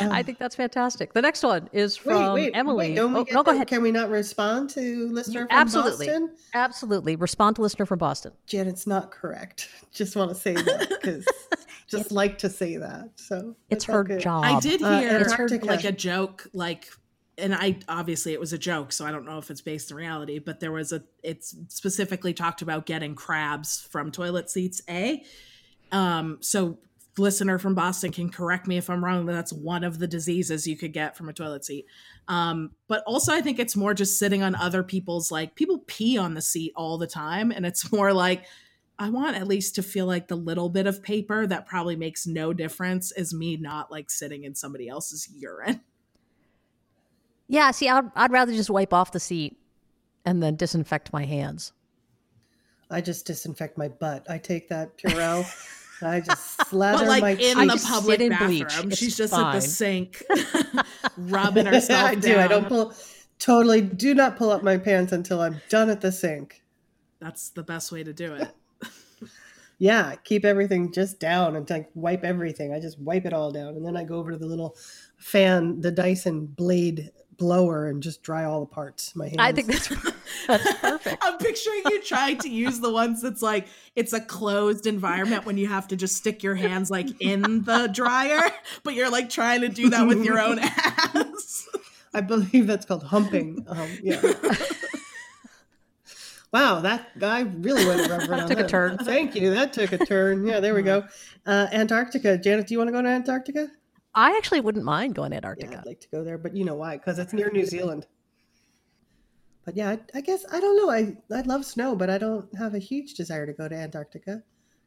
I 0.00 0.22
think 0.22 0.38
that's 0.38 0.54
fantastic. 0.56 1.12
The 1.12 1.22
next 1.22 1.42
one 1.42 1.68
is 1.72 1.96
from 1.96 2.38
Emily. 2.54 2.94
don't 2.94 3.12
we 3.12 3.20
oh, 3.20 3.24
no, 3.30 3.42
go 3.42 3.42
the- 3.44 3.50
ahead. 3.56 3.68
Can 3.68 3.82
we 3.82 3.90
not 3.90 4.08
respond 4.10 4.70
to 4.70 5.08
listener 5.08 5.46
from 5.46 5.56
Absolutely. 5.56 6.06
Boston? 6.06 6.22
Absolutely. 6.54 6.70
Absolutely. 6.70 7.16
Respond 7.16 7.56
to 7.56 7.62
listener 7.62 7.86
from 7.86 7.98
Boston. 7.98 8.32
Janet's 8.46 8.86
not 8.86 9.10
correct. 9.10 9.68
Just 9.92 10.16
want 10.16 10.30
to 10.30 10.34
say 10.34 10.54
that 10.54 10.88
because 10.88 11.26
just 11.88 12.12
like 12.12 12.38
to 12.38 12.48
say 12.48 12.76
that. 12.76 13.10
So 13.16 13.56
It's 13.68 13.84
her 13.86 14.04
good. 14.04 14.20
job. 14.20 14.44
I 14.44 14.60
did 14.60 14.80
Uh, 14.82 15.00
hear 15.00 15.10
Antarctica. 15.18 15.66
like 15.66 15.84
a 15.84 15.90
joke, 15.92 16.46
like, 16.52 16.86
and 17.36 17.52
I 17.54 17.78
obviously 17.88 18.32
it 18.32 18.38
was 18.38 18.52
a 18.52 18.58
joke, 18.58 18.92
so 18.92 19.04
I 19.04 19.10
don't 19.10 19.24
know 19.24 19.38
if 19.38 19.50
it's 19.50 19.60
based 19.62 19.90
in 19.90 19.96
reality, 19.96 20.38
but 20.38 20.60
there 20.60 20.70
was 20.70 20.92
a. 20.92 21.02
It's 21.24 21.56
specifically 21.68 22.32
talked 22.34 22.62
about 22.62 22.86
getting 22.86 23.14
crabs 23.16 23.80
from 23.90 24.12
toilet 24.12 24.48
seats. 24.50 24.80
A, 24.88 25.24
um, 25.90 26.38
so 26.40 26.78
listener 27.20 27.58
from 27.58 27.74
Boston 27.74 28.10
can 28.10 28.30
correct 28.30 28.66
me 28.66 28.76
if 28.76 28.90
I'm 28.90 29.04
wrong. 29.04 29.26
But 29.26 29.32
that's 29.32 29.52
one 29.52 29.84
of 29.84 29.98
the 29.98 30.06
diseases 30.06 30.66
you 30.66 30.76
could 30.76 30.92
get 30.92 31.16
from 31.16 31.28
a 31.28 31.32
toilet 31.32 31.64
seat. 31.64 31.86
Um, 32.28 32.72
but 32.88 33.02
also 33.06 33.32
I 33.32 33.40
think 33.40 33.58
it's 33.58 33.76
more 33.76 33.94
just 33.94 34.18
sitting 34.18 34.42
on 34.42 34.54
other 34.54 34.82
people's 34.82 35.30
like 35.30 35.54
people 35.54 35.84
pee 35.86 36.18
on 36.18 36.34
the 36.34 36.42
seat 36.42 36.72
all 36.74 36.98
the 36.98 37.06
time, 37.06 37.50
and 37.50 37.64
it's 37.64 37.92
more 37.92 38.12
like. 38.12 38.44
I 39.02 39.08
want 39.08 39.34
at 39.34 39.48
least 39.48 39.76
to 39.76 39.82
feel 39.82 40.04
like 40.04 40.28
the 40.28 40.36
little 40.36 40.68
bit 40.68 40.86
of 40.86 41.02
paper 41.02 41.46
that 41.46 41.64
probably 41.64 41.96
makes 41.96 42.26
no 42.26 42.52
difference 42.52 43.12
is 43.12 43.32
me 43.32 43.56
not 43.56 43.90
like 43.90 44.10
sitting 44.10 44.44
in 44.44 44.54
somebody 44.54 44.90
else's 44.90 45.26
urine. 45.34 45.80
Yeah, 47.48 47.70
see, 47.70 47.88
I'd, 47.88 48.10
I'd 48.14 48.30
rather 48.30 48.52
just 48.52 48.68
wipe 48.68 48.92
off 48.92 49.10
the 49.10 49.18
seat 49.18 49.56
and 50.26 50.42
then 50.42 50.56
disinfect 50.56 51.14
my 51.14 51.24
hands. 51.24 51.72
I 52.90 53.00
just 53.00 53.26
disinfect 53.26 53.78
my 53.78 53.88
butt. 53.88 54.26
I 54.28 54.38
take 54.38 54.68
that 54.68 54.98
Purell. 54.98 55.44
and 56.00 56.10
I 56.10 56.20
just 56.20 56.68
slather 56.68 56.98
But 56.98 57.08
like 57.08 57.22
my 57.22 57.30
in 57.30 57.58
I 57.58 57.66
the 57.66 57.84
public 57.86 58.20
in 58.20 58.30
bathroom, 58.30 58.48
bleach. 58.50 58.84
It's 58.84 58.98
she's 58.98 59.16
just 59.16 59.32
at 59.32 59.52
the 59.52 59.60
sink, 59.60 60.22
rubbing 61.16 61.66
herself 61.66 62.10
I 62.10 62.14
do. 62.14 62.34
down. 62.34 62.38
I 62.38 62.46
don't 62.48 62.68
pull. 62.68 62.94
Totally, 63.38 63.80
do 63.80 64.14
not 64.14 64.36
pull 64.36 64.50
up 64.50 64.62
my 64.62 64.76
pants 64.76 65.12
until 65.12 65.40
I'm 65.40 65.60
done 65.68 65.88
at 65.90 66.00
the 66.00 66.12
sink. 66.12 66.62
That's 67.20 67.50
the 67.50 67.62
best 67.62 67.92
way 67.92 68.02
to 68.02 68.12
do 68.12 68.34
it. 68.34 68.48
Yeah, 69.82 70.14
keep 70.24 70.44
everything 70.44 70.92
just 70.92 71.18
down 71.20 71.56
and 71.56 71.68
like 71.70 71.88
wipe 71.94 72.22
everything. 72.22 72.74
I 72.74 72.80
just 72.80 72.98
wipe 73.00 73.24
it 73.24 73.32
all 73.32 73.50
down, 73.50 73.76
and 73.76 73.86
then 73.86 73.96
I 73.96 74.04
go 74.04 74.16
over 74.18 74.30
to 74.30 74.36
the 74.36 74.44
little 74.44 74.76
fan, 75.16 75.80
the 75.80 75.90
Dyson 75.90 76.44
blade 76.44 77.10
blower, 77.40 77.88
and 77.88 78.00
just 78.02 78.22
dry 78.22 78.44
all 78.44 78.60
the 78.60 78.66
parts. 78.66 79.16
My 79.16 79.26
hands. 79.26 79.38
I 79.40 79.50
think 79.50 79.66
that's 79.66 79.88
that's 80.46 80.74
perfect. 80.74 81.16
I'm 81.22 81.38
picturing 81.38 81.82
you 81.86 82.00
trying 82.02 82.38
to 82.38 82.48
use 82.48 82.78
the 82.78 82.92
ones 82.92 83.22
that's 83.22 83.42
like 83.42 83.66
it's 83.96 84.12
a 84.12 84.20
closed 84.20 84.86
environment 84.86 85.46
when 85.46 85.58
you 85.58 85.66
have 85.66 85.88
to 85.88 85.96
just 85.96 86.16
stick 86.16 86.44
your 86.44 86.54
hands 86.54 86.90
like 86.90 87.08
in 87.20 87.62
the 87.64 87.88
dryer, 87.92 88.40
but 88.84 88.94
you're 88.94 89.10
like 89.10 89.30
trying 89.30 89.62
to 89.62 89.68
do 89.68 89.90
that 89.90 90.06
with 90.06 90.24
your 90.24 90.38
own 90.38 90.58
ass. 90.60 91.68
I 92.14 92.20
believe 92.20 92.66
that's 92.66 92.86
called 92.86 93.04
humping. 93.04 93.64
Um, 93.68 93.88
yeah. 94.02 94.20
wow, 96.52 96.80
that 96.80 97.18
guy 97.18 97.40
really 97.40 97.86
went 97.86 98.10
reverend. 98.10 98.42
on 98.42 98.48
Took 98.48 98.58
a 98.58 98.62
that. 98.62 98.68
turn. 98.68 98.98
Thank 98.98 99.34
you. 99.34 99.54
That 99.54 99.72
took 99.72 99.92
a 99.92 99.98
turn. 99.98 100.46
Yeah, 100.46 100.60
there 100.60 100.74
we 100.74 100.82
go. 100.82 101.04
Uh, 101.46 101.68
Antarctica. 101.72 102.36
Janet, 102.36 102.66
do 102.66 102.74
you 102.74 102.78
want 102.78 102.88
to 102.88 102.92
go 102.92 103.00
to 103.00 103.08
Antarctica? 103.08 103.68
I 104.14 104.36
actually 104.36 104.60
wouldn't 104.60 104.84
mind 104.84 105.14
going 105.14 105.30
to 105.30 105.36
Yeah, 105.36 105.38
Antarctica. 105.38 105.78
I'd 105.80 105.86
like 105.86 106.00
to 106.00 106.08
go 106.08 106.24
there, 106.24 106.38
but 106.38 106.56
you 106.56 106.64
know 106.64 106.74
why? 106.74 106.96
Because 106.96 107.18
it's 107.18 107.32
near 107.32 107.50
New 107.50 107.64
Zealand. 107.74 108.06
But 109.64 109.76
yeah, 109.76 109.90
I, 109.90 109.98
I 110.14 110.20
guess 110.20 110.44
I 110.50 110.58
don't 110.58 110.76
know. 110.76 110.90
I 110.90 111.16
I 111.36 111.42
love 111.42 111.64
snow, 111.64 111.94
but 111.94 112.10
I 112.10 112.18
don't 112.18 112.52
have 112.56 112.74
a 112.74 112.78
huge 112.78 113.14
desire 113.14 113.46
to 113.46 113.52
go 113.52 113.68
to 113.68 113.74
Antarctica 113.74 114.42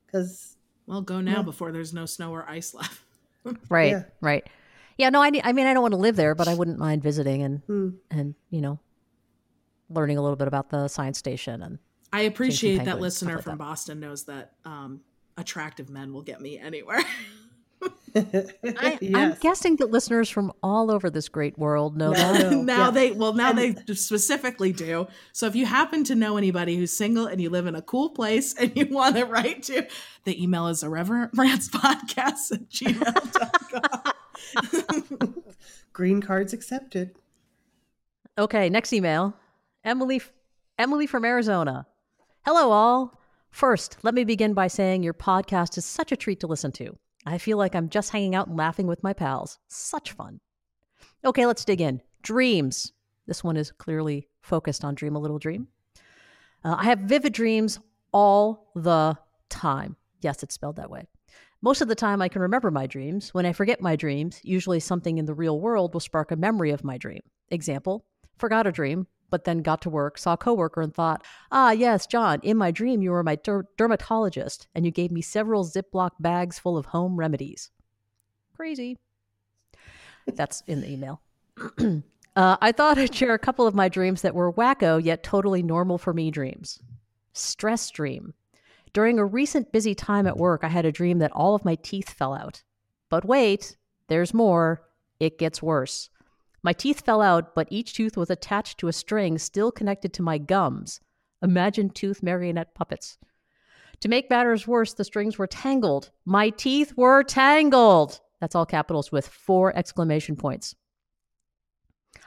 because 0.06 0.58
Well, 0.88 1.02
go 1.02 1.22
now 1.22 1.38
Yeah. 1.38 1.42
before 1.44 1.72
there's 1.72 1.94
no 1.94 2.06
snow 2.06 2.32
or 2.32 2.48
ice 2.50 2.74
left. 2.74 3.00
Right, 3.70 3.92
Yeah. 3.92 4.04
right. 4.22 4.48
Yeah, 4.98 5.10
no, 5.10 5.22
I, 5.22 5.32
I 5.44 5.52
mean, 5.54 5.68
I 5.68 5.74
don't 5.74 5.82
want 5.82 5.94
to 5.94 6.00
live 6.00 6.16
there, 6.16 6.34
but 6.36 6.48
I 6.48 6.54
wouldn't 6.54 6.80
mind 6.80 7.04
visiting 7.04 7.42
and 7.44 7.62
Hmm. 7.68 7.90
and 8.10 8.36
you 8.50 8.62
know, 8.62 8.80
learning 9.90 10.18
a 10.18 10.22
little 10.22 10.36
bit 10.38 10.48
about 10.48 10.70
the 10.70 10.88
science 10.88 11.18
station 11.18 11.62
and 11.62 11.80
I 12.12 12.22
appreciate 12.22 12.84
that 12.86 13.00
listener 13.00 13.36
like 13.36 13.44
from 13.44 13.54
that. 13.54 13.58
Boston 13.66 14.00
knows 14.00 14.26
that 14.26 14.54
um, 14.66 15.02
attractive 15.38 15.90
men 15.90 16.14
will 16.14 16.22
get 16.22 16.42
me 16.42 16.58
anywhere. 16.60 17.02
I, 18.16 19.00
I'm 19.16 19.36
guessing 19.40 19.78
that 19.78 19.90
listeners 19.92 20.30
from 20.30 20.52
all 20.62 20.92
over 20.92 21.10
this 21.10 21.30
great 21.30 21.58
world 21.58 21.98
know 21.98 22.12
No, 22.12 22.34
that. 22.34 22.52
now 22.58 22.86
yeah. 22.86 22.92
they 22.92 23.12
well 23.12 23.34
now 23.34 23.52
they 23.52 23.76
specifically 23.94 24.72
do. 24.72 25.08
So 25.32 25.48
if 25.48 25.56
you 25.56 25.66
happen 25.66 26.04
to 26.06 26.16
know 26.16 26.38
anybody 26.38 26.76
who's 26.76 26.92
single 26.92 27.26
and 27.26 27.42
you 27.42 27.50
live 27.50 27.66
in 27.66 27.76
a 27.76 27.82
cool 27.82 28.10
place 28.12 28.54
and 28.60 28.76
you 28.76 28.86
want 28.88 29.16
to 29.16 29.26
write 29.26 29.64
to, 29.64 29.88
the 30.26 30.42
email 30.42 30.68
is 30.68 30.84
irreverent 30.84 31.32
rants 31.36 31.70
podcast 31.70 32.52
at 32.52 32.70
gmail.com. 32.70 34.14
green 35.94 36.22
cards 36.22 36.54
accepted. 36.54 37.16
Okay, 38.38 38.70
next 38.70 38.94
email. 38.94 39.36
Emily 39.84 40.22
Emily 40.78 41.08
from 41.08 41.26
Arizona. 41.26 41.86
Hello 42.46 42.72
all. 42.72 43.20
First, 43.52 43.98
let 44.02 44.16
me 44.16 44.24
begin 44.24 44.54
by 44.56 44.68
saying 44.68 45.04
your 45.04 45.14
podcast 45.14 45.78
is 45.78 45.86
such 45.86 46.12
a 46.12 46.16
treat 46.18 46.40
to 46.40 46.48
listen 46.48 46.72
to. 46.74 46.98
I 47.26 47.38
feel 47.38 47.58
like 47.58 47.76
I'm 47.76 47.90
just 47.90 48.12
hanging 48.12 48.36
out 48.36 48.48
and 48.48 48.58
laughing 48.58 48.88
with 48.88 49.04
my 49.04 49.14
pals. 49.14 49.60
Such 49.68 50.12
fun. 50.12 50.40
Okay, 51.26 51.46
let's 51.46 51.66
dig 51.66 51.82
in. 51.82 52.02
Dreams. 52.22 52.92
This 53.28 53.44
one 53.44 53.58
is 53.58 53.72
clearly 53.72 54.28
focused 54.42 54.84
on 54.84 54.96
Dream 54.96 55.16
a 55.16 55.20
Little 55.20 55.40
Dream. 55.40 55.68
Uh, 56.64 56.76
I 56.78 56.86
have 56.86 57.00
vivid 57.00 57.34
dreams 57.34 57.80
all 58.12 58.72
the 58.76 59.18
time. 59.50 59.96
Yes, 60.22 60.44
it's 60.44 60.56
spelled 60.56 60.78
that 60.78 60.90
way. 60.90 61.08
Most 61.62 61.82
of 61.82 61.88
the 61.88 61.96
time, 61.96 62.22
I 62.22 62.28
can 62.28 62.42
remember 62.42 62.72
my 62.72 62.88
dreams. 62.88 63.34
When 63.34 63.46
I 63.46 63.54
forget 63.54 63.82
my 63.82 63.96
dreams, 63.96 64.42
usually 64.44 64.82
something 64.82 65.18
in 65.18 65.26
the 65.26 65.34
real 65.34 65.60
world 65.60 65.94
will 65.94 66.02
spark 66.02 66.32
a 66.32 66.36
memory 66.36 66.72
of 66.72 66.84
my 66.84 66.98
dream. 66.98 67.22
Example 67.50 68.06
forgot 68.38 68.68
a 68.68 68.72
dream, 68.72 69.08
but 69.34 69.46
then 69.46 69.64
got 69.64 69.82
to 69.82 69.90
work, 69.90 70.20
saw 70.20 70.34
a 70.34 70.38
coworker, 70.38 70.80
and 70.80 70.94
thought, 70.94 71.26
ah, 71.52 71.72
yes, 71.72 72.06
John, 72.06 72.40
in 72.44 72.56
my 72.56 72.70
dream, 72.70 73.02
you 73.02 73.10
were 73.10 73.24
my 73.24 73.34
der- 73.34 73.66
dermatologist, 73.80 74.68
and 74.76 74.86
you 74.86 74.92
gave 74.92 75.12
me 75.12 75.24
several 75.24 75.66
Ziploc 75.66 76.12
bags 76.20 76.60
full 76.60 76.78
of 76.78 76.86
home 76.86 77.16
remedies. 77.16 77.72
Crazy. 78.56 79.00
That's 80.28 80.62
in 80.68 80.82
the 80.82 80.92
email. 80.92 81.20
uh, 82.36 82.58
I 82.62 82.72
thought 82.74 83.00
I'd 83.00 83.16
share 83.16 83.34
a 83.34 83.40
couple 83.40 83.66
of 83.66 83.74
my 83.74 83.90
dreams 83.90 84.22
that 84.22 84.36
were 84.36 84.54
wacko 84.54 85.04
yet 85.04 85.24
totally 85.24 85.64
normal 85.64 85.98
for 85.98 86.14
me 86.14 86.30
dreams. 86.30 86.80
Stress 87.34 87.90
dream. 87.90 88.36
During 88.94 89.18
a 89.18 89.26
recent 89.26 89.72
busy 89.72 89.96
time 89.96 90.28
at 90.28 90.38
work, 90.38 90.64
I 90.64 90.68
had 90.68 90.86
a 90.86 90.92
dream 90.92 91.18
that 91.18 91.32
all 91.32 91.56
of 91.56 91.66
my 91.66 91.74
teeth 91.74 92.12
fell 92.12 92.36
out. 92.36 92.62
But 93.10 93.26
wait, 93.26 93.78
there's 94.10 94.32
more. 94.32 94.84
It 95.20 95.40
gets 95.40 95.60
worse. 95.60 96.12
My 96.64 96.72
teeth 96.72 97.04
fell 97.06 97.22
out, 97.22 97.54
but 97.54 97.68
each 97.70 97.94
tooth 97.94 98.16
was 98.16 98.30
attached 98.30 98.78
to 98.80 98.88
a 98.88 98.94
string 98.94 99.38
still 99.38 99.72
connected 99.72 100.14
to 100.14 100.24
my 100.24 100.38
gums. 100.38 101.02
Imagine 101.42 101.90
tooth 101.90 102.24
marionette 102.24 102.74
puppets. 102.74 103.18
To 104.00 104.08
make 104.10 104.30
matters 104.30 104.66
worse, 104.66 104.94
the 104.94 105.04
strings 105.04 105.38
were 105.38 105.48
tangled. 105.48 106.12
My 106.26 106.50
teeth 106.50 106.94
were 106.96 107.24
tangled. 107.24 108.22
That's 108.40 108.56
all 108.56 108.66
capitals 108.66 109.12
with 109.12 109.28
four 109.28 109.76
exclamation 109.76 110.38
points. 110.38 110.76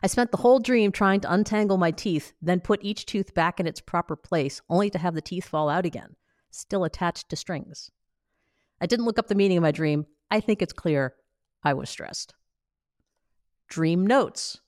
I 0.03 0.07
spent 0.07 0.31
the 0.31 0.39
whole 0.39 0.59
dream 0.59 0.93
trying 0.93 1.21
to 1.21 1.33
untangle 1.33 1.79
my 1.79 1.91
teeth, 1.91 2.33
then 2.43 2.61
put 2.61 2.85
each 2.85 3.07
tooth 3.07 3.35
back 3.35 3.59
in 3.59 3.67
its 3.67 3.81
proper 3.81 4.17
place, 4.17 4.61
only 4.69 4.91
to 4.91 4.99
have 4.99 5.15
the 5.15 5.23
teeth 5.23 5.49
fall 5.49 5.71
out 5.71 5.87
again, 5.87 6.17
still 6.51 6.85
attached 6.85 7.31
to 7.31 7.37
strings. 7.37 7.91
I 8.81 8.87
didn't 8.87 9.07
look 9.07 9.19
up 9.19 9.29
the 9.29 9.35
meaning 9.35 9.57
of 9.57 9.63
my 9.63 9.73
dream. 9.73 10.07
I 10.31 10.41
think 10.41 10.61
it's 10.61 10.73
clear 10.73 11.15
I 11.63 11.73
was 11.73 11.89
stressed. 11.89 12.35
Dream 13.69 14.07
notes. 14.07 14.61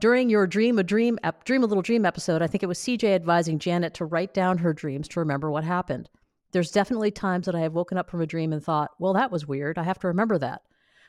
During 0.00 0.28
your 0.30 0.46
Dream 0.46 0.78
a 0.78 0.82
Dream 0.82 1.18
ep- 1.22 1.44
Dream 1.44 1.62
a 1.62 1.66
Little 1.66 1.82
Dream 1.82 2.04
episode, 2.04 2.42
I 2.42 2.46
think 2.46 2.62
it 2.62 2.68
was 2.68 2.78
CJ 2.78 3.14
advising 3.14 3.58
Janet 3.58 3.94
to 3.94 4.04
write 4.04 4.34
down 4.34 4.58
her 4.58 4.72
dreams 4.72 5.08
to 5.08 5.20
remember 5.20 5.50
what 5.50 5.64
happened. 5.64 6.08
There's 6.52 6.70
definitely 6.72 7.10
times 7.10 7.46
that 7.46 7.54
I 7.54 7.60
have 7.60 7.72
woken 7.72 7.96
up 7.96 8.10
from 8.10 8.20
a 8.20 8.26
dream 8.26 8.52
and 8.52 8.62
thought, 8.62 8.90
well, 8.98 9.14
that 9.14 9.30
was 9.30 9.46
weird. 9.46 9.78
I 9.78 9.84
have 9.84 9.98
to 10.00 10.08
remember 10.08 10.38
that. 10.38 10.62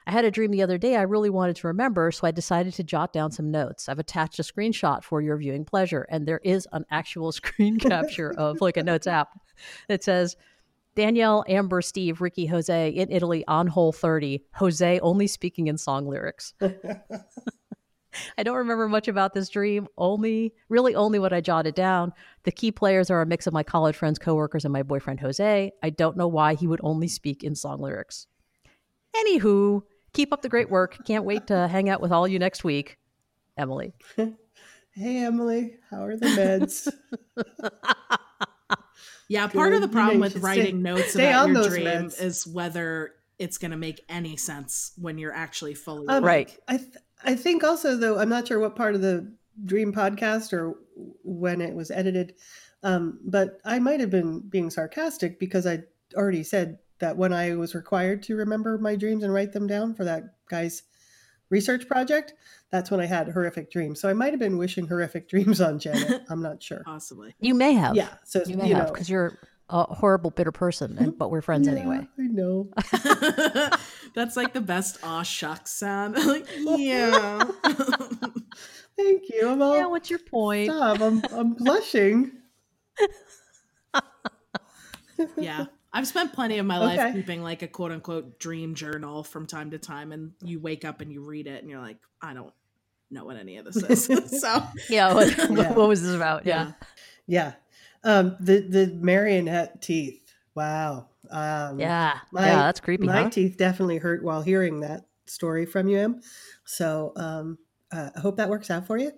I 0.06 0.12
had 0.12 0.26
a 0.26 0.32
dream 0.32 0.51
the 0.51 0.62
other 0.62 0.78
day 0.78 0.95
I 0.95 1.04
really 1.04 1.30
wanted 1.30 1.56
to 1.58 1.68
remember, 1.68 2.12
so 2.12 2.28
I 2.28 2.32
decided 2.32 2.74
to 2.74 2.84
jot 2.84 3.14
down 3.14 3.32
some 3.32 3.51
notes. 3.51 3.88
I've 3.88 3.99
attached 3.99 4.39
a 4.39 4.43
screenshot 4.43 5.04
for 5.04 5.22
your 5.22 5.38
viewing 5.38 5.66
pleasure, 5.66 6.06
and 6.10 6.28
there 6.28 6.41
is 6.43 6.68
an 6.72 6.86
actual 6.91 7.32
screen 7.32 7.80
capture 7.80 8.34
of 8.38 8.62
like 8.62 8.78
a 8.78 8.84
notes 8.84 9.08
app 9.08 9.30
that 9.88 10.04
says, 10.04 10.36
Danielle, 10.95 11.43
Amber, 11.47 11.81
Steve, 11.81 12.21
Ricky, 12.21 12.45
Jose 12.45 12.89
in 12.89 13.11
Italy 13.11 13.43
on 13.47 13.67
hole 13.67 13.91
30. 13.91 14.43
Jose 14.55 14.99
only 14.99 15.27
speaking 15.27 15.67
in 15.67 15.77
song 15.77 16.07
lyrics. 16.07 16.53
I 18.37 18.43
don't 18.43 18.57
remember 18.57 18.87
much 18.87 19.07
about 19.07 19.33
this 19.33 19.49
dream, 19.49 19.87
only, 19.97 20.53
really 20.69 20.93
only 20.93 21.17
what 21.17 21.33
I 21.33 21.41
jotted 21.41 21.73
down. 21.73 22.13
The 22.43 22.51
key 22.51 22.71
players 22.71 23.09
are 23.09 23.21
a 23.21 23.25
mix 23.25 23.47
of 23.47 23.53
my 23.53 23.63
college 23.63 23.95
friends, 23.95 24.19
coworkers, 24.19 24.65
and 24.65 24.71
my 24.71 24.83
boyfriend 24.83 25.19
Jose. 25.19 25.71
I 25.81 25.89
don't 25.89 26.15
know 26.15 26.27
why 26.27 26.53
he 26.53 26.67
would 26.67 26.81
only 26.83 27.07
speak 27.07 27.43
in 27.43 27.55
song 27.55 27.81
lyrics. 27.81 28.27
Anywho, 29.15 29.81
keep 30.13 30.31
up 30.31 30.43
the 30.43 30.49
great 30.49 30.69
work. 30.69 30.97
Can't 31.05 31.25
wait 31.25 31.47
to 31.47 31.67
hang 31.67 31.89
out 31.89 32.01
with 32.01 32.11
all 32.11 32.27
you 32.27 32.37
next 32.37 32.63
week. 32.63 32.97
Emily. 33.57 33.93
Hey, 34.95 35.23
Emily, 35.23 35.77
how 35.89 36.05
are 36.05 36.15
the 36.15 36.27
meds? 36.27 36.87
Yeah, 39.30 39.47
part 39.47 39.71
Good. 39.71 39.76
of 39.76 39.82
the 39.82 39.88
problem 39.95 40.19
with 40.19 40.36
writing 40.38 40.65
stay- 40.65 40.71
notes 40.74 41.11
stay 41.11 41.30
about 41.30 41.49
on 41.49 41.55
your 41.55 41.69
dream 41.69 41.86
meds. 41.86 42.21
is 42.21 42.45
whether 42.45 43.13
it's 43.39 43.57
going 43.57 43.71
to 43.71 43.78
make 43.78 44.03
any 44.09 44.36
sense 44.38 44.91
when 44.97 45.17
you're 45.17 45.34
actually 45.34 45.74
fully 45.74 46.07
Um, 46.07 46.24
awake. 46.24 46.26
Right. 46.47 46.59
I 46.67 46.78
th- 46.78 46.97
I 47.24 47.36
think 47.36 47.63
also 47.63 47.95
though 47.95 48.19
I'm 48.19 48.30
not 48.30 48.47
sure 48.47 48.59
what 48.59 48.76
part 48.76 48.95
of 48.95 49.01
the 49.01 49.32
Dream 49.65 49.93
podcast 49.93 50.51
or 50.51 50.76
when 51.24 51.61
it 51.61 51.74
was 51.74 51.89
edited, 51.91 52.34
um, 52.84 53.19
but 53.24 53.59
I 53.63 53.80
might 53.80 53.99
have 54.01 54.09
been 54.09 54.39
being 54.41 54.69
sarcastic 54.69 55.39
because 55.39 55.65
I 55.65 55.84
already 56.15 56.43
said 56.43 56.80
that 56.99 57.17
when 57.17 57.32
I 57.34 57.55
was 57.55 57.76
required 57.76 58.24
to 58.24 58.36
remember 58.36 58.78
my 58.78 58.95
dreams 58.95 59.24
and 59.24 59.34
write 59.34 59.53
them 59.53 59.67
down 59.67 59.93
for 59.95 60.03
that 60.05 60.24
guy's 60.49 60.84
research 61.49 61.87
project, 61.87 62.33
that's 62.71 62.89
when 62.91 62.99
I 62.99 63.05
had 63.05 63.29
horrific 63.29 63.71
dreams. 63.71 63.99
So 64.01 64.09
I 64.09 64.13
might 64.13 64.31
have 64.33 64.39
been 64.39 64.57
wishing 64.57 64.87
horrific 64.87 65.29
dreams 65.33 65.61
on 65.61 65.79
Janet. 65.79 66.23
I'm 66.29 66.41
not 66.41 66.61
sure. 66.61 66.81
Possibly. 66.85 67.35
You 67.39 67.53
may 67.53 67.73
have. 67.73 67.95
Yeah. 67.95 68.09
So 68.25 68.43
You 68.45 68.57
may 68.57 68.69
you 68.69 68.75
have 68.75 68.87
know, 68.87 68.93
because 68.93 69.09
you're 69.09 69.37
a 69.69 69.83
horrible, 69.83 70.29
bitter 70.29 70.51
person, 70.51 70.97
and, 70.97 71.09
mm-hmm. 71.09 71.17
but 71.17 71.31
we're 71.31 71.41
friends 71.41 71.67
Yeah, 71.67 71.73
anyway. 71.73 72.07
I 72.19 72.23
know. 72.23 72.69
That's 74.15 74.35
like 74.37 74.53
the 74.53 74.61
best 74.61 74.99
aw 75.03 75.23
shucks 75.23 75.71
sound. 75.71 76.15
like, 76.25 76.45
yeah. 76.65 77.43
Thank 78.95 79.23
you. 79.29 79.49
I'm 79.49 79.61
all 79.61 79.75
Yeah, 79.75 79.85
what's 79.87 80.09
your 80.09 80.19
point? 80.19 80.69
stop. 80.69 80.99
I'm 81.01 81.21
I'm 81.31 81.53
blushing. 81.53 82.31
yeah. 85.37 85.65
I've 85.93 86.07
spent 86.07 86.33
plenty 86.33 86.57
of 86.57 86.65
my 86.65 86.79
life 86.79 87.13
keeping 87.13 87.43
like 87.43 87.61
a 87.61 87.67
quote 87.67 87.91
unquote 87.91 88.39
dream 88.39 88.73
journal 88.73 89.23
from 89.23 89.45
time 89.45 89.71
to 89.71 89.77
time, 89.77 90.11
and 90.11 90.31
you 90.41 90.59
wake 90.59 90.83
up 90.85 91.01
and 91.01 91.11
you 91.11 91.21
read 91.21 91.47
it, 91.47 91.61
and 91.61 91.69
you're 91.69 91.79
like, 91.81 91.97
I 92.21 92.33
don't 92.33 92.53
know 93.11 93.25
what 93.25 93.37
any 93.37 93.57
of 93.57 93.65
this 93.65 93.77
is. 93.77 94.05
so, 94.41 94.63
Yeah, 94.89 95.13
what, 95.13 95.37
Yeah. 95.37 95.73
what 95.73 95.87
was 95.87 96.01
this 96.01 96.15
about? 96.15 96.45
Yeah. 96.45 96.71
Yeah. 97.27 97.53
Um, 98.03 98.35
the 98.39 98.59
the 98.61 98.87
marionette 98.87 99.81
teeth. 99.81 100.33
Wow. 100.55 101.09
Um, 101.29 101.79
Yeah. 101.79 102.17
My- 102.31 102.45
yeah, 102.47 102.55
that's 102.63 102.79
creepy, 102.79 103.05
My 103.05 103.23
huh? 103.23 103.29
teeth 103.29 103.57
definitely 103.57 103.97
hurt 103.99 104.23
while 104.23 104.41
hearing 104.41 104.79
that 104.81 105.05
story 105.25 105.65
from 105.65 105.87
you, 105.87 105.97
Em. 105.99 106.21
So 106.65 107.13
um, 107.15 107.57
uh, 107.91 108.09
I 108.15 108.19
hope 108.19 108.37
that 108.37 108.49
works 108.49 108.69
out 108.71 108.87
for 108.87 108.97
you. 108.97 109.11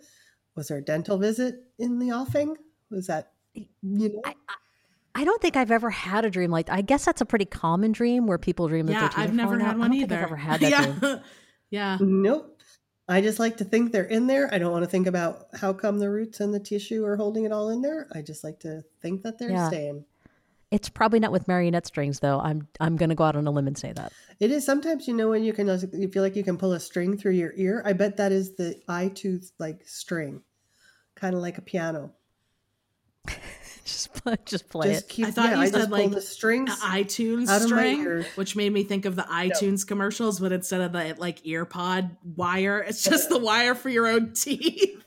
Was 0.56 0.68
there 0.68 0.78
a 0.78 0.82
dental 0.84 1.18
visit 1.18 1.56
in 1.80 2.00
the 2.00 2.12
offing? 2.12 2.58
Was 2.90 3.08
that 3.08 3.32
you 3.54 3.68
know? 3.82 4.22
I, 4.26 4.36
I, 4.50 4.54
I 5.16 5.24
don't 5.24 5.42
think 5.42 5.56
I've 5.56 5.72
ever 5.72 5.90
had 5.90 6.26
a 6.26 6.30
dream 6.30 6.52
like 6.52 6.70
I 6.70 6.82
guess 6.82 7.06
that's 7.06 7.22
a 7.22 7.26
pretty 7.26 7.46
common 7.46 7.92
dream 7.94 8.28
where 8.28 8.38
people 8.38 8.68
dream 8.68 8.86
that 8.88 8.92
yeah, 8.94 9.00
their 9.02 9.10
teeth 9.10 9.18
I've 9.20 9.30
are 9.30 9.34
never 9.34 9.50
falling 9.52 9.66
had 9.66 9.72
out. 9.76 9.78
one 9.80 9.86
I 9.92 9.96
don't 9.96 10.02
either. 10.02 10.08
think 10.10 10.20
I've 10.20 10.28
ever 10.28 10.36
had 10.36 10.60
that 10.62 10.70
yeah. 10.70 10.86
dream. 11.00 11.20
yeah. 11.70 11.98
Nope. 12.02 12.52
I 13.08 13.22
just 13.22 13.40
like 13.40 13.58
to 13.58 13.64
think 13.64 13.92
they're 13.92 14.04
in 14.04 14.28
there. 14.28 14.52
I 14.54 14.58
don't 14.58 14.72
want 14.72 14.84
to 14.84 14.90
think 14.90 15.06
about 15.08 15.46
how 15.54 15.74
come 15.74 16.00
the 16.00 16.10
roots 16.10 16.40
and 16.40 16.54
the 16.54 16.60
tissue 16.60 17.06
are 17.06 17.16
holding 17.16 17.46
it 17.46 17.52
all 17.52 17.70
in 17.70 17.82
there. 17.82 18.08
I 18.14 18.22
just 18.24 18.44
like 18.44 18.60
to 18.62 18.84
think 19.02 19.22
that 19.24 19.38
they're 19.40 19.52
Yeah. 19.52 19.68
staying. 19.68 20.06
It's 20.72 20.90
probably 20.90 21.20
not 21.20 21.32
with 21.32 21.48
marionette 21.48 21.86
strings 21.86 22.20
though. 22.20 22.40
I'm 22.40 22.68
I'm 22.82 22.98
gonna 22.98 23.16
go 23.16 23.24
out 23.24 23.36
on 23.36 23.46
a 23.48 23.52
limb 23.52 23.68
and 23.68 23.78
say 23.78 23.94
that. 23.94 24.12
It 24.40 24.52
is 24.52 24.66
sometimes 24.66 25.08
you 25.08 25.14
know 25.14 25.30
when 25.30 25.44
you 25.44 25.54
can 25.54 25.68
you 25.94 26.10
feel 26.10 26.24
like 26.24 26.36
you 26.36 26.44
can 26.44 26.58
pull 26.58 26.74
a 26.74 26.80
string 26.80 27.16
through 27.18 27.34
your 27.34 27.54
ear. 27.56 27.82
I 27.86 27.94
bet 27.94 28.18
that 28.18 28.32
is 28.34 28.56
the 28.56 28.82
eye 28.90 29.10
tooth 29.14 29.52
like 29.60 29.88
string, 29.88 30.42
kind 31.16 31.36
of 31.36 31.42
like 31.42 31.58
a 31.60 31.62
piano. 31.62 32.12
just 33.92 34.14
play, 34.14 34.36
just 34.46 34.68
play 34.70 34.94
Just 34.94 35.06
it. 35.06 35.10
keep. 35.10 35.28
I 35.28 35.32
thought 35.32 35.50
yeah, 35.50 35.56
you 35.58 35.62
I 35.62 35.70
said, 35.70 35.92
like, 35.92 36.12
the 36.12 36.22
strings. 36.22 36.70
The 36.80 36.86
iTunes 36.88 37.48
Out 37.50 37.62
of 37.62 37.70
my 37.70 37.94
string, 37.94 38.26
which 38.36 38.56
made 38.56 38.74
me 38.74 38.84
think 38.84 39.06
of 39.06 39.16
the 39.16 39.22
iTunes 39.24 39.86
commercials, 39.88 40.40
but 40.40 40.52
instead 40.52 40.82
of 40.82 40.92
the 40.92 41.16
like 41.20 41.40
ear 41.46 41.66
pod 41.66 42.18
wire, 42.36 42.80
it's 42.80 43.04
just 43.04 43.30
the 43.30 43.38
wire 43.38 43.76
for 43.76 43.90
your 43.90 44.08
own 44.08 44.34
teeth. 44.34 45.04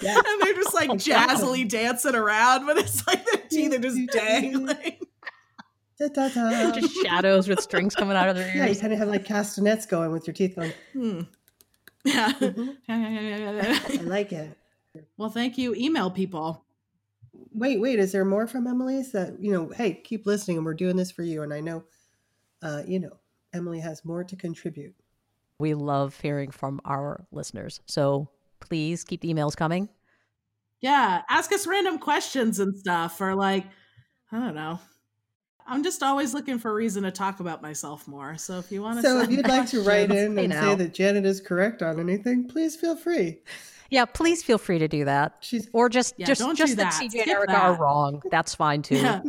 Yeah. 0.00 0.14
and 0.26 0.42
they're 0.42 0.54
just 0.54 0.74
like 0.74 0.92
Exactly. 0.92 1.34
jazzily 1.36 1.64
dancing 1.68 2.14
around, 2.14 2.66
but 2.66 2.76
it's 2.78 3.04
like 3.06 3.24
their 3.24 3.42
teeth 3.50 3.74
are 3.74 3.78
just 3.78 3.98
dangling. 4.12 4.98
Da, 5.98 6.08
da, 6.08 6.28
da. 6.28 6.70
just 6.78 6.94
shadows 7.02 7.48
with 7.48 7.60
strings 7.60 7.94
coming 7.94 8.16
out 8.16 8.28
of 8.28 8.36
their 8.36 8.46
ears. 8.46 8.54
yeah, 8.56 8.66
you 8.66 8.76
kind 8.76 8.92
of 8.92 8.98
have 8.98 9.08
like 9.08 9.24
castanets 9.24 9.86
going 9.86 10.12
with 10.12 10.26
your 10.26 10.34
teeth 10.34 10.54
going. 10.54 10.72
Hmm. 10.92 11.20
Yeah. 12.04 12.30
Mhm. 12.32 12.76
I 12.88 14.02
like 14.02 14.32
it. 14.32 14.56
well, 15.16 15.30
thank 15.30 15.56
you, 15.58 15.74
email 15.74 16.10
people. 16.10 16.65
Wait, 17.56 17.80
wait. 17.80 17.98
Is 17.98 18.12
there 18.12 18.24
more 18.24 18.46
from 18.46 18.66
Emily's 18.66 19.12
that 19.12 19.40
you 19.40 19.50
know? 19.50 19.68
Hey, 19.68 19.94
keep 19.94 20.26
listening, 20.26 20.58
and 20.58 20.66
we're 20.66 20.74
doing 20.74 20.96
this 20.96 21.10
for 21.10 21.22
you. 21.22 21.42
And 21.42 21.54
I 21.54 21.60
know, 21.60 21.84
uh, 22.62 22.82
you 22.86 23.00
know, 23.00 23.18
Emily 23.54 23.80
has 23.80 24.04
more 24.04 24.22
to 24.24 24.36
contribute. 24.36 24.94
We 25.58 25.72
love 25.72 26.20
hearing 26.20 26.50
from 26.50 26.80
our 26.84 27.24
listeners. 27.32 27.80
So 27.86 28.28
please 28.60 29.04
keep 29.04 29.22
the 29.22 29.32
emails 29.32 29.56
coming. 29.56 29.88
Yeah, 30.82 31.22
ask 31.30 31.50
us 31.52 31.66
random 31.66 31.98
questions 31.98 32.60
and 32.60 32.76
stuff, 32.76 33.20
or 33.20 33.34
like, 33.34 33.64
I 34.30 34.38
don't 34.38 34.54
know. 34.54 34.78
I'm 35.66 35.82
just 35.82 36.02
always 36.02 36.32
looking 36.34 36.58
for 36.58 36.70
a 36.70 36.74
reason 36.74 37.02
to 37.04 37.10
talk 37.10 37.40
about 37.40 37.62
myself 37.62 38.06
more. 38.06 38.36
So 38.36 38.58
if 38.58 38.70
you 38.70 38.82
want 38.82 38.98
to, 38.98 39.02
So 39.02 39.20
if 39.20 39.30
you'd 39.30 39.48
like 39.48 39.68
to 39.70 39.82
write 39.82 40.12
in 40.12 40.38
and 40.38 40.52
say 40.52 40.74
that 40.74 40.94
Janet 40.94 41.24
is 41.24 41.40
correct 41.40 41.82
on 41.82 41.98
anything, 41.98 42.46
please 42.46 42.76
feel 42.76 42.96
free. 42.96 43.40
Yeah, 43.90 44.04
please 44.04 44.42
feel 44.42 44.58
free 44.58 44.78
to 44.78 44.88
do 44.88 45.04
that. 45.04 45.36
She's 45.40 45.68
Or 45.72 45.88
just 45.88 46.14
Yeah, 46.18 46.26
just 46.26 46.40
just 46.56 46.70
do 46.72 46.76
that 46.76 46.92
that. 46.92 47.02
CJ 47.02 47.20
and 47.22 47.30
Erica 47.30 47.52
that. 47.52 47.62
are 47.62 47.74
wrong. 47.74 48.22
That's 48.30 48.54
fine 48.54 48.82
too. 48.82 48.96
yeah, 48.96 49.22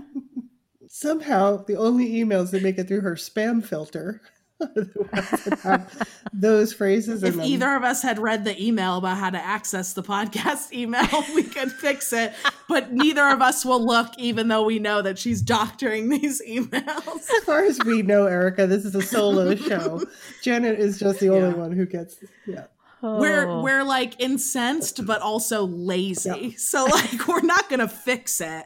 somehow 0.88 1.64
the 1.66 1.76
only 1.78 2.10
emails 2.14 2.52
that 2.52 2.64
make 2.64 2.78
it 2.78 2.88
through 2.88 3.02
her 3.02 3.16
spam 3.16 3.64
filter 3.64 4.22
are 4.62 4.68
the 4.74 5.08
ones 5.14 5.44
that 5.44 5.60
have 5.60 6.08
those 6.34 6.74
phrases 6.74 7.22
if 7.22 7.38
either 7.38 7.76
of 7.76 7.84
us 7.84 8.02
had 8.02 8.18
read 8.18 8.44
the 8.44 8.60
email 8.64 8.98
about 8.98 9.16
how 9.18 9.30
to 9.30 9.38
access 9.38 9.94
the 9.94 10.02
podcast 10.02 10.72
email, 10.74 11.06
we 11.36 11.44
could 11.44 11.72
fix 11.72 12.12
it. 12.12 12.34
But 12.68 12.92
neither 12.92 13.28
of 13.28 13.40
us 13.42 13.64
will 13.64 13.86
look, 13.86 14.08
even 14.18 14.48
though 14.48 14.64
we 14.66 14.80
know 14.80 15.04
that 15.04 15.20
she's 15.20 15.44
doctoring 15.44 16.10
these 16.10 16.42
emails. 16.42 17.18
as 17.38 17.44
far 17.46 17.66
as 17.66 17.78
we 17.86 18.02
know, 18.02 18.26
Erica, 18.26 18.66
this 18.66 18.84
is 18.84 18.96
a 18.96 19.02
solo 19.04 19.54
show. 19.56 20.02
Janet 20.42 20.80
is 20.80 20.98
just 21.00 21.20
the 21.20 21.30
only 21.30 21.50
Yeah. 21.50 21.56
one 21.56 21.72
who 21.72 21.86
gets. 21.86 22.18
Yeah. 22.48 22.66
We're 23.02 23.48
Oh. 23.48 23.62
we're 23.62 23.84
like 23.84 24.20
incensed, 24.20 25.06
but 25.06 25.22
also 25.22 25.66
lazy. 25.66 26.52
So 26.58 26.86
like 26.86 27.28
we're 27.28 27.42
not 27.42 27.70
gonna 27.70 27.88
fix 27.88 28.42
it, 28.42 28.66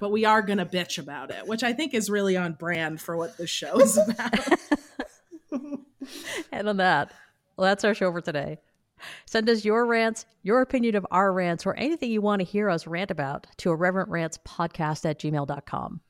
but 0.00 0.10
we 0.12 0.24
are 0.24 0.40
gonna 0.42 0.66
bitch 0.66 0.98
about 0.98 1.30
it, 1.30 1.46
which 1.46 1.62
I 1.62 1.72
think 1.72 1.92
is 1.94 2.08
really 2.08 2.36
on 2.36 2.52
brand 2.52 3.00
for 3.00 3.16
what 3.16 3.36
this 3.36 3.50
show 3.50 3.78
is 3.80 3.96
about. 3.98 4.38
And 6.50 6.68
on 6.68 6.78
that, 6.78 7.12
well, 7.56 7.66
that's 7.68 7.84
our 7.84 7.94
show 7.94 8.10
for 8.10 8.20
today. 8.20 8.58
Send 9.26 9.48
us 9.48 9.64
your 9.64 9.86
rants, 9.86 10.26
your 10.42 10.60
opinion 10.62 10.96
of 10.96 11.06
our 11.10 11.32
rants, 11.32 11.64
or 11.66 11.74
anything 11.76 12.10
you 12.10 12.20
want 12.20 12.40
to 12.40 12.44
hear 12.44 12.68
us 12.70 12.86
rant 12.86 13.10
about 13.10 13.46
to 13.58 13.70
irreverent 13.70 14.08
rants 14.10 14.38
podcast 14.46 15.08
at 15.08 15.18
gmail.com. 15.20 16.00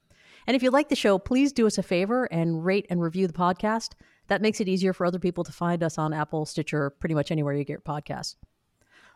And 0.46 0.56
if 0.56 0.62
you 0.62 0.70
like 0.70 0.88
the 0.88 0.96
show, 0.96 1.18
please 1.18 1.52
do 1.52 1.66
us 1.66 1.78
a 1.78 1.82
favor 1.82 2.24
and 2.24 2.64
rate 2.64 2.86
and 2.90 3.00
review 3.02 3.26
the 3.26 3.32
podcast. 3.32 3.90
That 4.32 4.40
makes 4.40 4.62
it 4.62 4.66
easier 4.68 4.94
for 4.94 5.04
other 5.04 5.18
people 5.18 5.44
to 5.44 5.52
find 5.52 5.82
us 5.82 5.98
on 5.98 6.14
Apple, 6.14 6.46
Stitcher, 6.46 6.88
pretty 6.88 7.14
much 7.14 7.30
anywhere 7.30 7.52
you 7.52 7.64
get 7.64 7.72
your 7.74 7.80
podcasts. 7.80 8.36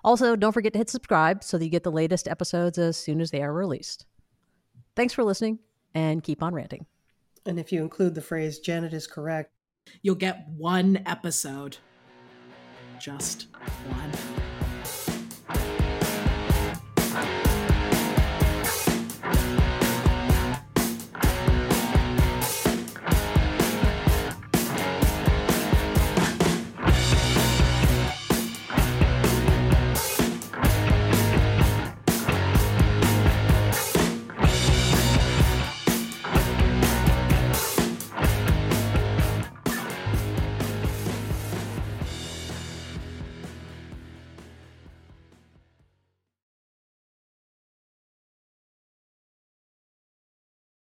Also, 0.05 0.37
don't 0.37 0.53
forget 0.53 0.75
to 0.75 0.79
hit 0.79 0.91
subscribe 0.91 1.43
so 1.43 1.57
that 1.57 1.65
you 1.65 1.71
get 1.71 1.85
the 1.85 1.91
latest 1.91 2.29
episodes 2.29 2.77
as 2.77 2.99
soon 2.99 3.23
as 3.23 3.31
they 3.31 3.41
are 3.43 3.51
released. 3.55 4.05
Thanks 4.95 5.15
for 5.15 5.25
listening 5.25 5.59
and 5.95 6.23
keep 6.23 6.43
on 6.43 6.53
ranting. 6.53 6.85
And 7.47 7.59
if 7.59 7.73
you 7.73 7.81
include 7.81 8.15
the 8.15 8.21
phrase 8.21 8.59
Janet 8.59 8.93
is 8.93 9.07
correct, 9.07 9.53
You'll 10.03 10.17
get 10.17 10.47
one 10.51 11.03
episode. 11.07 11.79
just 13.01 13.47
one. 13.89 14.46